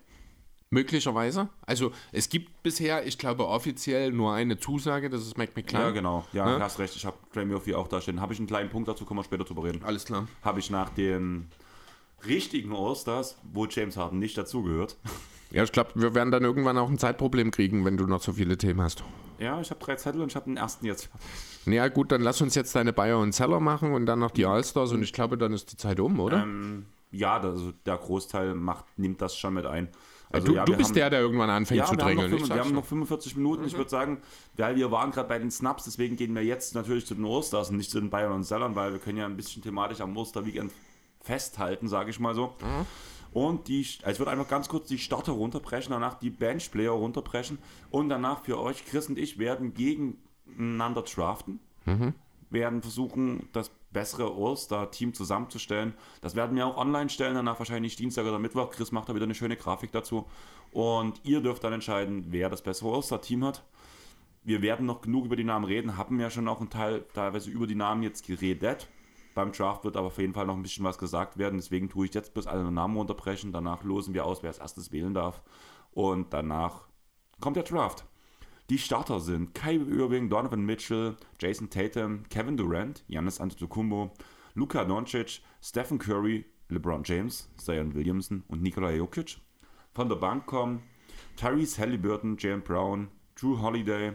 [0.71, 1.49] Möglicherweise.
[1.65, 5.81] Also es gibt bisher, ich glaube, offiziell nur eine Zusage, das ist Mac McClung.
[5.81, 6.25] Ja, genau.
[6.31, 6.55] Ja, Ne?
[6.57, 6.95] du hast recht.
[6.95, 8.21] Ich habe Trey Murphy auch da stehen.
[8.21, 9.83] Habe ich einen kleinen Punkt dazu, kommen wir später drüber reden.
[9.83, 10.27] Alles klar.
[10.41, 11.47] Habe ich nach den
[12.25, 14.97] richtigen All-Stars, wo James Harden nicht dazugehört.
[15.53, 18.31] Ja, ich glaube, wir werden dann irgendwann auch ein Zeitproblem kriegen, wenn du noch so
[18.31, 19.03] viele Themen hast.
[19.37, 21.09] Ja, ich habe drei Zettel und ich habe den ersten jetzt.
[21.65, 24.45] Ja gut, dann lass uns jetzt deine Bayer und Zeller machen und dann noch die
[24.45, 26.43] All-Stars und ich glaube, dann ist die Zeit um, oder?
[26.43, 29.89] Ähm, ja, das, also der Großteil macht, nimmt das schon mit ein.
[30.33, 32.21] Also, du ja, du bist haben- der, der irgendwann anfängt Ja, zu wir haben, noch,
[32.21, 32.33] drängeln.
[32.33, 33.61] Ich fünf- wir sag's haben noch 45 Minuten.
[33.61, 33.67] Mhm.
[33.67, 34.21] Ich würde sagen,
[34.57, 37.69] weil wir waren gerade bei den Snaps, deswegen gehen wir jetzt natürlich zu den All-Stars
[37.69, 40.15] und nicht zu den Bayern und Sellern, weil wir können ja ein bisschen thematisch am
[40.15, 40.71] Osterweekend
[41.21, 42.55] festhalten, sage ich mal so.
[42.61, 42.85] Mhm.
[43.33, 47.59] Und die, also ich würde einfach ganz kurz die Starter runterbrechen, danach die Benchplayer runterbrechen
[47.89, 51.59] und danach für euch, Chris und ich, werden gegeneinander draften.
[52.49, 55.93] Werden versuchen, das bessere All-Star-Team zusammenzustellen.
[56.21, 58.71] Das werden wir auch online stellen, danach wahrscheinlich Dienstag oder Mittwoch.
[58.71, 60.25] Chris macht da wieder eine schöne Grafik dazu.
[60.71, 63.63] Und ihr dürft dann entscheiden, wer das bessere All-Star-Team hat.
[64.43, 67.51] Wir werden noch genug über die Namen reden, haben ja schon auch einen Teil teilweise
[67.51, 68.87] über die Namen jetzt geredet.
[69.35, 72.05] Beim Draft wird aber auf jeden Fall noch ein bisschen was gesagt werden, deswegen tue
[72.05, 73.51] ich jetzt bis alle Namen runterbrechen.
[73.53, 75.41] Danach losen wir aus, wer als erstes wählen darf.
[75.91, 76.87] Und danach
[77.39, 78.05] kommt der Draft.
[78.71, 84.11] Die Starter sind Kyrie Irving, Donovan Mitchell, Jason Tatum, Kevin Durant, Giannis Antetokounmpo,
[84.55, 89.41] Luka Doncic, Stephen Curry, LeBron James, Zion Williamson und Nikola Jokic.
[89.91, 90.83] Von der Bank kommen
[91.35, 94.13] Tyrese Halliburton, Jalen Brown, Drew Holiday,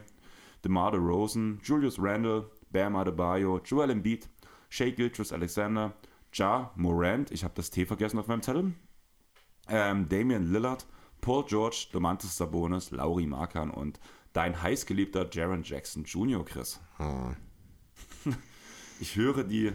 [0.64, 4.26] DeMar DeRozan, Julius Randle, Bam Adebayo, Joel Embiid,
[4.70, 5.92] Shea Gilchrist Alexander,
[6.32, 8.72] Ja Morant, ich habe das T vergessen auf meinem Zettel,
[9.68, 10.86] ähm, Damian Lillard,
[11.20, 14.00] Paul George, Domantas Sabonis, Lauri Markan und
[14.36, 16.78] dein heißgeliebter Jaron Jackson Jr., Chris.
[19.00, 19.72] Ich höre die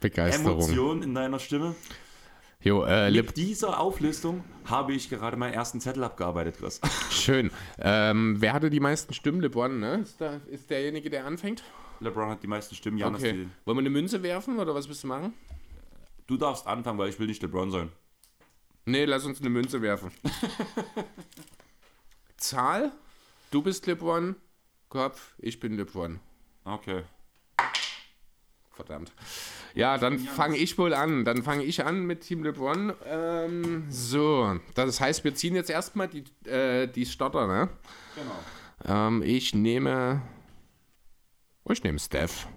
[0.00, 0.58] Begeisterung.
[0.58, 1.74] Emotion in deiner Stimme.
[2.60, 6.80] Jo, äh, Mit dieser Auflistung habe ich gerade meinen ersten Zettel abgearbeitet, Chris.
[7.10, 7.50] schön.
[7.78, 9.40] Ähm, wer hatte die meisten Stimmen?
[9.40, 9.96] LeBron, ne?
[9.96, 11.62] Ist, da, ist derjenige, der anfängt?
[12.00, 13.32] LeBron hat die meisten Stimmen, Janis Okay.
[13.32, 13.48] die.
[13.66, 15.34] Wollen wir eine Münze werfen oder was willst du machen?
[16.26, 17.90] Du darfst anfangen, weil ich will nicht LeBron sein.
[18.86, 20.10] Nee, lass uns eine Münze werfen.
[22.36, 22.92] Zahl,
[23.54, 24.34] du bist LeBron,
[24.88, 26.18] Kopf, ich bin LeBron.
[26.64, 27.04] Okay.
[28.72, 29.12] Verdammt.
[29.74, 31.24] Ja, dann fange ich wohl an.
[31.24, 32.92] Dann fange ich an mit Team LeBron.
[33.06, 37.68] Ähm, so, das heißt, wir ziehen jetzt erstmal die, äh, die Starter, ne?
[38.16, 39.06] Genau.
[39.06, 40.22] Ähm, ich nehme.
[41.64, 42.48] Oh, ich nehme Steph.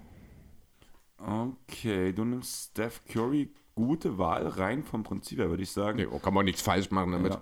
[1.19, 3.53] Okay, du nimmst Steph Curry.
[3.75, 5.97] Gute Wahl, rein vom Prinzip her, würde ich sagen.
[5.97, 7.33] Nee, oh, kann man nichts falsch machen damit.
[7.33, 7.41] Ja.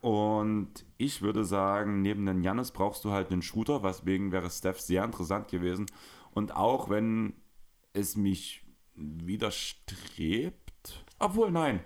[0.00, 4.80] Und ich würde sagen, neben den Jannis brauchst du halt einen Shooter, weswegen wäre Steph
[4.80, 5.86] sehr interessant gewesen.
[6.32, 7.34] Und auch wenn
[7.92, 8.64] es mich
[8.94, 11.80] widerstrebt, obwohl nein,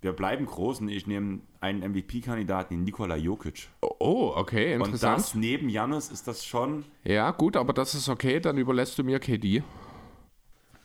[0.00, 3.68] wir bleiben groß und ich nehme einen MVP-Kandidaten, den Nikola Jokic.
[3.82, 5.18] Oh, okay, Und interessant.
[5.18, 6.84] das neben Jannis ist das schon.
[7.04, 9.62] ja, gut, aber das ist okay, dann überlässt du mir KD.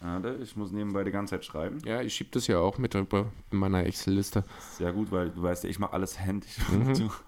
[0.06, 1.80] Warte, ich muss nebenbei die ganze Zeit schreiben.
[1.86, 4.44] Ja, ich schieb das ja auch mit rüber in meiner Excel-Liste.
[4.78, 6.58] Sehr gut, weil du weißt ja, ich mache alles händisch.
[6.72, 7.10] Mhm.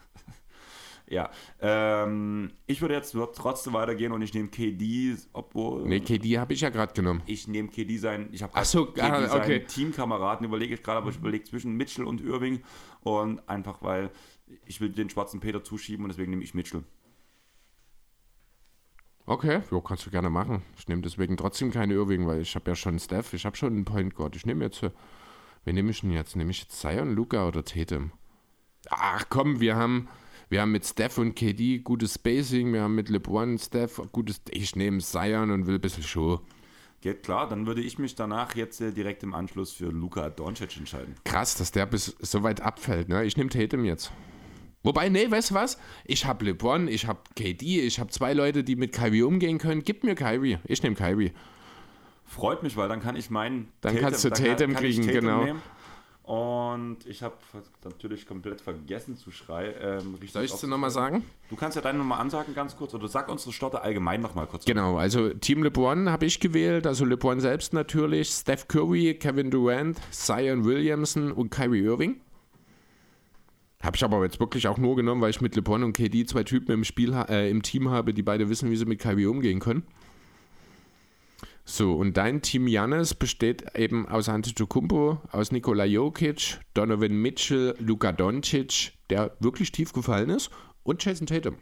[1.09, 1.29] Ja,
[1.61, 6.59] ähm, ich würde jetzt trotzdem weitergehen und ich nehme KD, obwohl Nee, KD habe ich
[6.59, 7.23] ja gerade genommen.
[7.25, 9.59] ich nehme KD sein, ich habe so, KD ah, seinen okay.
[9.65, 12.61] Teamkameraden, überlege ich gerade, aber ich überlege zwischen Mitchell und Irving
[13.03, 14.11] und einfach weil
[14.65, 16.83] ich will den schwarzen Peter zuschieben und deswegen nehme ich Mitchell.
[19.29, 20.63] Okay, jo, kannst du gerne machen.
[20.77, 23.73] Ich nehme deswegen trotzdem keine Irving, weil ich habe ja schon Steph, ich habe schon
[23.73, 24.37] einen Point Guard.
[24.37, 24.91] Ich nehme jetzt, äh,
[25.65, 26.37] wen nehme ich denn jetzt?
[26.37, 28.11] Nehme ich jetzt Zion, Luca oder Tatum?
[28.89, 30.07] Ach komm, wir haben,
[30.47, 34.77] wir haben mit Steph und KD gutes Spacing, wir haben mit LeBron, Steph gutes, ich
[34.77, 36.39] nehme Zion und will ein bisschen Show.
[37.01, 40.77] Geht klar, dann würde ich mich danach jetzt äh, direkt im Anschluss für Luka Doncic
[40.77, 41.15] entscheiden.
[41.25, 43.25] Krass, dass der bis so weit abfällt, ne?
[43.25, 44.13] Ich nehme Tatum jetzt.
[44.87, 45.77] Wobei, nee, weißt du was?
[46.05, 49.83] Ich habe LeBron, ich habe KD, ich habe zwei Leute, die mit Kyrie umgehen können.
[49.83, 50.59] Gib mir Kyrie.
[50.63, 51.33] Ich nehme Kyrie.
[52.25, 53.67] Freut mich, weil dann kann ich meinen.
[53.81, 55.43] Dann kannst du Tatum kann ich kriegen, genau.
[55.43, 55.61] nehmen.
[56.23, 57.35] Und ich habe
[57.83, 59.73] natürlich komplett vergessen zu schreien.
[59.81, 61.25] Ähm, Soll ich es dir nochmal sagen?
[61.49, 62.93] Du kannst ja deine nochmal ansagen, ganz kurz.
[62.93, 64.63] Oder sag unsere Stotte allgemein nochmal kurz.
[64.63, 69.97] Genau, also Team LeBron habe ich gewählt, also LeBron selbst natürlich, Steph Curry, Kevin Durant,
[70.11, 72.21] Zion Williamson und Kyrie Irving.
[73.87, 76.43] Habe ich aber jetzt wirklich auch nur genommen, weil ich mit LeBron und KD zwei
[76.43, 79.61] Typen im Spiel äh, im Team habe, die beide wissen, wie sie mit Kyrie umgehen
[79.61, 79.83] können.
[81.63, 88.11] So, und dein Team Jannis besteht eben aus Antetokounmpo, aus Nikola Jokic, Donovan Mitchell, Luka
[88.11, 90.51] Doncic, der wirklich tief gefallen ist,
[90.83, 91.55] und Jason Tatum.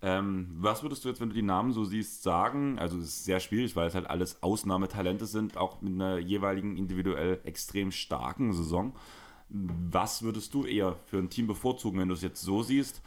[0.00, 2.78] Ähm, was würdest du jetzt, wenn du die Namen so siehst, sagen?
[2.78, 6.78] Also, es ist sehr schwierig, weil es halt alles Ausnahmetalente sind, auch mit einer jeweiligen
[6.78, 8.94] individuell extrem starken Saison.
[9.50, 13.00] Was würdest du eher für ein Team bevorzugen, wenn du es jetzt so siehst,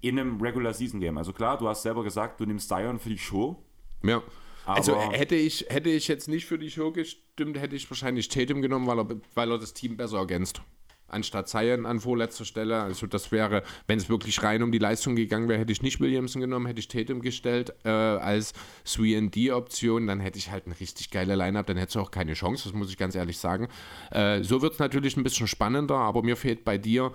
[0.00, 1.18] in einem Regular Season Game?
[1.18, 3.62] Also, klar, du hast selber gesagt, du nimmst Zion für die Show.
[4.02, 4.22] Ja.
[4.64, 8.60] Also hätte ich, hätte ich jetzt nicht für die Show gestimmt, hätte ich wahrscheinlich Tatum
[8.60, 10.60] genommen, weil er, weil er das Team besser ergänzt.
[11.08, 12.82] Anstatt Zion an vorletzter Stelle.
[12.82, 16.00] Also das wäre, wenn es wirklich rein um die Leistung gegangen wäre, hätte ich nicht
[16.00, 18.52] Williamson genommen, hätte ich Tatum gestellt äh, als
[18.86, 22.64] 3D-Option, dann hätte ich halt eine richtig geile Line-Up, dann hättest du auch keine Chance,
[22.64, 23.68] das muss ich ganz ehrlich sagen.
[24.10, 27.12] Äh, so wird es natürlich ein bisschen spannender, aber mir fehlt bei dir,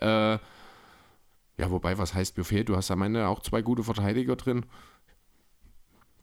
[0.00, 0.06] äh,
[1.56, 2.70] ja wobei, was heißt mir fehlt?
[2.70, 4.64] Du hast am Ende auch zwei gute Verteidiger drin.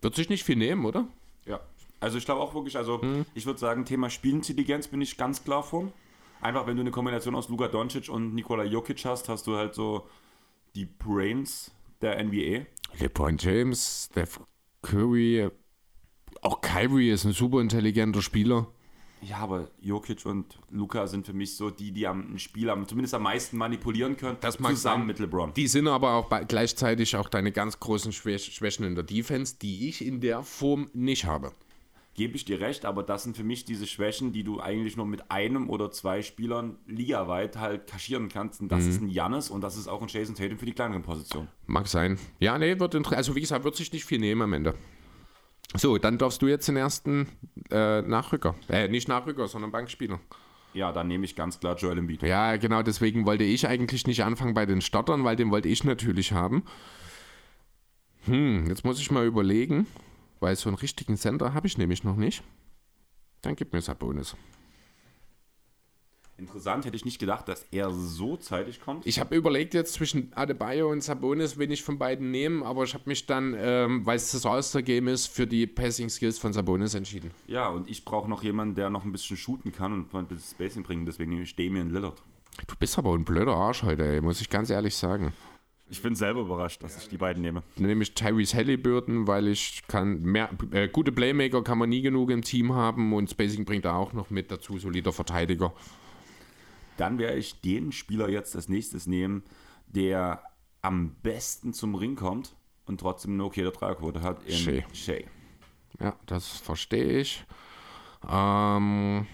[0.01, 1.07] Wird sich nicht viel nehmen, oder?
[1.45, 1.59] Ja.
[1.99, 2.99] Also, ich glaube auch wirklich, also,
[3.35, 5.93] ich würde sagen, Thema Spielintelligenz bin ich ganz klar von.
[6.41, 9.75] Einfach, wenn du eine Kombination aus Luka Doncic und Nikola Jokic hast, hast du halt
[9.75, 10.07] so
[10.75, 12.65] die Brains der NBA.
[12.99, 14.39] LeBron James, Steph
[14.81, 15.49] Curry,
[16.41, 18.67] auch Kyrie ist ein super intelligenter Spieler.
[19.21, 23.13] Ja, aber Jokic und Luca sind für mich so die, die am Spiel am, zumindest
[23.13, 25.05] am meisten manipulieren können, Das zusammen sein.
[25.05, 25.53] mit LeBron.
[25.53, 29.57] Die sind aber auch bei, gleichzeitig auch deine ganz großen Schwäch Schwächen in der Defense,
[29.61, 31.51] die ich in der Form nicht habe.
[32.13, 35.05] Gebe ich dir recht, aber das sind für mich diese Schwächen, die du eigentlich nur
[35.05, 38.59] mit einem oder zwei Spielern ligaweit halt kaschieren kannst.
[38.59, 38.69] Und Mhm.
[38.69, 41.47] das ist ein Jannis und das ist auch ein Jason Tatum für die kleineren Positionen.
[41.67, 42.19] Mag sein.
[42.39, 44.73] Ja, nee, wird inter- also wie gesagt, wird sich nicht viel nehmen am Ende.
[45.75, 47.29] So, dann darfst du jetzt den ersten
[47.69, 48.55] äh, Nachrücker.
[48.67, 50.19] Äh, nicht Nachrücker, sondern Bankspieler.
[50.73, 52.23] Ja, dann nehme ich ganz klar Joel Embiid.
[52.23, 55.85] Ja, genau, deswegen wollte ich eigentlich nicht anfangen bei den Startern, weil den wollte ich
[55.85, 56.63] natürlich haben.
[58.25, 59.87] Hm, jetzt muss ich mal überlegen,
[60.41, 62.43] weil so einen richtigen Center habe ich nämlich noch nicht.
[63.41, 64.35] Dann gib mir Sabonis.
[66.37, 69.05] Interessant, hätte ich nicht gedacht, dass er so zeitig kommt.
[69.05, 72.95] Ich habe überlegt jetzt zwischen Adebayo und Sabonis, wen ich von beiden nehmen, aber ich
[72.95, 77.29] habe mich dann, ähm, weil es das All-Star-Game ist, für die Passing-Skills von Sabonis entschieden.
[77.45, 80.55] Ja, und ich brauche noch jemanden, der noch ein bisschen shooten kann und ein bisschen
[80.55, 81.05] Spacing bringen.
[81.05, 82.23] Deswegen nehme ich Damian Lillard.
[82.65, 85.33] Du bist aber ein blöder Arsch heute, ey, muss ich ganz ehrlich sagen.
[85.91, 87.63] Ich bin selber überrascht, dass ich die beiden nehme.
[87.75, 92.01] Dann nehme ich Tyrese Halliburton, weil ich kann mehr, äh, gute Playmaker kann man nie
[92.01, 95.73] genug im Team haben und Spacing bringt er auch noch mit dazu, solider Verteidiger.
[96.95, 99.43] Dann werde ich den Spieler jetzt als nächstes nehmen,
[99.87, 100.41] der
[100.81, 102.55] am besten zum Ring kommt
[102.85, 104.43] und trotzdem eine okay Dreierquote hat.
[104.45, 104.83] In Shea.
[104.93, 105.25] Shea.
[105.99, 107.45] Ja, das verstehe ich.
[108.29, 109.27] Ähm,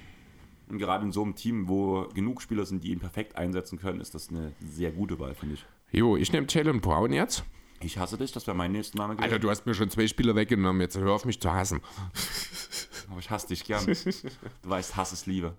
[0.70, 4.02] Und gerade in so einem Team, wo genug Spieler sind, die ihn perfekt einsetzen können,
[4.02, 5.66] ist das eine sehr gute Wahl, finde ich.
[5.92, 7.44] Jo, ich nehme Jalen Brown jetzt.
[7.80, 9.24] Ich hasse dich, das wäre mein nächster Name gewesen.
[9.24, 11.82] Alter, du hast mir schon zwei Spieler weggenommen, jetzt hör auf mich zu hassen.
[13.10, 13.86] Aber ich hasse dich gern.
[13.86, 15.56] Du weißt, Hass ist Liebe.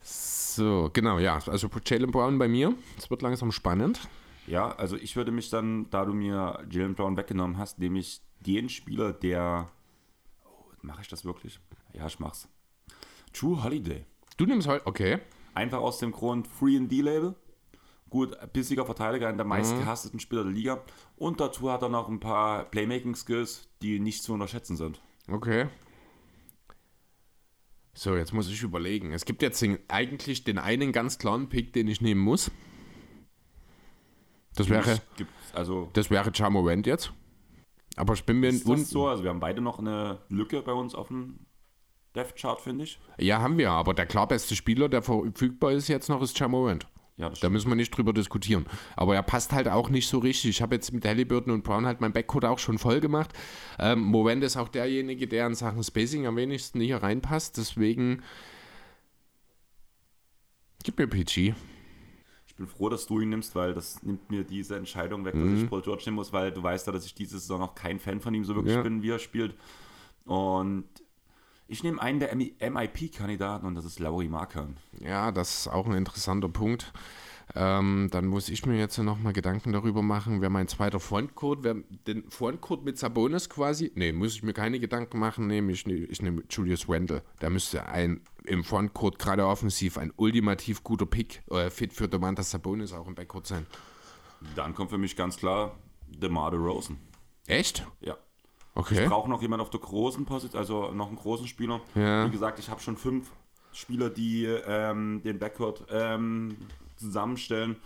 [0.00, 1.38] So, genau, ja.
[1.46, 2.74] Also Jalen Brown bei mir.
[2.98, 4.00] Es wird langsam spannend.
[4.46, 8.20] Ja, also ich würde mich dann, da du mir Jalen Brown weggenommen hast, nehme ich
[8.40, 9.70] den Spieler, der.
[10.44, 11.60] Oh, mache ich das wirklich?
[11.92, 12.48] Ja, ich mach's.
[13.32, 14.04] True Holiday.
[14.36, 15.20] Du nimmst heute, okay.
[15.54, 17.34] Einfach aus dem Grund Free and D-Label.
[18.12, 20.84] Gut, bissiger Verteidiger, einer der meist gehassten Spieler der Liga.
[21.16, 25.00] Und dazu hat er noch ein paar Playmaking-Skills, die nicht zu unterschätzen sind.
[25.30, 25.68] Okay.
[27.94, 29.14] So, jetzt muss ich überlegen.
[29.14, 32.50] Es gibt jetzt eigentlich den einen ganz klaren Pick, den ich nehmen muss.
[34.56, 35.00] Das wäre,
[35.54, 37.14] also das wäre Jamorant jetzt.
[37.96, 39.08] Aber ich bin mir ist das so?
[39.08, 41.46] Also wir haben beide noch eine Lücke bei uns auf dem
[42.14, 43.00] Death-Chart, finde ich.
[43.16, 46.86] Ja, haben wir, aber der klar beste Spieler, der verfügbar ist jetzt noch, ist Jamorant.
[47.18, 48.64] Ja, Da müssen wir nicht drüber diskutieren.
[48.96, 50.50] Aber er passt halt auch nicht so richtig.
[50.50, 53.30] Ich habe jetzt mit Halliburton und Brown halt mein Backcourt auch schon voll gemacht.
[53.78, 57.58] Ähm, Morant ist auch derjenige, der in Sachen Spacing am wenigsten hier reinpasst.
[57.58, 58.22] Deswegen
[60.82, 61.54] gib mir PG.
[62.46, 65.52] Ich bin froh, dass du ihn nimmst, weil das nimmt mir diese Entscheidung weg, Mhm.
[65.54, 67.74] dass ich Paul George nehmen muss, weil du weißt ja, dass ich diese Saison noch
[67.74, 68.82] kein Fan von ihm so wirklich Ja.
[68.82, 69.54] bin, wie er spielt.
[70.24, 70.84] Und
[71.72, 74.76] ich nehme einen der MIP-Kandidaten und das ist Laurie Markan.
[75.00, 76.92] Ja, das ist auch ein interessanter Punkt.
[77.54, 81.64] Ähm, dann muss ich mir jetzt noch mal Gedanken darüber machen, wer mein zweiter Frontcourt,
[81.64, 81.76] wer
[82.06, 86.22] den Frontcourt mit Sabonis quasi, nee, muss ich mir keine Gedanken machen, nehme ich, ich
[86.22, 87.22] nehme Julius Randle.
[87.40, 92.50] Der müsste ein im Frontcourt gerade offensiv ein ultimativ guter Pick, äh, Fit für Domantas
[92.50, 93.66] Sabonis auch im Backcourt sein.
[94.56, 95.78] Dann kommt für mich ganz klar
[96.08, 96.98] DeMar DeRozan.
[97.46, 97.86] Echt?
[98.00, 98.16] Ja.
[98.74, 99.02] Okay.
[99.02, 101.80] Ich brauche noch jemanden auf der großen Position, also noch einen großen Spieler.
[101.94, 102.26] Ja.
[102.26, 103.30] Wie gesagt, ich habe schon fünf
[103.72, 106.56] Spieler, die ähm, den Backcourt ähm,
[106.96, 107.76] zusammenstellen.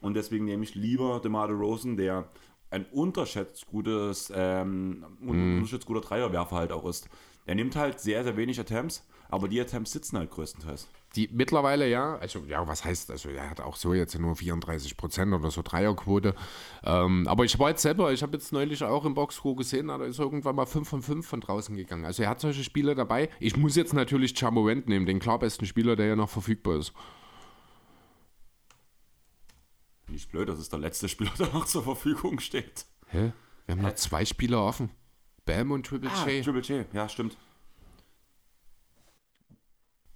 [0.00, 2.28] Und deswegen nehme ich lieber DeMar DeRozan, der
[2.70, 7.08] ein unterschätzt gutes, ähm, un- unterschätzt guter Dreierwerfer halt auch ist.
[7.46, 10.88] Er nimmt halt sehr, sehr wenig Attempts, aber die Attempts sitzen halt größtenteils.
[11.14, 14.96] Die mittlerweile ja, also ja, was heißt, also er hat auch so jetzt nur 34
[14.96, 16.34] Prozent oder so Dreierquote.
[16.84, 19.96] Ähm, aber ich war jetzt selber, ich habe jetzt neulich auch im Boxscore gesehen, da
[20.04, 22.04] ist irgendwann mal 5 von 5 von draußen gegangen.
[22.04, 23.30] Also er hat solche Spieler dabei.
[23.40, 26.92] Ich muss jetzt natürlich Chamorant nehmen, den klar besten Spieler, der ja noch verfügbar ist.
[30.08, 32.86] Nicht blöd, das ist der letzte Spieler, der noch zur Verfügung steht.
[33.08, 33.32] Hä?
[33.66, 34.90] Wir haben noch zwei Spieler offen.
[35.44, 36.44] Bam und Triple Ah, J.
[36.44, 37.36] Triple J, ja, stimmt.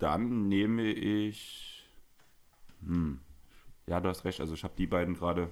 [0.01, 1.85] Dann nehme ich.
[2.85, 3.21] Hm.
[3.87, 4.41] Ja, du hast recht.
[4.41, 5.51] Also ich habe die beiden gerade.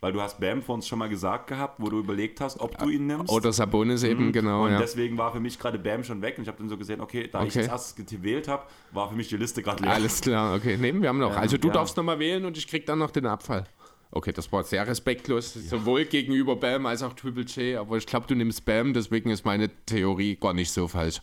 [0.00, 2.78] Weil du hast Bam vor uns schon mal gesagt gehabt, wo du überlegt hast, ob
[2.78, 3.32] du ihn nimmst.
[3.32, 4.78] Oder Sabonis eben, genau, und ja.
[4.78, 7.26] deswegen war für mich gerade Bam schon weg und ich habe dann so gesehen, okay,
[7.26, 7.62] da ich Okay.
[7.62, 8.62] das erstes gewählt habe,
[8.92, 9.92] war für mich die Liste gerade leer.
[9.94, 10.76] Alles klar, okay.
[10.76, 11.32] Nehmen wir haben noch.
[11.32, 11.74] Ähm, also du ja.
[11.74, 13.64] darfst nochmal wählen und ich krieg dann noch den Abfall.
[14.12, 18.26] Okay, das war sehr respektlos, sowohl gegenüber Bam als auch Triple J, aber ich glaube,
[18.28, 21.20] du nimmst Bam, deswegen ist meine Theorie gar nicht so falsch.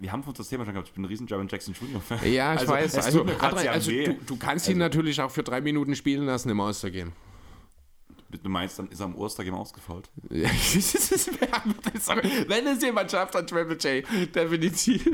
[0.00, 0.88] Wir haben uns das Thema schon gehabt.
[0.88, 2.00] Ich bin ein riesen Jaron Jackson Jr.
[2.00, 2.18] Fan.
[2.32, 2.94] Ja, ich Also, weiß.
[2.98, 6.60] Also, Adrian, also du, du kannst ihn natürlich auch für drei Minuten spielen lassen im
[6.60, 7.12] Austergehen.
[8.42, 10.10] Du meinst, dann ist er am Ostergame ausgefault?
[10.28, 10.44] Wenn
[12.66, 14.04] es jemand schafft, dann Triple J,
[14.34, 15.08] definitiv.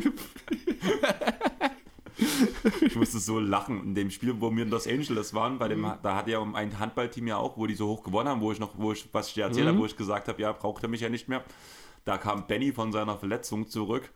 [2.81, 5.83] Ich musste so lachen in dem Spiel, wo wir in Los Angeles waren, bei dem,
[6.03, 8.53] da hatte ja um ein Handballteam ja auch, wo die so hoch gewonnen haben, wo
[8.53, 10.83] ich noch, wo ich, was ich dir erzählt habe, wo ich gesagt habe, ja, braucht
[10.83, 11.43] er mich ja nicht mehr.
[12.05, 14.11] Da kam Benny von seiner Verletzung zurück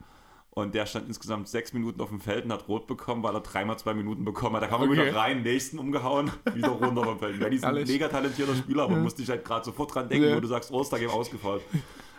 [0.51, 3.41] und der stand insgesamt sechs Minuten auf dem Feld und hat rot bekommen, weil er
[3.41, 4.63] dreimal zwei Minuten bekommen hat.
[4.63, 5.05] Da kam er Okay.
[5.07, 7.39] wieder rein, nächsten umgehauen, wieder runter vom Feld.
[7.39, 10.35] Benny ist ein mega talentierter Spieler, aber musste ich halt gerade sofort dran denken, Ja.
[10.35, 11.61] wo du sagst, Ostergame ausgefault.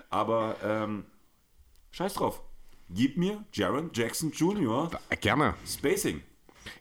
[0.09, 1.05] Aber ähm,
[1.91, 2.43] scheiß drauf.
[2.93, 4.91] Gib mir Jaron Jackson Jr.
[5.21, 5.55] Gerne.
[5.67, 6.23] Spacing.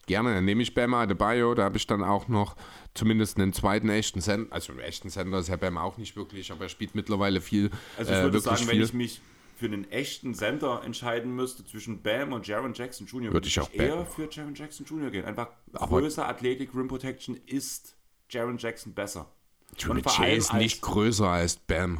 [0.08, 2.56] Gerne, dann nehme ich Bam Adebayo, da habe ich dann auch noch
[2.96, 6.52] zumindest einen zweiten echten Sender, also einen echten Sender ist ja Bam auch nicht wirklich,
[6.52, 8.84] aber er spielt mittlerweile viel, Also ich äh, würde wirklich sagen, wenn viel.
[8.86, 9.22] ich mich
[9.60, 13.69] für einen echten Center entscheiden müsste zwischen Bam und Jaron Jackson Jr., Würde ich auch
[13.73, 14.07] eher Bam.
[14.07, 15.10] für Jaron Jackson Jr.
[15.11, 15.26] gehen.
[15.26, 17.98] Einfach Aber- größer Athletik, Rim Protection ist
[18.30, 19.30] Jaron Jackson besser.
[19.77, 21.99] Triple Und vor J allem ist nicht größer als Bam.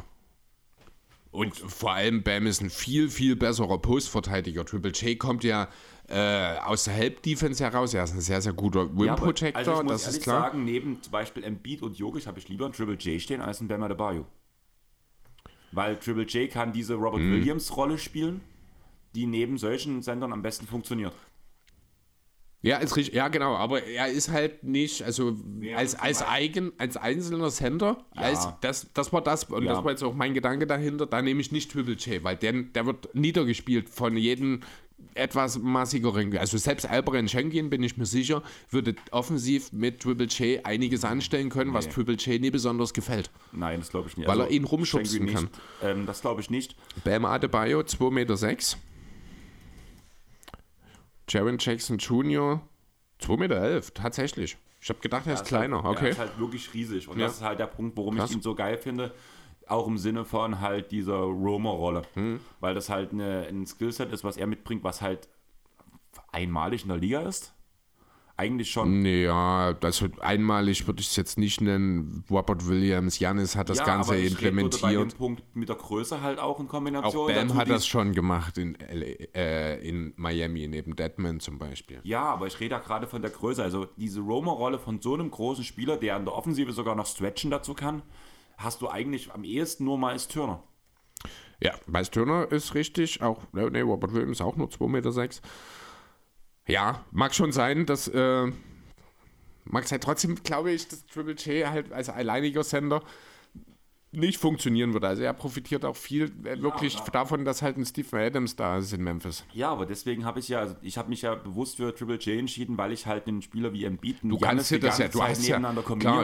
[1.32, 4.64] Und vor allem Bam ist ein viel, viel besserer Postverteidiger.
[4.64, 5.68] Triple J kommt ja
[6.08, 7.92] äh, aus der Help-Defense heraus.
[7.94, 10.22] Er ist ein sehr, sehr guter Ja, aber- Rim-Protector, also ich muss das ehrlich ist
[10.24, 10.40] klar.
[10.44, 13.60] sagen, neben zum Beispiel Embiid und Jokic habe ich lieber einen Triple J stehen als
[13.60, 14.26] einen Bam Adebayo.
[15.72, 17.32] Weil Triple J kann diese Robert Mhm.
[17.32, 18.40] Williams Rolle spielen,
[19.14, 21.12] die neben solchen Sendern am besten funktioniert.
[22.62, 25.28] Ja, ist richtig, ja, genau, aber er ist halt nicht, also
[25.74, 29.72] als, zum als, Beispiel- eigen, als einzelner Center, als, das, das war das, und Ja.
[29.72, 32.52] das war jetzt auch mein Gedanke dahinter, da nehme ich nicht Triple J, weil der,
[32.52, 34.60] der wird niedergespielt von jedem
[35.14, 40.64] etwas massigeren, also selbst Alperen Schengen, bin ich mir sicher, würde offensiv mit Triple J
[40.64, 41.92] einiges anstellen können, was Nee.
[41.92, 43.30] Triple J nie besonders gefällt.
[43.52, 44.28] Nein, das glaube ich nicht.
[44.28, 45.48] Also Weil er ihn rumschubsen nicht.
[45.82, 46.76] Ähm, das glaube ich nicht.
[47.04, 48.36] Bam Adebayo, 2,6 Meter.
[48.36, 48.76] Sechs.
[51.28, 52.60] Jaron Jackson Jr.
[53.20, 54.56] 2,11 Meter, tatsächlich.
[54.82, 55.82] Ich habe gedacht, er ist kleiner.
[55.82, 56.04] Halt, okay.
[56.06, 57.06] Er ist halt wirklich riesig.
[57.08, 57.26] Und Ja.
[57.26, 58.30] das ist halt der Punkt, warum Krass.
[58.30, 59.12] ich ihn so geil finde.
[59.70, 62.02] Auch im Sinne von halt dieser Romer-Rolle.
[62.14, 62.40] Hm.
[62.60, 65.28] Weil das halt eine, ein Skillset ist, was er mitbringt, was halt
[66.32, 67.54] einmalig in der Liga ist.
[68.40, 69.04] Eigentlich schon.
[69.04, 72.24] Ja, also einmalig würde ich es jetzt nicht nennen.
[72.30, 75.18] Robert Williams, Janis hat das ja, Ganze aber ich nur Bei dem implementiert.
[75.18, 77.26] Punkt mit der Größe halt auch in Auch Kombination.
[77.26, 82.00] Bam Dazu hat das schon gemacht in, LA, äh, in Miami, neben Deadman zum Beispiel.
[82.02, 83.62] Ja, aber ich rede ja gerade von der Größe.
[83.62, 87.50] Also diese Romer-Rolle von so einem großen Spieler, der in der Offensive sogar noch stretchen
[87.50, 88.00] dazu kann,
[88.62, 90.62] hast du eigentlich am ehesten nur Miles Turner.
[91.62, 95.12] Ja, Miles Turner ist richtig, auch, ne, nee, Robert Williams auch nur 2,6 Meter.
[95.12, 95.42] Sechs.
[96.66, 98.46] Ja, mag schon sein, dass, äh,
[99.64, 103.02] mag sein, trotzdem glaube ich, dass Triple J halt als alleiniger Sender
[104.12, 105.06] nicht funktionieren würde.
[105.06, 107.04] Also er profitiert auch viel äh, wirklich ja.
[107.12, 109.44] davon, dass halt ein Stephen Adams da ist in Memphis.
[109.52, 112.38] Ja, aber deswegen habe ich ja, also ich habe mich ja bewusst für Triple J
[112.40, 115.46] entschieden, weil ich halt einen Spieler wie Embiid Du kannst dir das ja, du hast
[115.46, 115.74] ja, klar,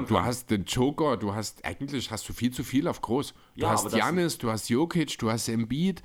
[0.02, 0.24] du kann.
[0.24, 3.34] hast den Joker, du hast, eigentlich hast du viel zu viel auf groß.
[3.54, 6.02] Du Ja, hast Janis, du hast Jokic, du hast Embiid,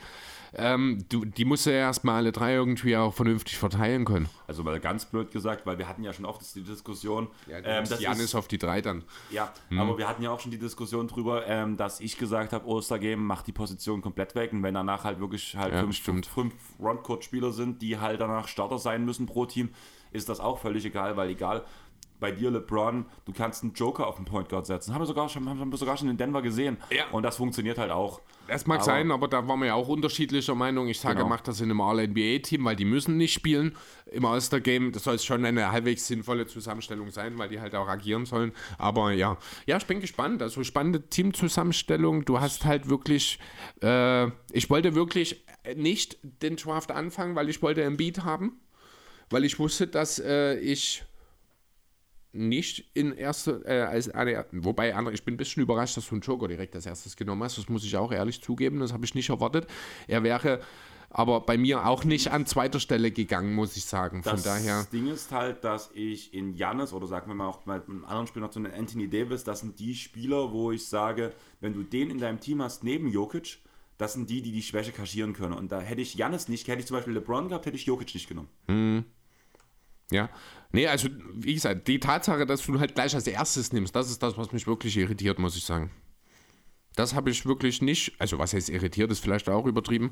[0.54, 4.28] ähm, du, die musst du ja erstmal alle drei irgendwie auch vernünftig verteilen können.
[4.48, 8.02] Also mal ganz blöd gesagt, weil wir hatten ja schon oft die Diskussion, ähm, das
[8.20, 9.04] ist, auf die drei dann.
[9.30, 12.68] ja, aber wir hatten ja auch schon die Diskussion drüber, ähm, dass ich gesagt habe,
[12.68, 16.26] Ostergame macht die Position komplett weg und wenn danach halt wirklich halt Ja, fünf, stimmt.
[16.26, 19.70] fünf Frontcourt-Spieler sind, die halt danach Starter sein müssen pro Team,
[20.12, 21.64] ist das auch völlig egal, weil egal,
[22.22, 24.94] bei dir LeBron, du kannst einen Joker auf den Point Guard setzen.
[24.94, 26.78] Haben wir sogar schon, haben wir sogar schon in Denver gesehen.
[26.90, 27.04] Ja.
[27.12, 28.22] Und das funktioniert halt auch.
[28.48, 30.88] Das mag Aber- sein, aber da waren wir ja auch unterschiedlicher Meinung.
[30.88, 31.30] Ich sage, Genau.
[31.30, 33.76] macht das in einem All-NBA-Team, weil die müssen nicht spielen
[34.06, 34.92] im All-Star-Game.
[34.92, 38.52] Das soll schon eine halbwegs sinnvolle Zusammenstellung sein, weil die halt auch agieren sollen.
[38.78, 40.42] Aber ja, ja, ich bin gespannt.
[40.42, 42.26] Also spannende Teamzusammenstellung.
[42.26, 43.40] Du hast halt wirklich,
[43.82, 45.44] äh, ich wollte wirklich
[45.76, 48.60] nicht den Draft anfangen, weil ich wollte Embiid haben,
[49.30, 51.04] weil ich wusste, dass äh, ich
[52.34, 56.16] nicht in erster, äh, als eine, wobei andere, ich bin ein bisschen überrascht, dass du
[56.16, 57.58] einen Joker direkt als erstes genommen hast.
[57.58, 59.68] Das muss ich auch ehrlich zugeben, das habe ich nicht erwartet.
[60.08, 60.62] Er wäre
[61.14, 64.24] aber bei mir auch nicht an zweiter Stelle gegangen, muss ich sagen.
[64.24, 67.66] Von Das daher, Ding ist halt, dass ich in Jannis oder sagen wir mal auch
[67.66, 70.88] mit einem anderen Spieler, noch so einen Anthony Davis, das sind die Spieler, wo ich
[70.88, 73.60] sage, wenn du den in deinem Team hast, neben Jokic,
[73.98, 75.54] das sind die, die die Schwäche kaschieren können.
[75.54, 78.14] Und da hätte ich Jannis nicht, hätte ich zum Beispiel LeBron gehabt, hätte ich Jokic
[78.14, 79.06] nicht genommen.
[80.12, 80.30] ja.
[80.72, 84.24] Nee, also wie gesagt, die Tatsache, dass du halt gleich als erstes nimmst, das ist
[84.24, 85.92] das, was mich wirklich irritiert, muss ich sagen.
[86.96, 90.12] Das habe ich wirklich nicht, also was heißt irritiert, ist vielleicht auch übertrieben.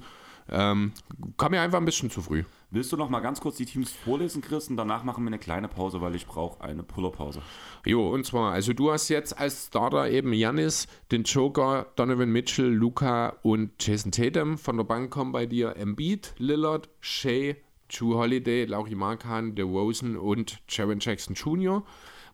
[0.49, 0.93] Ähm,
[1.37, 2.43] kam mir einfach ein bisschen zu früh.
[2.71, 4.69] Willst du noch mal ganz kurz die Teams vorlesen, Chris?
[4.69, 7.41] Und danach machen wir eine kleine Pause, weil ich brauche eine Pullerpause.
[7.85, 12.69] Jo, und zwar, also du hast jetzt als Starter eben Janis, den Joker, Donovan Mitchell,
[12.69, 14.57] Luca und Jason Tatum.
[14.57, 17.55] Von der Bank kommen bei dir Embiid, Lillard, Shea,
[17.89, 21.83] Drew Holiday, Laurie Markan, DeRozan und Jaron Jackson Jr.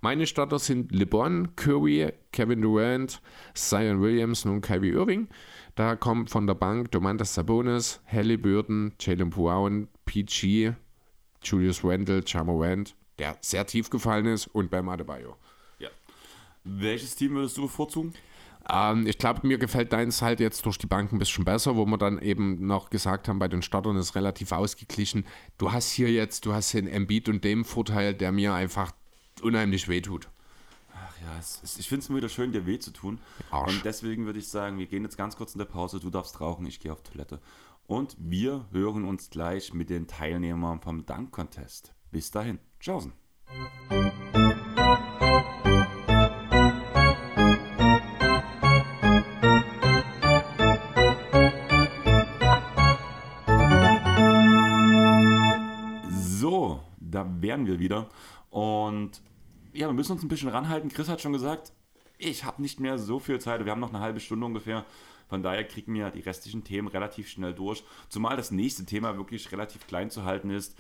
[0.02, 3.22] Meine Starter sind LeBron, Curry, Kevin Durant,
[3.56, 5.30] Zion Williamson und Kyrie Irving.
[5.76, 10.74] Da kommt von der Bank Domantas Sabonis, Halliburton, Jalen Brown, PG,
[11.44, 15.38] Julius Randle, Jamorant, der sehr tief gefallen ist, und Bam Adebayo.
[15.80, 15.90] Ja.
[16.64, 18.14] Welches Team würdest du bevorzugen?
[18.70, 21.86] Ähm, ich glaube, mir gefällt deins halt jetzt durch die Bank ein bisschen besser, wo
[21.86, 25.26] wir dann eben noch gesagt haben, bei den Startern ist relativ ausgeglichen.
[25.58, 28.92] Du hast hier jetzt, du hast den Embiid und dem Vorteil, der mir einfach
[29.42, 30.30] unheimlich wehtut.
[30.94, 33.20] Ach ja, ist, ich finde es immer wieder schön, dir weh zu tun.
[33.52, 33.74] Arsch.
[33.74, 36.00] Und deswegen würde ich sagen, wir gehen jetzt ganz kurz in der Pause.
[36.00, 37.40] Du darfst rauchen, ich gehe auf Toilette.
[37.88, 41.94] Und wir hören uns gleich mit den Teilnehmern vom Dank-Contest.
[42.12, 42.58] Bis dahin.
[42.80, 43.14] Tschaußen.
[57.56, 58.10] Wären wir wieder.
[58.50, 59.22] Und
[59.74, 60.90] ja, wir müssen uns ein bisschen ranhalten.
[60.90, 61.72] Chris hat schon gesagt,
[62.18, 63.64] ich habe nicht mehr so viel Zeit.
[63.64, 64.86] Wir haben noch eine halbe Stunde ungefähr.
[65.28, 67.84] Von daher kriegen wir die restlichen Themen relativ schnell durch.
[68.10, 70.78] Zumal das nächste Thema wirklich relativ klein zu halten ist.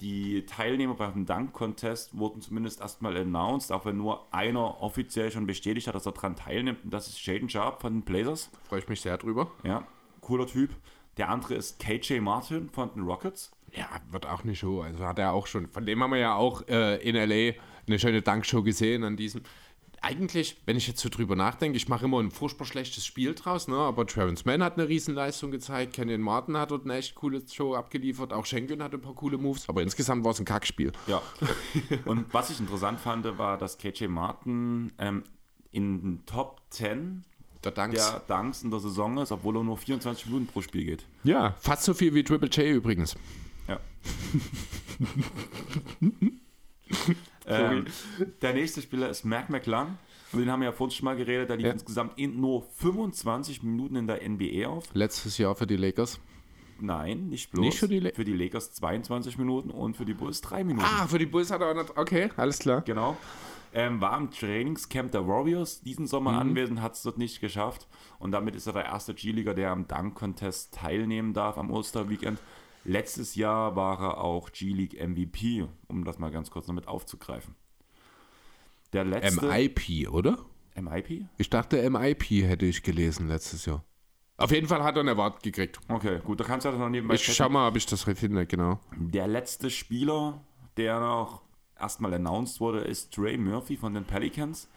[0.00, 5.86] Die Teilnehmer beim Dank-Contest wurden zumindest erstmal announced, auch wenn nur einer offiziell schon bestätigt
[5.86, 6.84] hat, dass er daran teilnimmt.
[6.84, 8.50] Und das ist Shaden Sharp von den Blazers.
[8.68, 9.50] Freue ich mich sehr drüber.
[9.62, 9.86] Ja,
[10.20, 10.70] cooler Typ.
[11.16, 13.52] Der andere ist KJ Martin von den Rockets.
[13.76, 14.82] Ja, wird auch eine Show.
[14.82, 15.68] Also hat er auch schon.
[15.68, 17.54] Von dem haben wir ja auch äh, in LA
[17.86, 19.42] eine schöne Dankshow gesehen an diesem.
[20.00, 23.68] Eigentlich, wenn ich jetzt so drüber nachdenke, ich mache immer ein furchtbar schlechtes Spiel draus,
[23.68, 23.76] ne?
[23.76, 27.74] aber Travis Mann hat eine Riesenleistung gezeigt, Kenyon Martin hat dort eine echt coole Show
[27.74, 30.92] abgeliefert, auch Schengen hatte ein paar coole Moves, aber insgesamt war es ein Kackspiel.
[31.06, 31.22] Ja.
[32.04, 35.24] Und was ich interessant fand, war, dass KJ Martin ähm,
[35.70, 37.24] in den Top 10
[37.64, 37.96] Der Danks.
[38.10, 41.06] der Dunks in der Saison ist, obwohl er nur 24 Minuten pro Spiel geht.
[41.22, 43.16] Ja, fast so viel wie Triple J übrigens.
[43.68, 43.80] Ja.
[47.46, 47.86] ähm,
[48.42, 49.98] der nächste Spieler ist Mac McClung.
[50.32, 51.48] Über den haben wir ja vorhin schon mal geredet.
[51.48, 51.72] Der lief Ja.
[51.72, 54.84] insgesamt in nur 25 Minuten in der NBA auf.
[54.94, 56.20] Letztes Jahr für die Lakers.
[56.80, 57.64] Nein, nicht bloß.
[57.64, 60.84] Nicht für die für die Lakers 22 Minuten und für die Bulls 3 Minuten.
[60.86, 61.96] Ah, für die Bulls hat er auch noch.
[61.96, 62.80] Okay, alles klar.
[62.82, 63.16] Genau.
[63.72, 66.38] Ähm, war im Trainingscamp der Warriors diesen Sommer Mhm.
[66.38, 67.86] anwesend, hat es dort nicht geschafft.
[68.18, 72.38] Und damit ist er der erste G-Liga, der am Dunk-Contest teilnehmen darf am Osterweekend.
[72.84, 77.54] Letztes Jahr war er auch G-League MVP, um das mal ganz kurz noch mit aufzugreifen.
[78.92, 79.46] Der letzte.
[79.46, 80.38] MIP, oder?
[80.76, 81.26] MIP?
[81.38, 83.82] Ich dachte, MIP hätte ich gelesen letztes Jahr.
[84.36, 85.78] Auf jeden Fall hat er einen Award gekriegt.
[85.88, 87.34] Okay, gut, da kannst du das noch nebenbei Ich checken.
[87.36, 88.80] schau mal, ob ich das finde, genau.
[88.96, 90.40] Der letzte Spieler,
[90.76, 91.42] der noch
[91.78, 94.68] erstmal announced wurde, ist Trey Murphy von den Pelicans.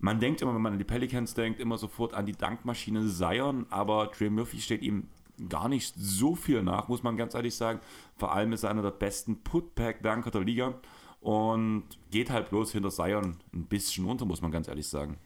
[0.00, 3.66] Man denkt immer, wenn man an die Pelicans denkt, immer sofort an die Dankmaschine Zion,
[3.70, 5.08] aber Trey Murphy steht ihm
[5.48, 7.80] gar nicht so viel nach, muss man ganz ehrlich sagen.
[8.16, 10.74] Vor allem ist er einer der besten Putback-Danker der Liga
[11.20, 15.16] und geht halt bloß hinter Zion ein bisschen unter, muss man ganz ehrlich sagen.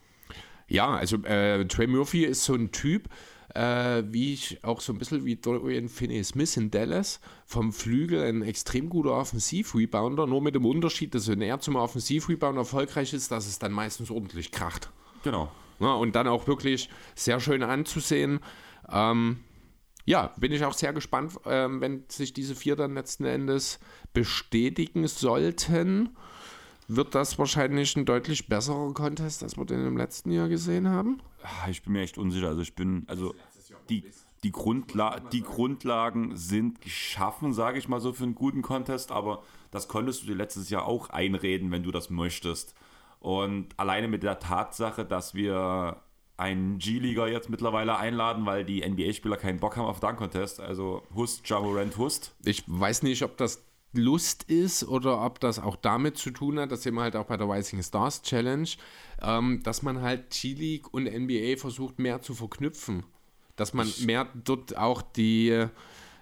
[0.69, 3.09] Ja, also äh, Trey Murphy ist so ein Typ,
[3.55, 8.43] äh, wie ich auch so ein bisschen wie Dorian Finney-Smith in Dallas, vom Flügel ein
[8.43, 13.47] extrem guter Offensiv-Rebounder, nur mit dem Unterschied, dass wenn er zum Offensiv-Rebound erfolgreich ist, dass
[13.47, 14.91] es dann meistens ordentlich kracht.
[15.25, 15.51] Genau.
[15.81, 18.41] Ja, und dann auch wirklich sehr schön anzusehen.
[18.91, 19.39] Ähm,
[20.09, 23.79] ja, bin ich auch sehr gespannt, ähm, wenn sich diese vier dann letzten Endes
[24.15, 26.17] bestätigen sollten.
[26.89, 31.21] Wird das wahrscheinlich ein deutlich besserer Contest, als wir den im letzten Jahr gesehen haben?
[31.43, 32.49] Ah, Ich bin mir echt unsicher.
[32.49, 33.35] Also ich bin, also
[33.91, 34.03] die,
[34.43, 39.43] die, Grundla die Grundlagen sind geschaffen, sage ich mal so, für einen guten Contest, aber
[39.71, 42.75] das konntest du dir letztes Jahr auch einreden, wenn du das möchtest.
[43.21, 46.01] Und alleine mit der Tatsache, dass wir
[46.39, 51.03] einen G-Liga jetzt mittlerweile einladen, weil die NBA-Spieler keinen Bock haben auf Dunk Contest, also
[51.15, 52.35] Hust, Jamorant, Hust.
[52.45, 56.71] Ich weiß nicht, ob das Lust ist oder ob das auch damit zu tun hat,
[56.71, 58.69] das sehen wir halt auch bei der Rising Stars Challenge,
[59.21, 63.05] ähm, dass man halt G-League und NBA versucht mehr zu verknüpfen.
[63.57, 65.67] Dass man mehr dort auch die, äh,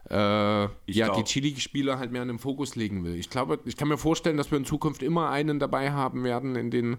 [0.09, 3.17] ja, glaub- die G-League-Spieler halt mehr in den Fokus legen will.
[3.17, 6.57] Ich glaube, ich kann mir vorstellen, dass wir in Zukunft immer einen dabei haben werden,
[6.57, 6.97] in den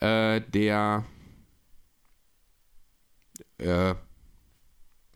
[0.00, 1.04] äh, der
[3.62, 3.94] äh,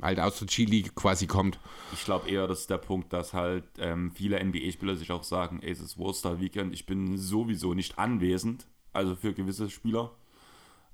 [0.00, 1.58] halt aus der G-League quasi kommt.
[1.92, 5.60] Ich glaube eher, das ist der Punkt, dass halt ähm, viele NBA-Spieler sich auch sagen,
[5.62, 10.12] ey, es ist Worcester Weekend, ich bin sowieso nicht anwesend, also für gewisse Spieler.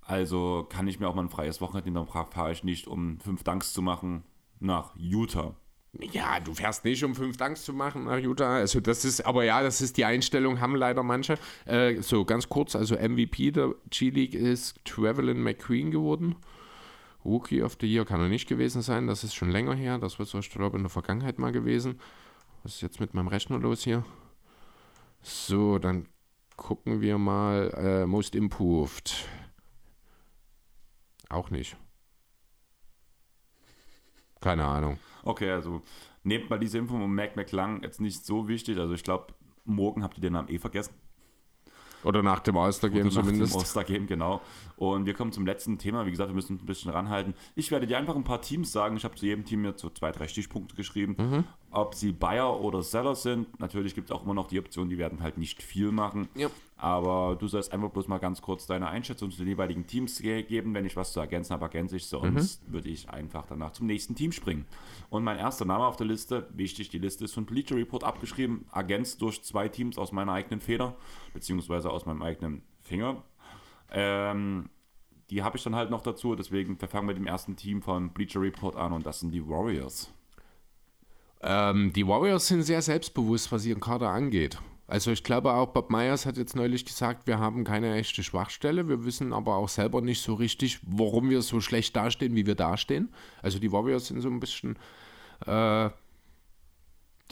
[0.00, 3.20] Also kann ich mir auch mal ein freies Wochenende nehmen, dann fahre ich nicht, um
[3.20, 4.24] fünf Dunks zu machen,
[4.58, 5.54] nach Utah.
[6.00, 8.56] Ja, du fährst nicht, um fünf Danks zu machen nach Utah.
[8.56, 11.38] Also das ist, aber ja, das ist die Einstellung, haben leider manche.
[11.66, 16.36] Äh, so, ganz kurz, also MVP der G-League ist Travelin McQueen geworden.
[17.24, 19.98] Rookie of the Year kann er nicht gewesen sein, das ist schon länger her.
[19.98, 22.00] Das war so, ich glaube, in der Vergangenheit mal gewesen.
[22.62, 24.04] Was ist jetzt mit meinem Rechner los hier?
[25.22, 26.08] So, dann
[26.56, 27.70] gucken wir mal.
[27.76, 29.28] Äh, Most Improved.
[31.28, 31.76] Auch nicht.
[34.40, 34.98] Keine Ahnung.
[35.22, 35.82] Okay, also
[36.24, 38.78] nehmt mal diese Info von Mac McClung jetzt nicht so wichtig.
[38.78, 39.34] Also ich glaube,
[39.64, 40.94] morgen habt ihr den Namen eh vergessen.
[42.04, 43.56] Oder nach dem All-Star-Game Oder nach dem zumindest.
[43.56, 44.40] All-Star-Game, genau.
[44.76, 46.06] Und wir kommen zum letzten Thema.
[46.06, 47.34] Wie gesagt, wir müssen ein bisschen ranhalten.
[47.54, 48.96] Ich werde dir einfach ein paar Teams sagen.
[48.96, 51.16] Ich habe zu jedem Team jetzt so zwei, drei Stichpunkte geschrieben.
[51.18, 51.44] Mhm.
[51.70, 53.60] Ob sie Buyer oder Seller sind.
[53.60, 56.28] Natürlich gibt es auch immer noch die Option, die werden halt nicht viel machen.
[56.34, 56.48] Ja.
[56.82, 60.42] Aber du sollst einfach bloß mal ganz kurz deine Einschätzung zu den jeweiligen Teams ge-
[60.42, 60.74] geben.
[60.74, 62.06] Wenn ich was zu ergänzen habe, ergänze ich.
[62.06, 62.72] Sonst Mhm.
[62.72, 64.66] würde ich einfach danach zum nächsten Team springen.
[65.08, 68.66] Und mein erster Name auf der Liste, wichtig, die Liste ist von Bleacher Report abgeschrieben,
[68.74, 70.96] ergänzt durch zwei Teams aus meiner eigenen Feder,
[71.32, 73.22] beziehungsweise aus meinem eigenen Finger.
[73.92, 74.68] Ähm,
[75.30, 78.10] die habe ich dann halt noch dazu, deswegen fangen wir mit dem ersten Team von
[78.10, 80.12] Bleacher Report an und das sind die Warriors.
[81.42, 84.58] Ähm, die Warriors sind sehr selbstbewusst, was ihren Kader angeht.
[84.92, 88.90] Also ich glaube auch, Bob Myers hat jetzt neulich gesagt, wir haben keine echte Schwachstelle.
[88.90, 92.56] Wir wissen aber auch selber nicht so richtig, warum wir so schlecht dastehen, wie wir
[92.56, 93.08] dastehen.
[93.40, 94.76] Also die Warriors sind so ein bisschen
[95.46, 95.88] äh,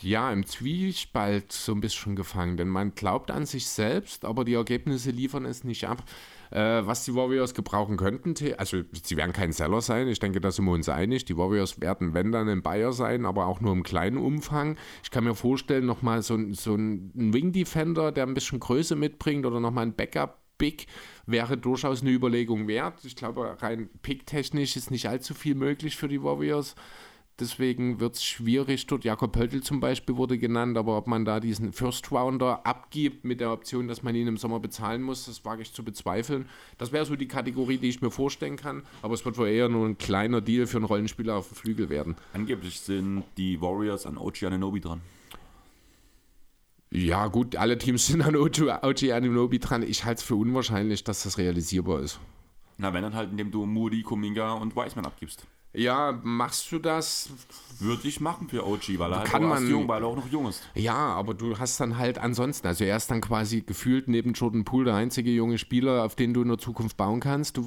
[0.02, 4.54] ja, im Zwiespalt so ein bisschen gefangen, denn man glaubt an sich selbst, aber die
[4.54, 6.04] Ergebnisse liefern es nicht ab.
[6.50, 10.50] Äh, was die Warriors gebrauchen könnten, also sie werden kein Seller sein, ich denke, da
[10.50, 11.24] sind wir uns einig.
[11.24, 14.76] Die Warriors werden, wenn dann, ein Buyer sein, aber auch nur im kleinen Umfang.
[15.04, 19.46] Ich kann mir vorstellen, nochmal so, so ein Wing Defender, der ein bisschen Größe mitbringt
[19.46, 20.40] oder nochmal ein Backup.
[20.58, 20.86] Big
[21.26, 23.04] wäre durchaus eine Überlegung wert.
[23.04, 26.74] Ich glaube, rein picktechnisch ist nicht allzu viel möglich für die Warriors.
[27.40, 29.04] Deswegen wird es schwierig dort.
[29.04, 33.40] Jakob Pöltl zum Beispiel wurde genannt, aber ob man da diesen First Rounder abgibt mit
[33.40, 36.46] der Option, dass man ihn im Sommer bezahlen muss, das wage ich zu bezweifeln.
[36.76, 38.82] Das wäre so die Kategorie, die ich mir vorstellen kann.
[39.00, 41.88] Aber es wird wohl eher nur ein kleiner Deal für einen Rollenspieler auf dem Flügel
[41.88, 42.16] werden.
[42.34, 45.00] Angeblich sind die Warriors an OG Ananobi dran.
[46.92, 49.82] Ja, gut, alle Teams sind an OG Anunobi dran.
[49.82, 52.18] Ich halte es für unwahrscheinlich, dass das realisierbar ist.
[52.78, 55.46] Na, wenn dann halt, indem du Moody, Kuminga und Wiseman abgibst.
[55.72, 57.30] Ja, machst du das?
[57.80, 60.16] Würde ich machen für OG, weil er halt Kann auch, man- jung, weil er auch
[60.16, 60.62] noch jung ist.
[60.74, 64.64] Ja, aber du hast dann halt ansonsten, also er ist dann quasi gefühlt neben Jordan
[64.64, 67.56] Poole der einzige junge Spieler, auf den du in der Zukunft bauen kannst.
[67.56, 67.66] Du äh,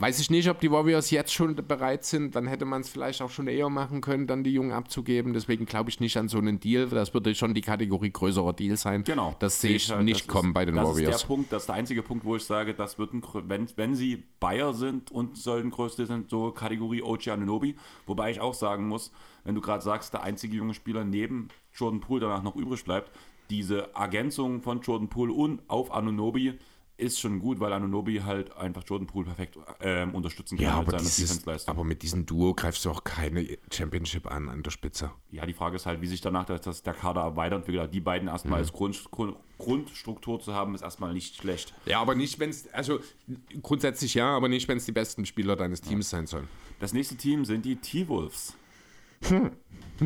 [0.00, 3.22] weiß ich nicht, ob die Warriors jetzt schon bereit sind, dann hätte man es vielleicht
[3.22, 5.32] auch schon eher machen können, dann die Jungen abzugeben.
[5.32, 6.86] Deswegen glaube ich nicht an so einen Deal.
[6.88, 9.04] Das würde schon die Kategorie größerer Deal sein.
[9.04, 9.34] Genau.
[9.38, 11.14] Das sehe ich halt, nicht das kommen ist, bei den das Warriors.
[11.16, 13.66] ist der Punkt, das ist der einzige Punkt, wo ich sage, das wird ein, wenn,
[13.76, 17.76] wenn sie Bayer sind und sollen größte sind, so Kategorie OG Anunobi.
[18.06, 19.12] Wobei ich auch sagen muss,
[19.44, 23.10] wenn du gerade sagst, der einzige junge Spieler neben Jordan Poole danach noch übrig bleibt,
[23.50, 26.58] diese Ergänzung von Jordan Poole und auf Anunobi
[26.96, 30.82] ist schon gut, weil Anunobi halt einfach Jordan Poole perfekt ähm, unterstützen kann Ja, mit
[30.82, 31.74] aber, seiner dieses, Defense-Leistung.
[31.74, 35.10] aber mit diesem Duo greifst du auch keine Championship an an der Spitze.
[35.32, 37.92] Ja, die Frage ist halt, wie sich danach das, der Kader weiterentwickelt.
[37.92, 38.64] Die beiden erstmal Mhm.
[38.64, 41.74] als Grund, Grund, Grundstruktur zu haben, ist erstmal nicht schlecht.
[41.84, 43.00] Ja, aber nicht, wenn es, also
[43.60, 46.46] grundsätzlich ja, aber nicht, wenn es die besten Spieler deines Teams sein sollen.
[46.78, 48.56] Das nächste Team sind die T-Wolves.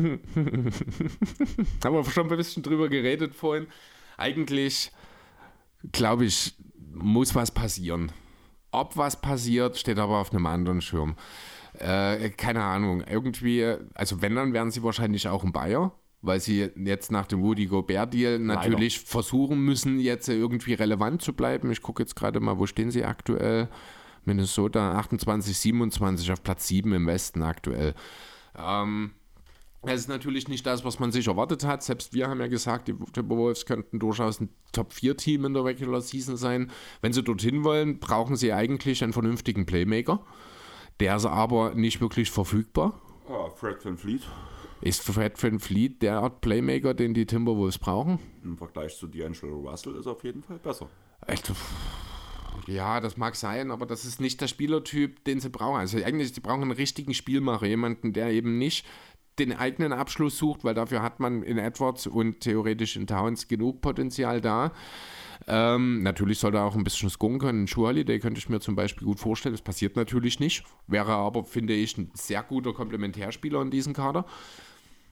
[1.83, 3.67] Haben wir schon ein bisschen drüber geredet vorhin.
[4.17, 4.91] Eigentlich,
[5.91, 6.55] glaube ich,
[6.93, 8.11] muss was passieren.
[8.71, 11.15] Ob was passiert, steht aber auf einem anderen Schirm.
[11.73, 13.01] Äh, keine Ahnung.
[13.01, 15.91] Irgendwie, also wenn, dann wären sie wahrscheinlich auch ein Bayer,
[16.21, 21.71] weil sie jetzt nach dem Rudy Gobert-Deal natürlich versuchen müssen, jetzt irgendwie relevant zu bleiben.
[21.71, 23.69] Ich gucke jetzt gerade mal, wo stehen sie aktuell?
[24.25, 27.95] Minnesota 28, 27 auf Platz 7 im Westen aktuell.
[28.57, 29.11] Ähm,
[29.83, 31.83] es ist natürlich nicht das, was man sich erwartet hat.
[31.83, 36.35] Selbst wir haben ja gesagt, die Timberwolves könnten durchaus ein Top-4-Team in der Regular Season
[36.35, 36.69] sein.
[37.01, 40.25] Wenn sie dorthin wollen, brauchen sie eigentlich einen vernünftigen Playmaker.
[40.99, 42.99] Der ist aber nicht wirklich verfügbar.
[43.29, 44.23] Oh, Fred Van Fleet
[44.81, 48.19] Ist Fred Van Fleet der Art Playmaker, den die Timberwolves brauchen?
[48.43, 50.89] im Vergleich zu D'Angelo Russell ist auf jeden Fall besser.
[51.25, 51.51] Echt?
[52.67, 55.79] Ja, das mag sein, aber das ist nicht der Spielertyp, den sie brauchen.
[55.79, 58.85] Also eigentlich, sie brauchen einen richtigen Spielmacher, jemanden, der eben nicht
[59.39, 63.81] den eigenen Abschluss sucht, weil dafür hat man in Edwards und theoretisch in Towns genug
[63.81, 64.73] Potenzial da.
[65.47, 67.67] Ähm, natürlich soll er auch ein bisschen scoren können.
[67.67, 69.53] Schuali, der könnte ich mir zum Beispiel gut vorstellen.
[69.53, 70.63] Das passiert natürlich nicht.
[70.87, 74.25] Wäre aber, finde ich, ein sehr guter Komplementärspieler in diesem Kader.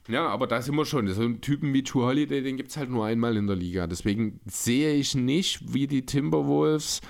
[0.06, 1.08] Ja, aber da sind wir schon.
[1.08, 3.86] So einen Typen wie True Holiday, den gibt es halt nur einmal in der Liga.
[3.86, 7.00] Deswegen sehe ich nicht, wie die Timberwolves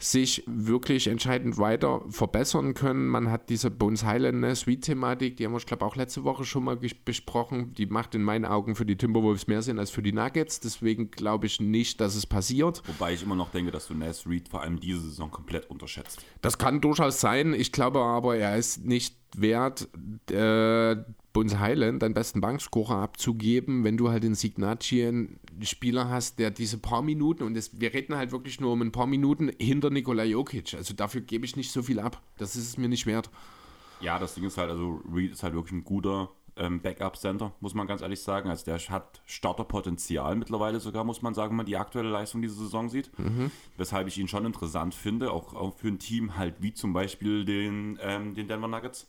[0.00, 3.08] sich wirklich entscheidend weiter verbessern können.
[3.08, 6.44] Man hat diese Bones Highland ne, Sweet-Thematik, die haben wir, ich glaube, auch letzte Woche
[6.44, 7.74] schon mal besprochen.
[7.74, 10.60] Die macht in meinen Augen für die Timberwolves mehr Sinn als für die Nuggets.
[10.60, 12.82] Deswegen glaube ich nicht, dass es passiert.
[12.86, 16.24] Wobei ich immer noch denke, dass du Nas Reed vor allem diese Saison komplett unterschätzt.
[16.42, 17.52] Das kann durchaus sein.
[17.52, 19.88] Ich glaube aber, er ist nicht wert,
[20.30, 20.96] äh,
[21.38, 26.50] Bones Highland deinen besten Bankscorer abzugeben, wenn du halt in Signacci einen Spieler hast, der
[26.50, 29.90] diese paar Minuten, und das, wir reden halt wirklich nur um ein paar Minuten hinter
[29.90, 30.74] Nikola Jokic.
[30.74, 32.20] Also dafür gebe ich nicht so viel ab.
[32.38, 33.30] Das ist es mir nicht wert.
[34.00, 37.72] Ja, das Ding ist halt, also Reed ist halt wirklich ein guter ähm, Backup-Center, muss
[37.72, 38.50] man ganz ehrlich sagen.
[38.50, 42.56] Also der hat Starterpotenzial mittlerweile sogar, muss man sagen, wenn man die aktuelle Leistung diese
[42.56, 43.12] Saison sieht.
[43.76, 47.44] Weshalb ich ihn schon interessant finde, auch, auch für ein Team halt wie zum Beispiel
[47.44, 49.06] den, ähm, den Denver Nuggets.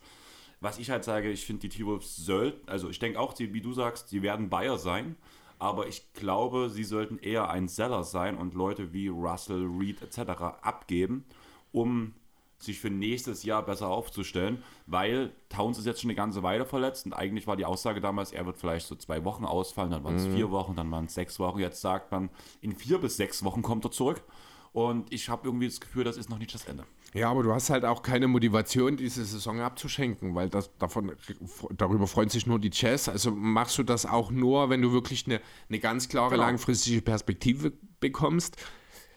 [0.61, 3.61] Was ich halt sage, ich finde, die T-Wolves sollten, also ich denke auch, sie, wie
[3.61, 5.15] du sagst, sie werden Bayer sein,
[5.57, 10.19] aber ich glaube, sie sollten eher ein Seller sein und Leute wie Russell, Reed etc.
[10.61, 11.25] abgeben,
[11.71, 12.13] um
[12.57, 17.05] sich für nächstes Jahr besser aufzustellen, weil Towns ist jetzt schon eine ganze Weile verletzt
[17.05, 20.15] und eigentlich war die Aussage damals, er wird vielleicht so zwei Wochen ausfallen, dann waren
[20.15, 21.59] es vier Wochen, dann waren es sechs Wochen.
[21.59, 22.29] Jetzt sagt man,
[22.59, 24.21] in vier bis sechs Wochen kommt er zurück
[24.73, 26.83] und ich habe irgendwie das Gefühl, das ist noch nicht das Ende.
[27.13, 31.11] Ja, aber du hast halt auch keine Motivation, diese Saison abzuschenken, weil das davon
[31.75, 33.09] darüber freuen sich nur die Jazz.
[33.09, 36.43] Also machst du das auch nur, wenn du wirklich eine, eine ganz klare Genau.
[36.43, 38.57] langfristige Perspektive bekommst.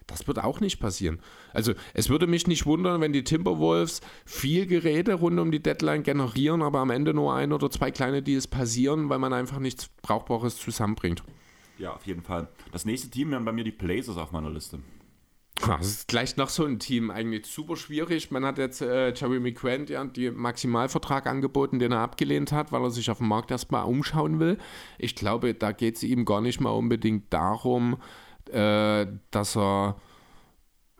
[0.06, 1.20] Das wird auch nicht passieren.
[1.52, 6.02] Also es würde mich nicht wundern, wenn die Timberwolves viel Gerede rund um die Deadline
[6.02, 9.88] generieren, aber am Ende nur ein oder zwei kleine Deals passieren, weil man einfach nichts
[10.02, 11.22] Brauchbares zusammenbringt.
[11.78, 12.48] Ja, auf jeden Fall.
[12.72, 14.80] Das nächste Team wären bei mir die Blazers auf meiner Liste.
[15.54, 18.30] Das ist gleich noch so ein Team, eigentlich super schwierig.
[18.30, 22.82] Man hat jetzt äh, Jeremy Grant ja den Maximalvertrag angeboten, den er abgelehnt hat, weil
[22.82, 24.58] er sich auf dem Markt erstmal umschauen will.
[24.98, 27.98] Ich glaube, da geht es ihm gar nicht mal unbedingt darum,
[28.50, 29.96] äh, dass er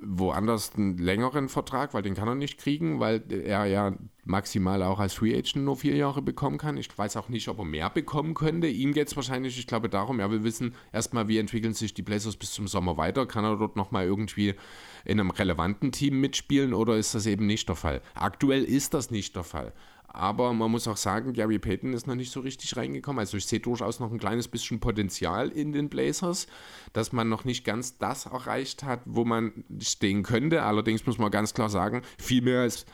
[0.05, 5.01] woanders einen längeren Vertrag, weil den kann er nicht kriegen, weil er ja maximal auch
[5.01, 6.77] als Free Agent nur vier Jahre bekommen kann.
[6.77, 8.69] Ich weiß auch nicht, ob er mehr bekommen könnte.
[8.69, 12.03] Ihm geht es wahrscheinlich, ich glaube, darum, er will wissen, erstmal, wie entwickeln sich die
[12.03, 13.27] Blazers bis zum Sommer weiter?
[13.27, 14.55] Kann er dort nochmal irgendwie
[15.05, 18.01] in einem relevanten Team mitspielen oder ist das eben nicht der Fall?
[18.15, 19.73] Aktuell ist das nicht der Fall.
[20.15, 23.19] Aber man muss auch sagen, Gary Payton ist noch nicht so richtig reingekommen.
[23.19, 26.47] Also ich sehe durchaus noch ein kleines bisschen Potenzial in den Blazers,
[26.93, 30.63] dass man noch nicht ganz das erreicht hat, wo man stehen könnte.
[30.63, 32.85] Allerdings muss man ganz klar sagen, viel mehr als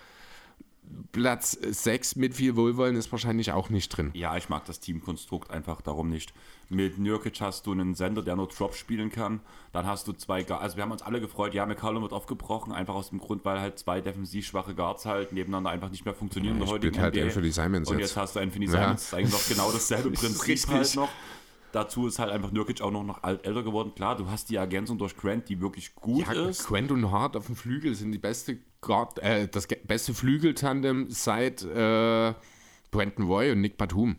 [1.13, 4.11] Platz 6 mit viel Wohlwollen ist wahrscheinlich auch nicht drin.
[4.15, 6.33] Ja, ich mag das Teamkonstrukt einfach darum nicht.
[6.71, 9.41] Mit Nürkic hast du einen Sender, der nur Drop spielen kann.
[9.73, 10.63] Dann hast du zwei, Guards.
[10.63, 13.59] also wir haben uns alle gefreut, ja, McCollum wird aufgebrochen, einfach aus dem Grund, weil
[13.59, 16.59] halt zwei defensiv schwache Guards halt nebeneinander einfach nicht mehr funktionieren.
[16.59, 18.93] Ja, ich halt Anthony Simons Und jetzt, jetzt hast du Anthony Simons, ja.
[18.93, 21.11] das ist eigentlich noch genau dasselbe Prinzip halt noch.
[21.73, 23.93] Dazu ist halt einfach Nurkic auch noch, noch alt, älter geworden.
[23.95, 26.67] Klar, du hast die Ergänzung durch Grant, die wirklich gut ja, ist.
[26.67, 31.63] Grant und Hart auf dem Flügel sind die beste Guard, äh, das beste Flügeltandem seit
[31.63, 32.33] äh,
[32.91, 34.17] Brandon Roy und Nick Batum.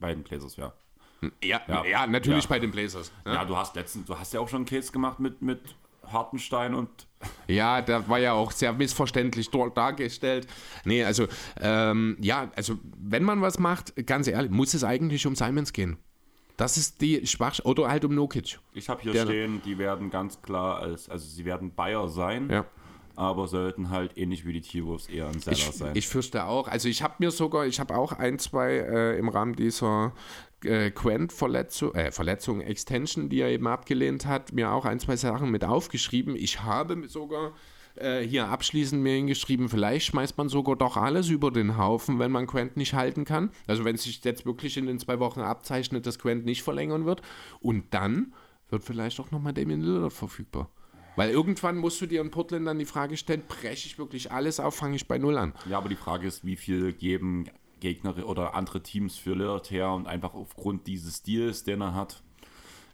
[0.00, 0.72] Bei den Blazers, ja.
[1.20, 2.48] Hm, ja, ja, ja natürlich ja.
[2.48, 3.12] bei den Blazers.
[3.26, 3.34] Ja.
[3.34, 5.60] ja, du hast letztens, du hast ja auch schon einen Case gemacht mit, mit
[6.06, 6.88] Hartenstein und.
[7.46, 10.46] Ja, der war ja auch sehr missverständlich dargestellt.
[10.84, 11.28] Nee, also,
[11.60, 15.98] ähm, ja, also, wenn man was macht, ganz ehrlich, muss es eigentlich um Simons gehen.
[16.56, 17.70] Das ist die Schwachstelle.
[17.70, 18.58] Oder halt um Nokic.
[18.72, 22.48] Ich habe hier der, stehen, die werden ganz klar als, also sie werden Bayer sein.
[22.50, 22.66] Ja
[23.16, 25.92] aber sollten halt ähnlich wie die T-Wolves eher ein Seller ich, sein.
[25.94, 26.68] Ich fürchte auch.
[26.68, 30.12] Also ich habe mir sogar, ich habe auch ein, zwei äh, im Rahmen dieser
[30.64, 35.50] äh, Quent-Verletzung, äh, Verletzung, Extension, die er eben abgelehnt hat, mir auch ein, zwei Sachen
[35.50, 36.36] mit aufgeschrieben.
[36.36, 37.52] Ich habe sogar
[37.96, 42.30] äh, hier abschließend mir hingeschrieben, vielleicht schmeißt man sogar doch alles über den Haufen, wenn
[42.30, 43.50] man Quent nicht halten kann.
[43.66, 47.04] Also wenn es sich jetzt wirklich in den zwei Wochen abzeichnet, dass Quent nicht verlängern
[47.04, 47.22] wird.
[47.60, 48.32] Und dann
[48.68, 50.70] wird vielleicht auch nochmal Damien Lillard verfügbar.
[51.16, 54.60] Weil irgendwann musst du dir in Portland dann die Frage stellen, breche ich wirklich alles
[54.60, 55.52] auf, fange ich bei Null an.
[55.68, 57.46] Ja, aber die Frage ist, wie viel geben
[57.80, 62.22] Gegner oder andere Teams für Lillard her und einfach aufgrund dieses Stils, den er hat,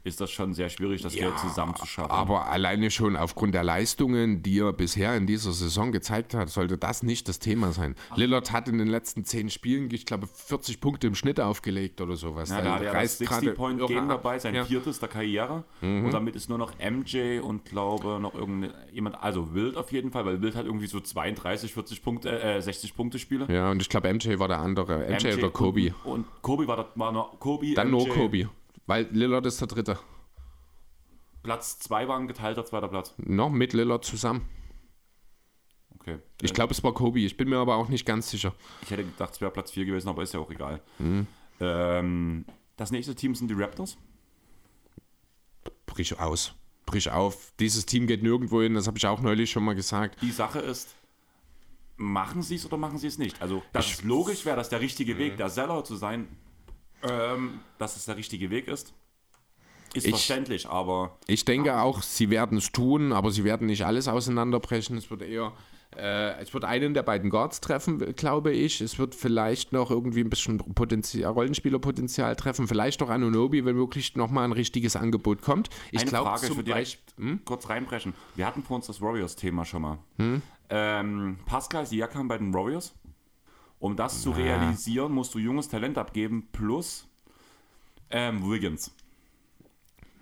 [0.07, 2.11] ist das schon sehr schwierig, das ja, Geld zusammenzuschaffen.
[2.11, 6.77] Aber alleine schon aufgrund der Leistungen, die er bisher in dieser Saison gezeigt hat, sollte
[6.77, 7.95] das nicht das Thema sein.
[8.15, 12.15] Lillard hat in den letzten zehn Spielen, ich glaube, 40 Punkte im Schnitt aufgelegt oder
[12.15, 12.49] sowas.
[12.49, 14.65] Ja, da hat er das 60-Point-Game dabei, sein ja.
[14.65, 15.63] viertes der Karriere.
[15.81, 16.05] Mhm.
[16.05, 20.25] Und damit ist nur noch MJ und glaube noch irgendjemand, also Wild auf jeden Fall,
[20.25, 23.47] weil Wild hat irgendwie so 32, 40 Punkte, äh, 60 Punkte Spiele.
[23.49, 24.99] Ja, und ich glaube, MJ war der andere.
[25.07, 25.93] MJ, MJ oder Kobe.
[26.03, 27.73] Und, und Kobe war, war noch Kobe.
[27.73, 27.91] Dann MJ.
[27.91, 28.49] nur Kobe.
[28.87, 29.99] Weil Lillard ist der Dritte.
[31.43, 33.13] Platz 2 war ein geteilter zweiter Platz.
[33.17, 34.47] Noch mit Lillard zusammen.
[35.99, 36.19] Okay.
[36.41, 37.19] Ich glaube, es war Kobe.
[37.19, 38.53] Ich bin mir aber auch nicht ganz sicher.
[38.81, 40.81] Ich hätte gedacht, es wäre Platz 4 gewesen, aber ist ja auch egal.
[40.99, 41.27] Mhm.
[41.59, 42.45] Ähm,
[42.77, 43.97] das nächste Team sind die Raptors.
[45.85, 46.53] Brich aus.
[46.85, 47.53] Brich auf.
[47.59, 50.21] Dieses Team geht nirgendwo hin, das habe ich auch neulich schon mal gesagt.
[50.21, 50.95] Die Sache ist,
[51.97, 53.41] machen sie es oder machen sie es nicht?
[53.41, 56.27] Also, das ist logisch wäre, dass der richtige Weg, der Seller zu sein,
[57.03, 58.93] ähm, dass es der richtige Weg ist.
[59.93, 61.17] Ist ich, verständlich, aber.
[61.27, 64.97] Ich denke auch, sie werden es tun, aber sie werden nicht alles auseinanderbrechen.
[64.97, 65.53] Es wird eher.
[65.95, 68.81] Äh, es wird einen der beiden Guards treffen, glaube ich.
[68.81, 72.67] Es wird vielleicht noch irgendwie ein bisschen Potenzial, Rollenspielerpotenzial treffen.
[72.67, 75.69] Vielleicht auch Anunobi, wenn wirklich nochmal ein richtiges Angebot kommt.
[75.91, 77.13] Ich glaube, zum Beispiel.
[77.17, 77.39] Hm?
[77.45, 78.13] Kurz reinbrechen.
[78.35, 79.97] Wir hatten vor uns das Warriors-Thema schon mal.
[80.17, 80.41] Hm?
[80.69, 82.93] Ähm, Pascal Siakam bei den Warriors.
[83.79, 87.07] Um das zu realisieren, musst du junges Talent abgeben plus
[88.09, 88.91] ähm, Wiggins.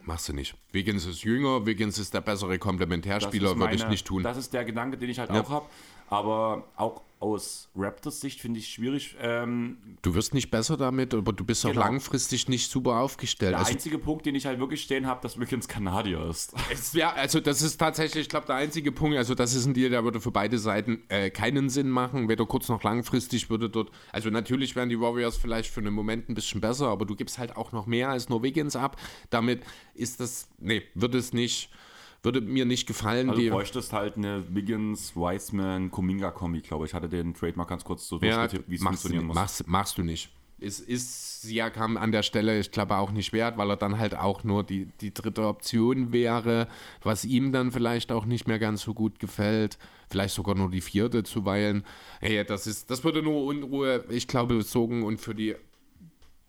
[0.03, 0.56] Machst du nicht.
[0.72, 4.22] Wiggins ist jünger, Wiggins ist der bessere Komplementärspieler, würde ich nicht tun.
[4.23, 5.41] Das ist der Gedanke, den ich halt ja.
[5.41, 5.65] auch habe.
[6.10, 9.15] Aber auch aus Raptors Sicht finde ich schwierig.
[9.19, 11.73] Ähm, du wirst nicht besser damit, aber du bist genau.
[11.73, 13.53] auch langfristig nicht super aufgestellt.
[13.53, 16.53] Der also, einzige Punkt, den ich halt wirklich stehen habe, dass Wiggins Kanadier ist.
[16.94, 19.90] ja, also das ist tatsächlich, ich glaube, der einzige Punkt, also das ist ein Deal,
[19.90, 23.90] der würde für beide Seiten äh, keinen Sinn machen, weder kurz noch langfristig würde dort,
[24.11, 27.40] also natürlich wären die Warriors vielleicht für einen Moment ein bisschen besser, aber du gibst
[27.40, 28.98] halt auch noch mehr als nur Wiggins ab.
[29.30, 29.64] Damit
[29.95, 31.72] ist das, nee, wird es nicht
[32.26, 33.30] würde mir nicht gefallen.
[33.30, 36.93] Also du bräuchtest halt eine Wiggins, Wiseman, Kuminga-Kombi, glaube ich.
[36.93, 39.35] Hatte den Trademark ganz kurz so ja, wie es funktionieren muss.
[39.35, 40.30] Machst, machst du nicht.
[40.60, 44.15] Es ist Siakam an der Stelle, ich glaube, auch nicht wert, weil er dann halt
[44.15, 46.68] auch nur die, die dritte Option wäre,
[47.03, 49.77] was ihm dann vielleicht auch nicht mehr ganz so gut gefällt.
[50.10, 51.84] Vielleicht sogar nur die vierte zuweilen.
[52.22, 55.56] Hey, das, ist, das würde nur Unruhe, ich glaube, sorgen und für die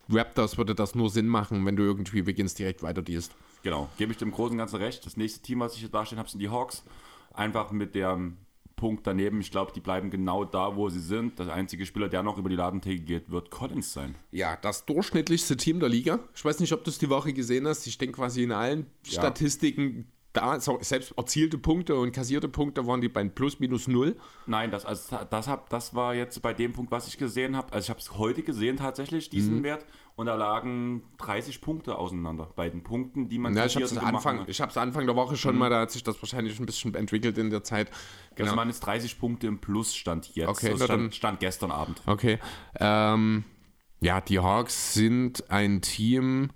[0.09, 3.35] Raptors würde das nur Sinn machen, wenn du irgendwie Wiggins direkt weiter dealst.
[3.67, 5.05] Genau, gebe ich dem Großen und Ganzen recht.
[5.05, 6.85] Das nächste Team, was ich hier darstellen habe, sind die Hawks.
[7.33, 8.37] Einfach mit dem
[8.77, 9.41] Punkt daneben.
[9.41, 11.37] Ich glaube, die bleiben genau da, wo sie sind.
[11.37, 14.15] Der einzige Spieler, der noch über die Ladentheke geht, wird Collins sein.
[14.31, 16.19] Ja, das durchschnittlichste Team der Liga.
[16.33, 17.85] Ich weiß nicht, ob du es die Woche gesehen hast.
[17.87, 19.11] Ich denke quasi in allen ja.
[19.11, 24.15] Statistiken da, selbst erzielte Punkte und kassierte Punkte waren die bei plus minus null.
[24.45, 27.73] Nein, das, also, das, hab, das war jetzt bei dem Punkt, was ich gesehen habe.
[27.73, 29.63] Also ich habe es heute gesehen tatsächlich, diesen mhm.
[29.63, 29.85] Wert.
[30.17, 33.91] Und da lagen 30 Punkte auseinander bei den Punkten, die man Ja, ich habe es
[33.93, 34.49] gemacht Anfang, hat.
[34.49, 37.37] ich hab's Anfang der Woche schon mal, da hat sich das wahrscheinlich ein bisschen entwickelt
[37.37, 37.91] in der Zeit.
[38.37, 40.49] Also man ist 30 Punkte im Plus stand jetzt.
[40.49, 42.01] Okay, das dann- stand, stand gestern Abend.
[42.07, 42.39] Okay.
[42.79, 43.43] Ähm,
[44.01, 46.49] ja, die Hawks sind ein Team,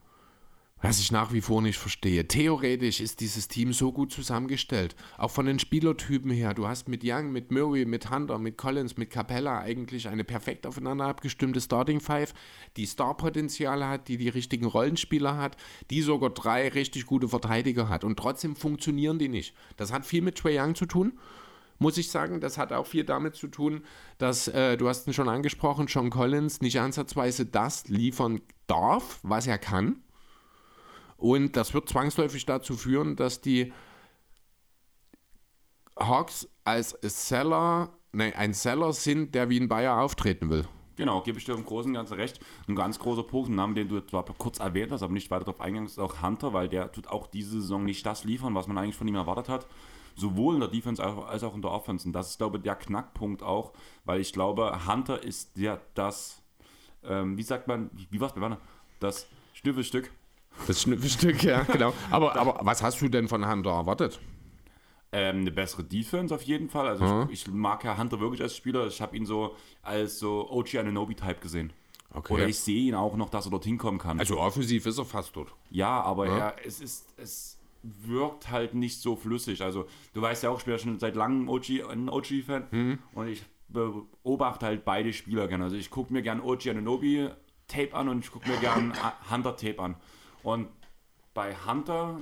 [0.81, 2.27] was ich nach wie vor nicht verstehe.
[2.27, 4.95] Theoretisch ist dieses Team so gut zusammengestellt.
[5.17, 6.53] Auch von den Spielertypen her.
[6.53, 10.65] Du hast mit Young, mit Murray, mit Hunter, mit Collins, mit Capella eigentlich eine perfekt
[10.65, 12.33] aufeinander abgestimmte Starting Five,
[12.77, 15.55] die Starpotenzial hat, die die richtigen Rollenspieler hat,
[15.91, 18.03] die sogar drei richtig gute Verteidiger hat.
[18.03, 19.53] Und trotzdem funktionieren die nicht.
[19.77, 21.13] Das hat viel mit Trae Young zu tun
[21.81, 22.39] muss ich sagen.
[22.41, 23.83] Das hat auch viel damit zu tun,
[24.19, 29.47] dass, äh, du hast ihn schon angesprochen, John Collins nicht ansatzweise das liefern darf, was
[29.47, 30.03] er kann.
[31.21, 33.71] Und das wird zwangsläufig dazu führen, dass die
[35.99, 40.67] Hawks als Seller, nee, ein Seller sind, der wie ein Bayer auftreten will.
[40.95, 42.39] Genau, gebe ich dir im Großen und Ganzen recht.
[42.67, 45.45] Ein ganz großer Punkt, ein Name, den du zwar kurz erwähnt hast, aber nicht weiter
[45.45, 48.67] darauf eingegangen, ist auch Hunter, weil der tut auch diese Saison nicht das liefern, was
[48.67, 49.67] man eigentlich von ihm erwartet hat.
[50.15, 52.07] Sowohl in der Defense als auch- in der Offense.
[52.07, 53.73] Und das ist, glaube ich, der Knackpunkt auch,
[54.05, 56.41] weil ich glaube, Hunter ist der, das,
[57.03, 58.59] ähm, wie sagt man, wie war es bei Werner?
[58.99, 60.11] Das Schnüffelstück.
[60.67, 61.93] Das Schnüffelstück, ja, genau.
[62.09, 64.19] Aber, aber was hast du denn von Hunter erwartet?
[65.13, 66.87] Ähm, eine bessere Defense auf jeden Fall.
[66.87, 68.87] Also ich, ich mag ja Hunter wirklich als Spieler.
[68.87, 71.73] Ich habe ihn so als so OG Ananobi-Type gesehen.
[72.13, 72.33] Okay.
[72.33, 74.19] Oder ich sehe ihn auch noch, dass er dorthin kommen kann.
[74.19, 75.53] Also offensiv ist er fast dort.
[75.69, 79.61] Ja, aber Er, es ist, es wirkt halt nicht so flüssig.
[79.61, 83.27] Also du weißt ja auch, ich bin ja schon seit langem OG, ein OG-Fan und
[83.27, 85.65] ich beobachte halt beide Spieler gerne.
[85.65, 87.29] Also ich gucke mir gern OG Ananobi
[87.67, 88.93] Tape an und ich gucke mir gern
[89.29, 89.95] Hunter Tape an.
[90.43, 90.69] Und
[91.33, 92.19] bei Hunter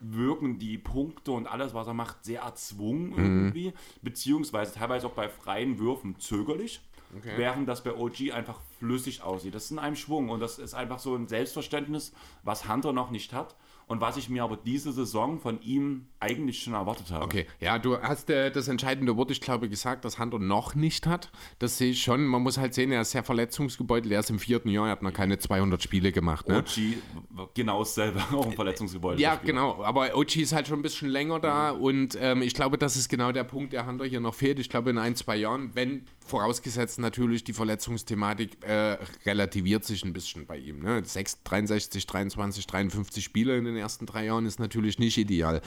[0.00, 3.72] wirken die Punkte und alles, was er macht, sehr erzwungen irgendwie,
[4.02, 6.80] beziehungsweise teilweise auch bei freien Würfen zögerlich,
[7.22, 9.54] während das bei OG einfach flüssig aussieht.
[9.54, 12.12] Das ist in einem Schwung und das ist einfach so ein Selbstverständnis,
[12.42, 13.56] was Hunter noch nicht hat
[13.88, 17.24] und was ich mir aber diese Saison von ihm eigentlich schon erwartet habe.
[17.24, 21.06] Okay, ja, du hast äh, das entscheidende Wort, ich glaube, gesagt, dass Hunter noch nicht
[21.06, 21.30] hat.
[21.60, 22.26] Das sehe ich schon.
[22.26, 24.12] Man muss halt sehen, er ist sehr verletzungsgebeutelt.
[24.12, 26.48] Er ist im vierten Jahr, er hat noch keine 200 Spiele gemacht.
[26.48, 26.58] Ne?
[26.58, 29.22] OG genau dasselbe, auch ein Verletzungsgebäude.
[29.22, 29.82] Ja, genau.
[29.84, 33.08] Aber OG ist halt schon ein bisschen länger da und ähm, ich glaube, das ist
[33.08, 34.58] genau der Punkt, der Hunter hier noch fehlt.
[34.58, 40.12] Ich glaube, in ein, zwei Jahren, wenn vorausgesetzt natürlich die Verletzungsthematik äh, relativiert sich ein
[40.12, 40.80] bisschen bei ihm.
[40.80, 41.02] Ne?
[41.04, 45.62] 6, 63, 23, 53 Spiele in den ersten drei Jahren ist natürlich nicht ideal.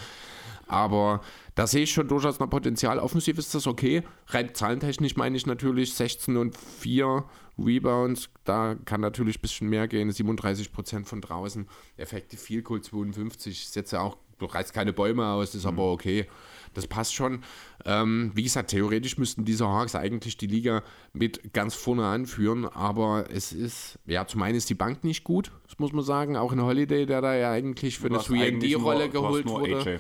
[0.68, 1.22] Aber
[1.56, 2.99] da sehe ich schon durchaus noch Potenzial.
[2.99, 4.03] Offensiv ist das okay.
[4.27, 7.23] Rein zahlentechnisch meine ich natürlich 16 und 4
[7.57, 8.30] Rebounds.
[8.44, 10.11] Da kann natürlich ein bisschen mehr gehen.
[10.11, 11.68] 37% von draußen.
[11.98, 13.64] Effektiv Field Goal 52.
[13.64, 16.27] Ist jetzt ja auch, du reißt keine Bäume aus, ist aber okay.
[16.73, 17.43] Das passt schon.
[17.85, 20.83] Ähm, wie gesagt, theoretisch müssten diese Hawks eigentlich die Liga
[21.13, 25.51] mit ganz vorne anführen, aber es ist, ja, zum einen ist die Bank nicht gut,
[25.67, 26.35] das muss man sagen.
[26.37, 29.23] Auch in Holiday, der da ja eigentlich für eine Du hast eigentlich nur- 3D-Rolle du
[29.25, 29.79] hast geholt wurde.
[29.79, 29.99] AJ.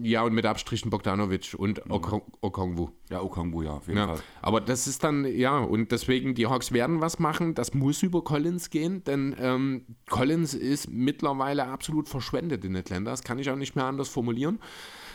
[0.00, 2.88] Ja, und mit Abstrichen Bogdanovic und Okong Okongwu.
[3.10, 4.22] Ja, Okongwu, ja, auf jeden Ja, Fall.
[4.40, 7.54] aber das ist dann, ja, und deswegen, die Hawks werden was machen.
[7.54, 13.10] Das muss über Collins gehen, denn ähm, Collins ist mittlerweile absolut verschwendet in Atlanta.
[13.10, 14.60] Das kann ich auch nicht mehr anders formulieren.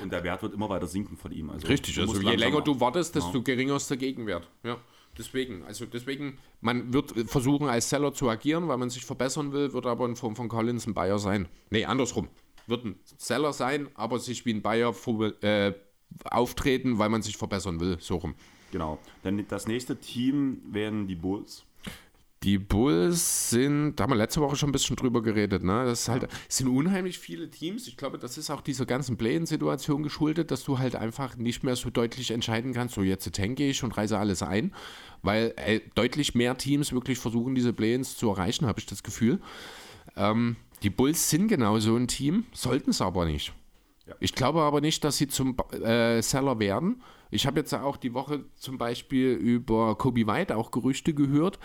[0.02, 1.50] Und der Wert wird immer weiter sinken von ihm.
[1.50, 4.50] Also Richtig, also je länger du wartest, desto geringer ist der Gegenwert.
[4.64, 4.78] Ja.
[5.18, 9.74] Deswegen, also deswegen, man wird versuchen, als Seller zu agieren, weil man sich verbessern will,
[9.74, 11.48] wird aber in Form von Collins ein Buyer sein.
[11.72, 12.28] Nee, andersrum.
[12.68, 15.74] Wird ein Seller sein, aber sich wie ein Buyer vor- äh,
[16.26, 17.98] auftreten, weil man sich verbessern will.
[18.00, 18.36] So rum.
[18.72, 19.00] Genau.
[19.24, 21.64] Dann das nächste Team werden die Bulls.
[22.44, 25.86] Die Bulls sind, da haben wir letzte Woche schon ein bisschen drüber geredet, ne?
[25.86, 27.88] Das ist halt, es sind unheimlich viele Teams.
[27.88, 31.76] Ich glaube, das ist auch dieser ganzen Play-In-Situation geschuldet, dass du halt einfach nicht mehr
[31.76, 34.72] so deutlich entscheiden kannst, so jetzt tanke ich und reise alles ein,
[35.24, 39.40] weil äh, deutlich mehr Teams wirklich versuchen, diese Play-Ins zu erreichen, habe ich das Gefühl.
[40.16, 43.52] Ähm, die Bulls sind genau so ein Team, sollten es aber nicht.
[44.06, 44.14] Ja.
[44.20, 47.02] Ich glaube aber nicht, dass sie zum äh, Seller werden.
[47.32, 51.60] Ich habe jetzt auch die Woche zum Beispiel über Kobe White auch Gerüchte gehört,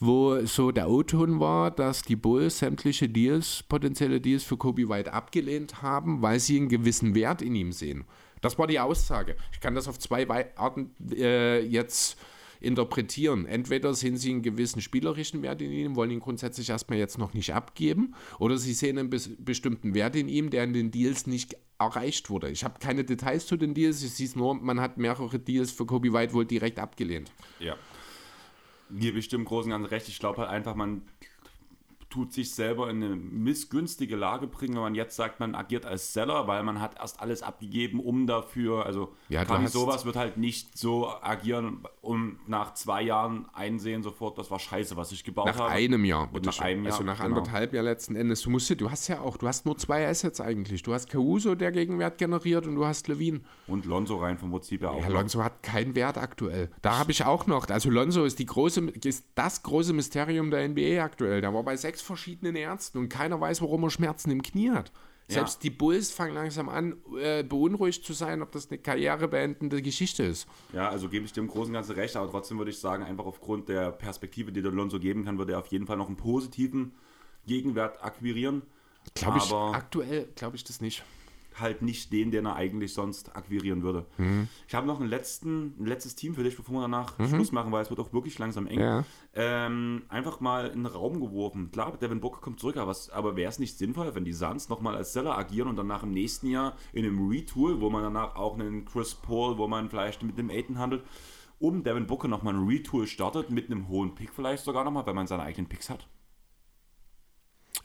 [0.00, 5.12] wo so der O-Ton war, dass die Bulls sämtliche Deals, potenzielle Deals für Kobe White
[5.12, 8.04] abgelehnt haben, weil sie einen gewissen Wert in ihm sehen.
[8.40, 9.36] Das war die Aussage.
[9.52, 12.16] Ich kann das auf zwei Wei- Arten äh, jetzt
[12.60, 13.46] interpretieren.
[13.46, 17.34] Entweder sehen sie einen gewissen spielerischen Wert in ihm, wollen ihn grundsätzlich erstmal jetzt noch
[17.34, 21.26] nicht abgeben, oder sie sehen einen bes bestimmten Wert in ihm, der in den Deals
[21.26, 22.50] nicht erreicht wurde.
[22.50, 25.70] Ich habe keine Details zu den Deals, ich sehe es nur, man hat mehrere Deals
[25.70, 27.30] für Kobe White wohl direkt abgelehnt.
[27.60, 27.76] Ja.
[28.90, 30.08] Mir bestimmt im Großen und Ganzen recht.
[30.08, 31.02] Ich glaube halt einfach, man
[32.10, 36.12] tut sich selber in eine missgünstige Lage bringen, wenn man jetzt sagt, man agiert als
[36.12, 40.36] Seller, weil man hat erst alles abgegeben, um dafür, also Ja, hast- sowas wird halt
[40.36, 45.46] nicht so agieren und nach zwei Jahren einsehen sofort, das war scheiße, was ich gebaut
[45.46, 45.70] Nach habe.
[45.70, 46.28] einem Jahr.
[46.32, 47.36] Und nach einem Jahr, Also nach genau.
[47.36, 48.42] anderthalb Jahr letzten Endes.
[48.42, 50.82] Du musst, du hast ja auch, du hast nur zwei Assets eigentlich.
[50.82, 53.40] Du hast Caruso, der Gegenwert generiert und du hast Levine.
[53.66, 55.00] Und Lonzo rein vom Prinzip ja auch.
[55.02, 55.16] Ja, noch.
[55.16, 56.70] Lonzo hat keinen Wert aktuell.
[56.82, 60.66] Da habe ich auch noch, also Lonzo ist, die große, ist das große Mysterium der
[60.68, 61.40] NBA aktuell.
[61.40, 64.92] Der war bei sechs verschiedenen Ärzten und keiner weiß, warum er Schmerzen im Knie hat.
[65.30, 70.22] Selbst die Bulls fangen langsam an, äh, beunruhigt zu sein, ob das eine karrierebeendende Geschichte
[70.22, 70.48] ist.
[70.72, 73.68] Ja, also gebe ich dem Großen Ganzen recht, aber trotzdem würde ich sagen, einfach aufgrund
[73.68, 76.92] der Perspektive, die der Lonzo geben kann, würde er auf jeden Fall noch einen positiven
[77.46, 78.62] Gegenwert akquirieren.
[79.14, 81.04] Glaube ich, aktuell glaube ich das nicht.
[81.60, 84.06] Halt nicht den, den er eigentlich sonst akquirieren würde.
[84.16, 84.48] Mhm.
[84.66, 87.72] Ich habe noch einen letzten, ein letztes Team für dich, bevor wir danach Schluss machen,
[87.72, 88.78] weil es wird auch wirklich langsam eng.
[88.78, 88.82] Mhm.
[88.82, 89.04] Ja.
[89.34, 91.70] Ähm, einfach mal in den Raum geworfen.
[91.70, 94.96] Klar, Devin Booker kommt zurück, aber, aber wäre es nicht sinnvoll, wenn die Suns nochmal
[94.96, 98.54] als Seller agieren und danach im nächsten Jahr in einem Retool, wo man danach auch
[98.54, 101.04] einen Chris Paul, wo man vielleicht mit einem Aiden handelt,
[101.58, 105.14] um Devin Booker nochmal ein Retool startet, mit einem hohen Pick vielleicht sogar nochmal, weil
[105.14, 106.06] man seine eigenen Picks hat.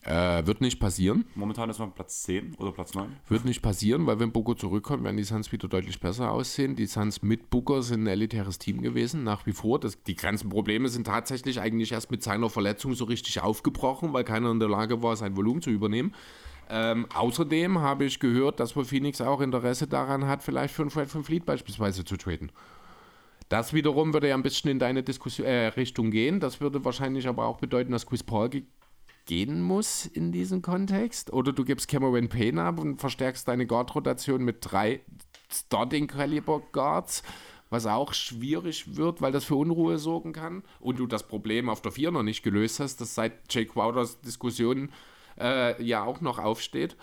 [0.06, 1.26] Äh, wird nicht passieren.
[1.34, 3.08] Momentan ist man Platz 10 oder Platz 9.
[3.30, 6.76] Wird nicht passieren, weil wenn Booker zurückkommt, werden die Suns wieder deutlich besser aussehen.
[6.76, 9.80] Die Suns mit Booker sind ein elitäres Team gewesen, nach wie vor.
[9.80, 14.26] Das, die ganzen Probleme sind tatsächlich eigentlich erst mit seiner Verletzung so richtig aufgebrochen, weil
[14.26, 16.14] keiner in der Lage war, sein Volumen zu übernehmen.
[16.70, 20.92] Ähm, außerdem habe ich gehört, dass wohl Phoenix auch Interesse daran hat, vielleicht für einen
[20.92, 22.52] Fred von Fleet beispielsweise zu traden.
[23.48, 26.40] Das wiederum würde ja ein bisschen in deine Diskussion, äh, Richtung gehen.
[26.40, 28.50] Das würde wahrscheinlich aber auch bedeuten, dass Chris Paul
[29.26, 31.32] gehen muss in diesem Kontext.
[31.32, 35.02] Oder du gibst Cameron Payne ab und verstärkst deine Guard-Rotation mit drei
[35.50, 37.24] Starting-Caliber-Guards,
[37.70, 40.64] was auch schwierig wird, weil das für Unruhe sorgen kann.
[40.80, 44.22] Und du das Problem auf der 4 noch nicht gelöst hast, das seit Jake Crowders
[44.22, 44.92] Diskussion
[45.40, 46.96] äh, ja auch noch aufsteht.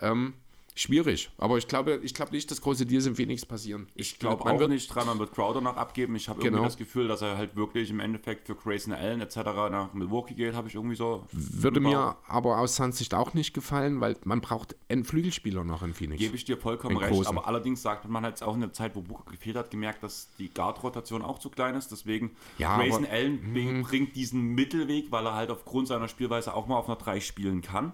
[0.00, 0.34] Ähm,
[0.80, 1.30] schwierig.
[1.38, 3.88] Aber ich glaube, ich glaube nicht, dass große Deals in Phoenix passieren.
[3.94, 6.14] Ich glaube man auch wird- nicht dran, man wird Crowder noch abgeben.
[6.16, 6.58] Ich habe Genau.
[6.58, 9.36] irgendwie das Gefühl, dass er halt wirklich im Endeffekt für Grayson Allen etc.
[9.70, 11.24] nach Milwaukee geht, habe ich irgendwie so.
[11.32, 15.82] Würde mir aber aus Suns Sicht auch nicht gefallen, weil man braucht einen Flügelspieler noch
[15.82, 16.20] in Phoenix.
[16.20, 17.36] Gebe ich dir vollkommen recht, großen.
[17.36, 20.28] aber allerdings sagt man halt auch in der Zeit, wo Booker gefehlt hat, gemerkt, dass
[20.38, 21.90] die Guard-Rotation auch zu klein ist.
[21.90, 26.54] Deswegen Ja, Grayson aber- Allen bring- bringt diesen Mittelweg, weil er halt aufgrund seiner Spielweise
[26.54, 27.92] auch mal auf einer 3 spielen kann.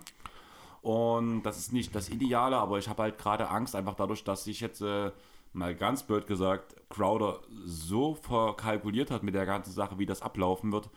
[0.84, 4.46] Und das ist nicht das Ideale, aber ich habe halt gerade Angst, einfach dadurch, dass
[4.46, 5.12] ich jetzt äh,
[5.54, 10.72] mal ganz blöd gesagt, Crowder so verkalkuliert hat mit der ganzen Sache, wie das ablaufen
[10.72, 10.90] wird.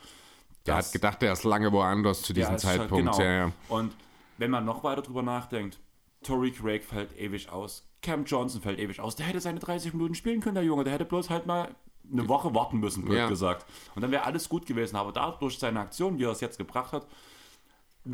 [0.65, 3.05] Der dass- hat gedacht, er ist lange woanders zu diesem ja, halt- Zeitpunkt.
[3.13, 3.17] genau.
[3.17, 3.51] Ja, ja.
[3.69, 3.95] Und
[4.37, 5.79] wenn man noch weiter drüber nachdenkt,
[6.21, 10.15] Tory Craig fällt ewig aus, Cam Johnson fällt ewig aus, der hätte seine 30 Minuten
[10.15, 11.73] spielen können, der Junge, der hätte bloß halt mal
[12.11, 13.65] eine Woche warten müssen, blöd gesagt.
[13.95, 14.97] Und dann wäre alles gut gewesen.
[14.97, 17.07] Aber dadurch seine Aktion, wie er es jetzt gebracht hat,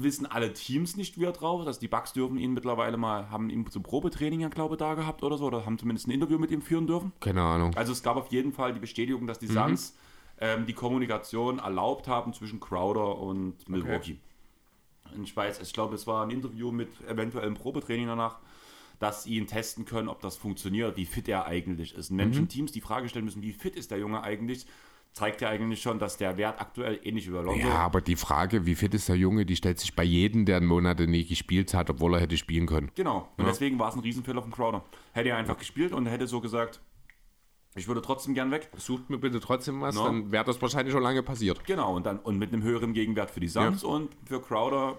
[0.02, 1.68] wissen alle Teams nicht, wie er drauf ist.
[1.68, 4.96] Also die Bucks dürfen ihn mittlerweile mal, haben ihn zum Probetraining, ja, glaube ich, da
[4.96, 7.12] gehabt oder so, oder haben zumindest ein Interview mit ihm führen dürfen.
[7.20, 7.76] Keine Ahnung.
[7.76, 9.96] Also es gab auf jeden Fall die Bestätigung, dass die Suns
[10.40, 14.18] ähm, die Kommunikation erlaubt haben zwischen Crowder und Milwaukee.
[15.16, 18.40] Und ich weiß, ich glaube, es war ein Interview mit eventuell einem Probetraining danach,
[19.00, 22.10] dass sie ihn testen können, ob das funktioniert, wie fit er eigentlich ist.
[22.10, 24.66] Und wenn schon Teams die Frage stellen müssen, wie fit ist der Junge eigentlich,
[25.14, 28.66] zeigt ja eigentlich schon, dass der Wert aktuell ähnlich über Lonzo Ja, aber die Frage,
[28.66, 31.74] wie fit ist der Junge, die stellt sich bei jedem, der einen Monat nie gespielt
[31.74, 32.92] hat, obwohl er hätte spielen können.
[32.96, 33.30] Genau.
[33.38, 34.84] Und deswegen war es ein Riesenfehler von Crowder.
[35.14, 36.82] Hätte er einfach gespielt und hätte so gesagt,
[37.76, 38.70] ich würde trotzdem gern weg.
[38.78, 40.06] Sucht mir bitte trotzdem was, No.
[40.06, 41.64] dann wäre das wahrscheinlich schon lange passiert.
[41.66, 44.98] Genau, und dann und mit einem höheren Gegenwert für die Suns und für Crowder,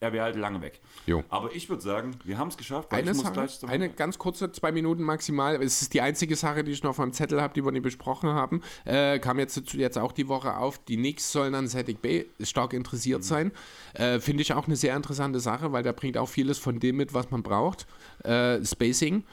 [0.00, 0.80] er wäre halt lange weg.
[1.06, 1.24] Jo.
[1.28, 2.92] Aber ich würde sagen, wir haben es geschafft.
[2.92, 5.62] Eine Sache, eine ganz kurze, zwei Minuten maximal.
[5.62, 8.28] Es ist die einzige Sache, die ich noch meinem Zettel habe, die wir nicht besprochen
[8.30, 8.62] haben.
[8.84, 10.78] Äh, kam jetzt, jetzt auch die Woche auf.
[10.84, 13.52] Die Knicks sollen an Sadik Bay stark interessiert sein.
[13.94, 16.96] Äh, Finde ich auch eine sehr interessante Sache, weil der bringt auch vieles von dem
[16.96, 17.86] mit, was man braucht.
[18.24, 19.24] Äh, Spacing.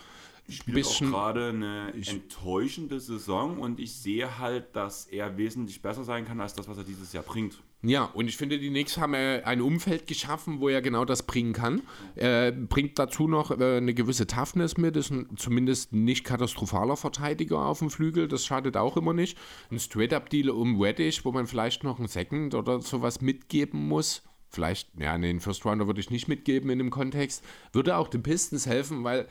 [0.50, 6.26] spielt bisschen- gerade eine enttäuschende Saison und ich sehe halt, dass er wesentlich besser sein
[6.26, 7.62] kann als das, was er dieses Jahr bringt.
[7.86, 11.24] Ja, und ich finde, die Knicks haben äh, ein Umfeld geschaffen, wo er genau das
[11.24, 11.82] bringen kann.
[12.16, 17.66] Äh, bringt dazu noch äh, eine gewisse Toughness mit, ist ein zumindest nicht katastrophaler Verteidiger
[17.66, 19.38] auf dem Flügel, das schadet auch immer nicht.
[19.70, 24.24] Ein Straight-Up-Deal um Reddish, wo man vielleicht noch einen Second oder sowas mitgeben muss.
[24.48, 27.44] Vielleicht, ja, nee, einen First Rounder würde ich nicht mitgeben in dem Kontext.
[27.74, 29.28] Würde auch den Pistons helfen, weil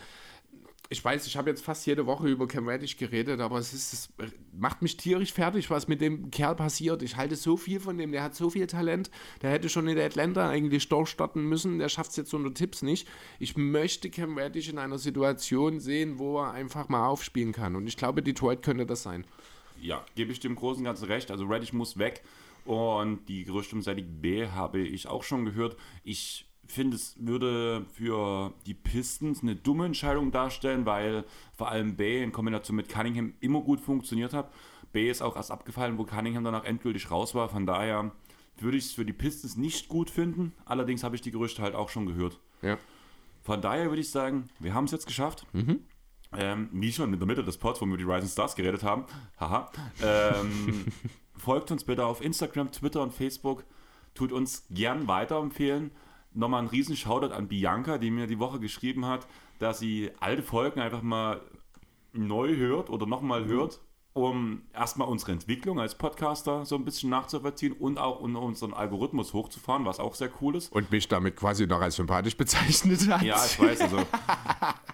[0.92, 3.94] ich weiß, ich habe jetzt fast jede Woche über Cam Reddish geredet, aber es, ist,
[3.94, 4.10] es
[4.52, 7.02] macht mich tierisch fertig, was mit dem Kerl passiert.
[7.02, 9.10] Ich halte so viel von dem, der hat so viel Talent.
[9.40, 11.78] Der hätte schon in der Atlanta eigentlich durchstarten müssen.
[11.78, 13.08] Der schafft es jetzt unter Tipps nicht.
[13.38, 17.74] Ich möchte Cam Reddish in einer Situation sehen, wo er einfach mal aufspielen kann.
[17.74, 19.24] Und ich glaube, Detroit könnte das sein.
[19.80, 21.30] Ja, gebe ich dem Großen Ganzen recht.
[21.30, 22.22] Also Reddish muss weg.
[22.66, 25.74] Und die Gerüchte um Sadiq B habe ich auch schon gehört.
[26.04, 31.24] Ich finde, es würde für die Pistons eine dumme Entscheidung darstellen, weil
[31.56, 34.50] vor allem Bay in Kombination mit Cunningham immer gut funktioniert hat.
[34.92, 37.48] Bay ist auch erst abgefallen, wo Cunningham danach endgültig raus war.
[37.48, 38.12] Von daher
[38.58, 40.52] würde ich es für die Pistons nicht gut finden.
[40.64, 42.38] Allerdings habe ich die Gerüchte halt auch schon gehört.
[42.60, 42.78] Ja.
[43.42, 45.46] Von daher würde ich sagen, wir haben es jetzt geschafft.
[46.34, 48.82] Ähm, wie schon in der Mitte des Pods, wo wir über die Rising Stars geredet
[48.82, 49.04] haben.
[49.38, 49.70] Haha.
[50.02, 50.86] Ähm,
[51.36, 53.64] folgt uns bitte auf Instagram, Twitter und Facebook.
[54.14, 55.90] Tut uns gern weiterempfehlen.
[56.34, 59.26] Nochmal ein riesen Shoutout an Bianca, die mir die Woche geschrieben hat,
[59.58, 61.40] dass sie alte Folgen einfach mal
[62.12, 63.80] neu hört oder nochmal hört,
[64.14, 69.32] um erstmal unsere Entwicklung als Podcaster so ein bisschen nachzuvollziehen und auch um unseren Algorithmus
[69.32, 70.70] hochzufahren, was auch sehr cool ist.
[70.72, 73.22] Und mich damit quasi noch als sympathisch bezeichnet hat.
[73.22, 73.98] Ja, ich weiß, also,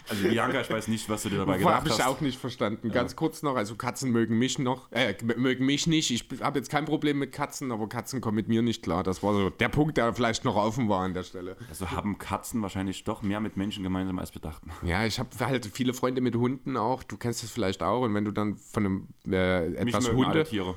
[0.09, 2.07] also Bianca, ich weiß nicht, was du dir dabei gedacht Habe ich hast.
[2.07, 2.90] auch nicht verstanden.
[2.93, 6.12] Ganz kurz noch, also Katzen mögen mich noch, äh, mögen mich nicht.
[6.12, 9.03] Ich habe jetzt kein Problem mit Katzen, aber Katzen kommen mit mir nicht klar.
[9.03, 11.57] Das war so der Punkt, der vielleicht noch offen war an der Stelle.
[11.69, 14.70] Also haben Katzen wahrscheinlich doch mehr mit Menschen gemeinsam als wir dachten.
[14.82, 17.03] Ja, ich habe halt viele Freunde mit Hunden auch.
[17.03, 18.03] Du kennst das vielleicht auch.
[18.03, 20.45] Und wenn du dann von einem äh, etwas Hunde.
[20.45, 20.75] Tiere.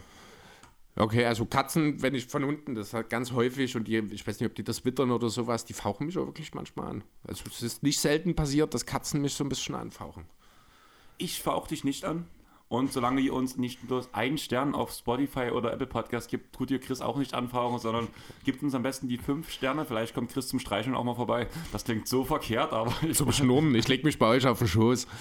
[0.95, 4.27] Okay, also Katzen, wenn ich von Hunden, das ist halt ganz häufig und die, ich
[4.27, 7.03] weiß nicht, ob die das wittern oder sowas, die fauchen mich auch wirklich manchmal an.
[7.25, 10.25] Also es ist nicht selten passiert, dass Katzen mich so ein bisschen anfauchen.
[11.17, 12.27] Ich fauche dich nicht an.
[12.67, 16.71] Und solange ihr uns nicht nur einen Stern auf Spotify oder Apple Podcast gibt, tut
[16.71, 18.07] ihr Chris auch nicht anfauchen, sondern
[18.45, 19.83] gibt uns am besten die fünf Sterne.
[19.83, 21.47] Vielleicht kommt Chris zum Streicheln auch mal vorbei.
[21.73, 24.69] Das klingt so verkehrt, aber ich, Zum Schnurren, ich leg mich bei euch auf den
[24.69, 25.05] Schoß.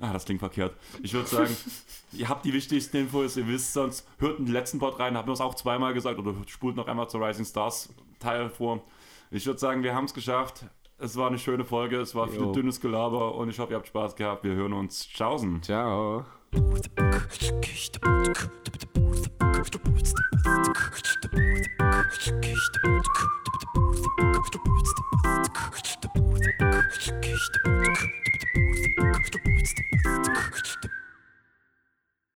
[0.00, 0.76] Ah, das klingt verkehrt.
[1.02, 1.56] Ich würde sagen,
[2.12, 5.28] ihr habt die wichtigsten Infos, ihr wisst sonst, hört in den letzten Part rein, haben
[5.28, 7.88] wir es auch zweimal gesagt oder spult noch einmal zur Rising Stars
[8.18, 8.82] Teil vor.
[9.30, 10.64] Ich würde sagen, wir haben es geschafft.
[10.98, 13.88] Es war eine schöne Folge, es war viel dünnes Gelaber und ich hoffe, ihr habt
[13.88, 14.44] Spaß gehabt.
[14.44, 15.08] Wir hören uns.
[15.08, 15.62] Tschaußen.
[15.62, 16.24] Ciao.
[28.54, 28.96] Thank
[30.84, 31.03] you.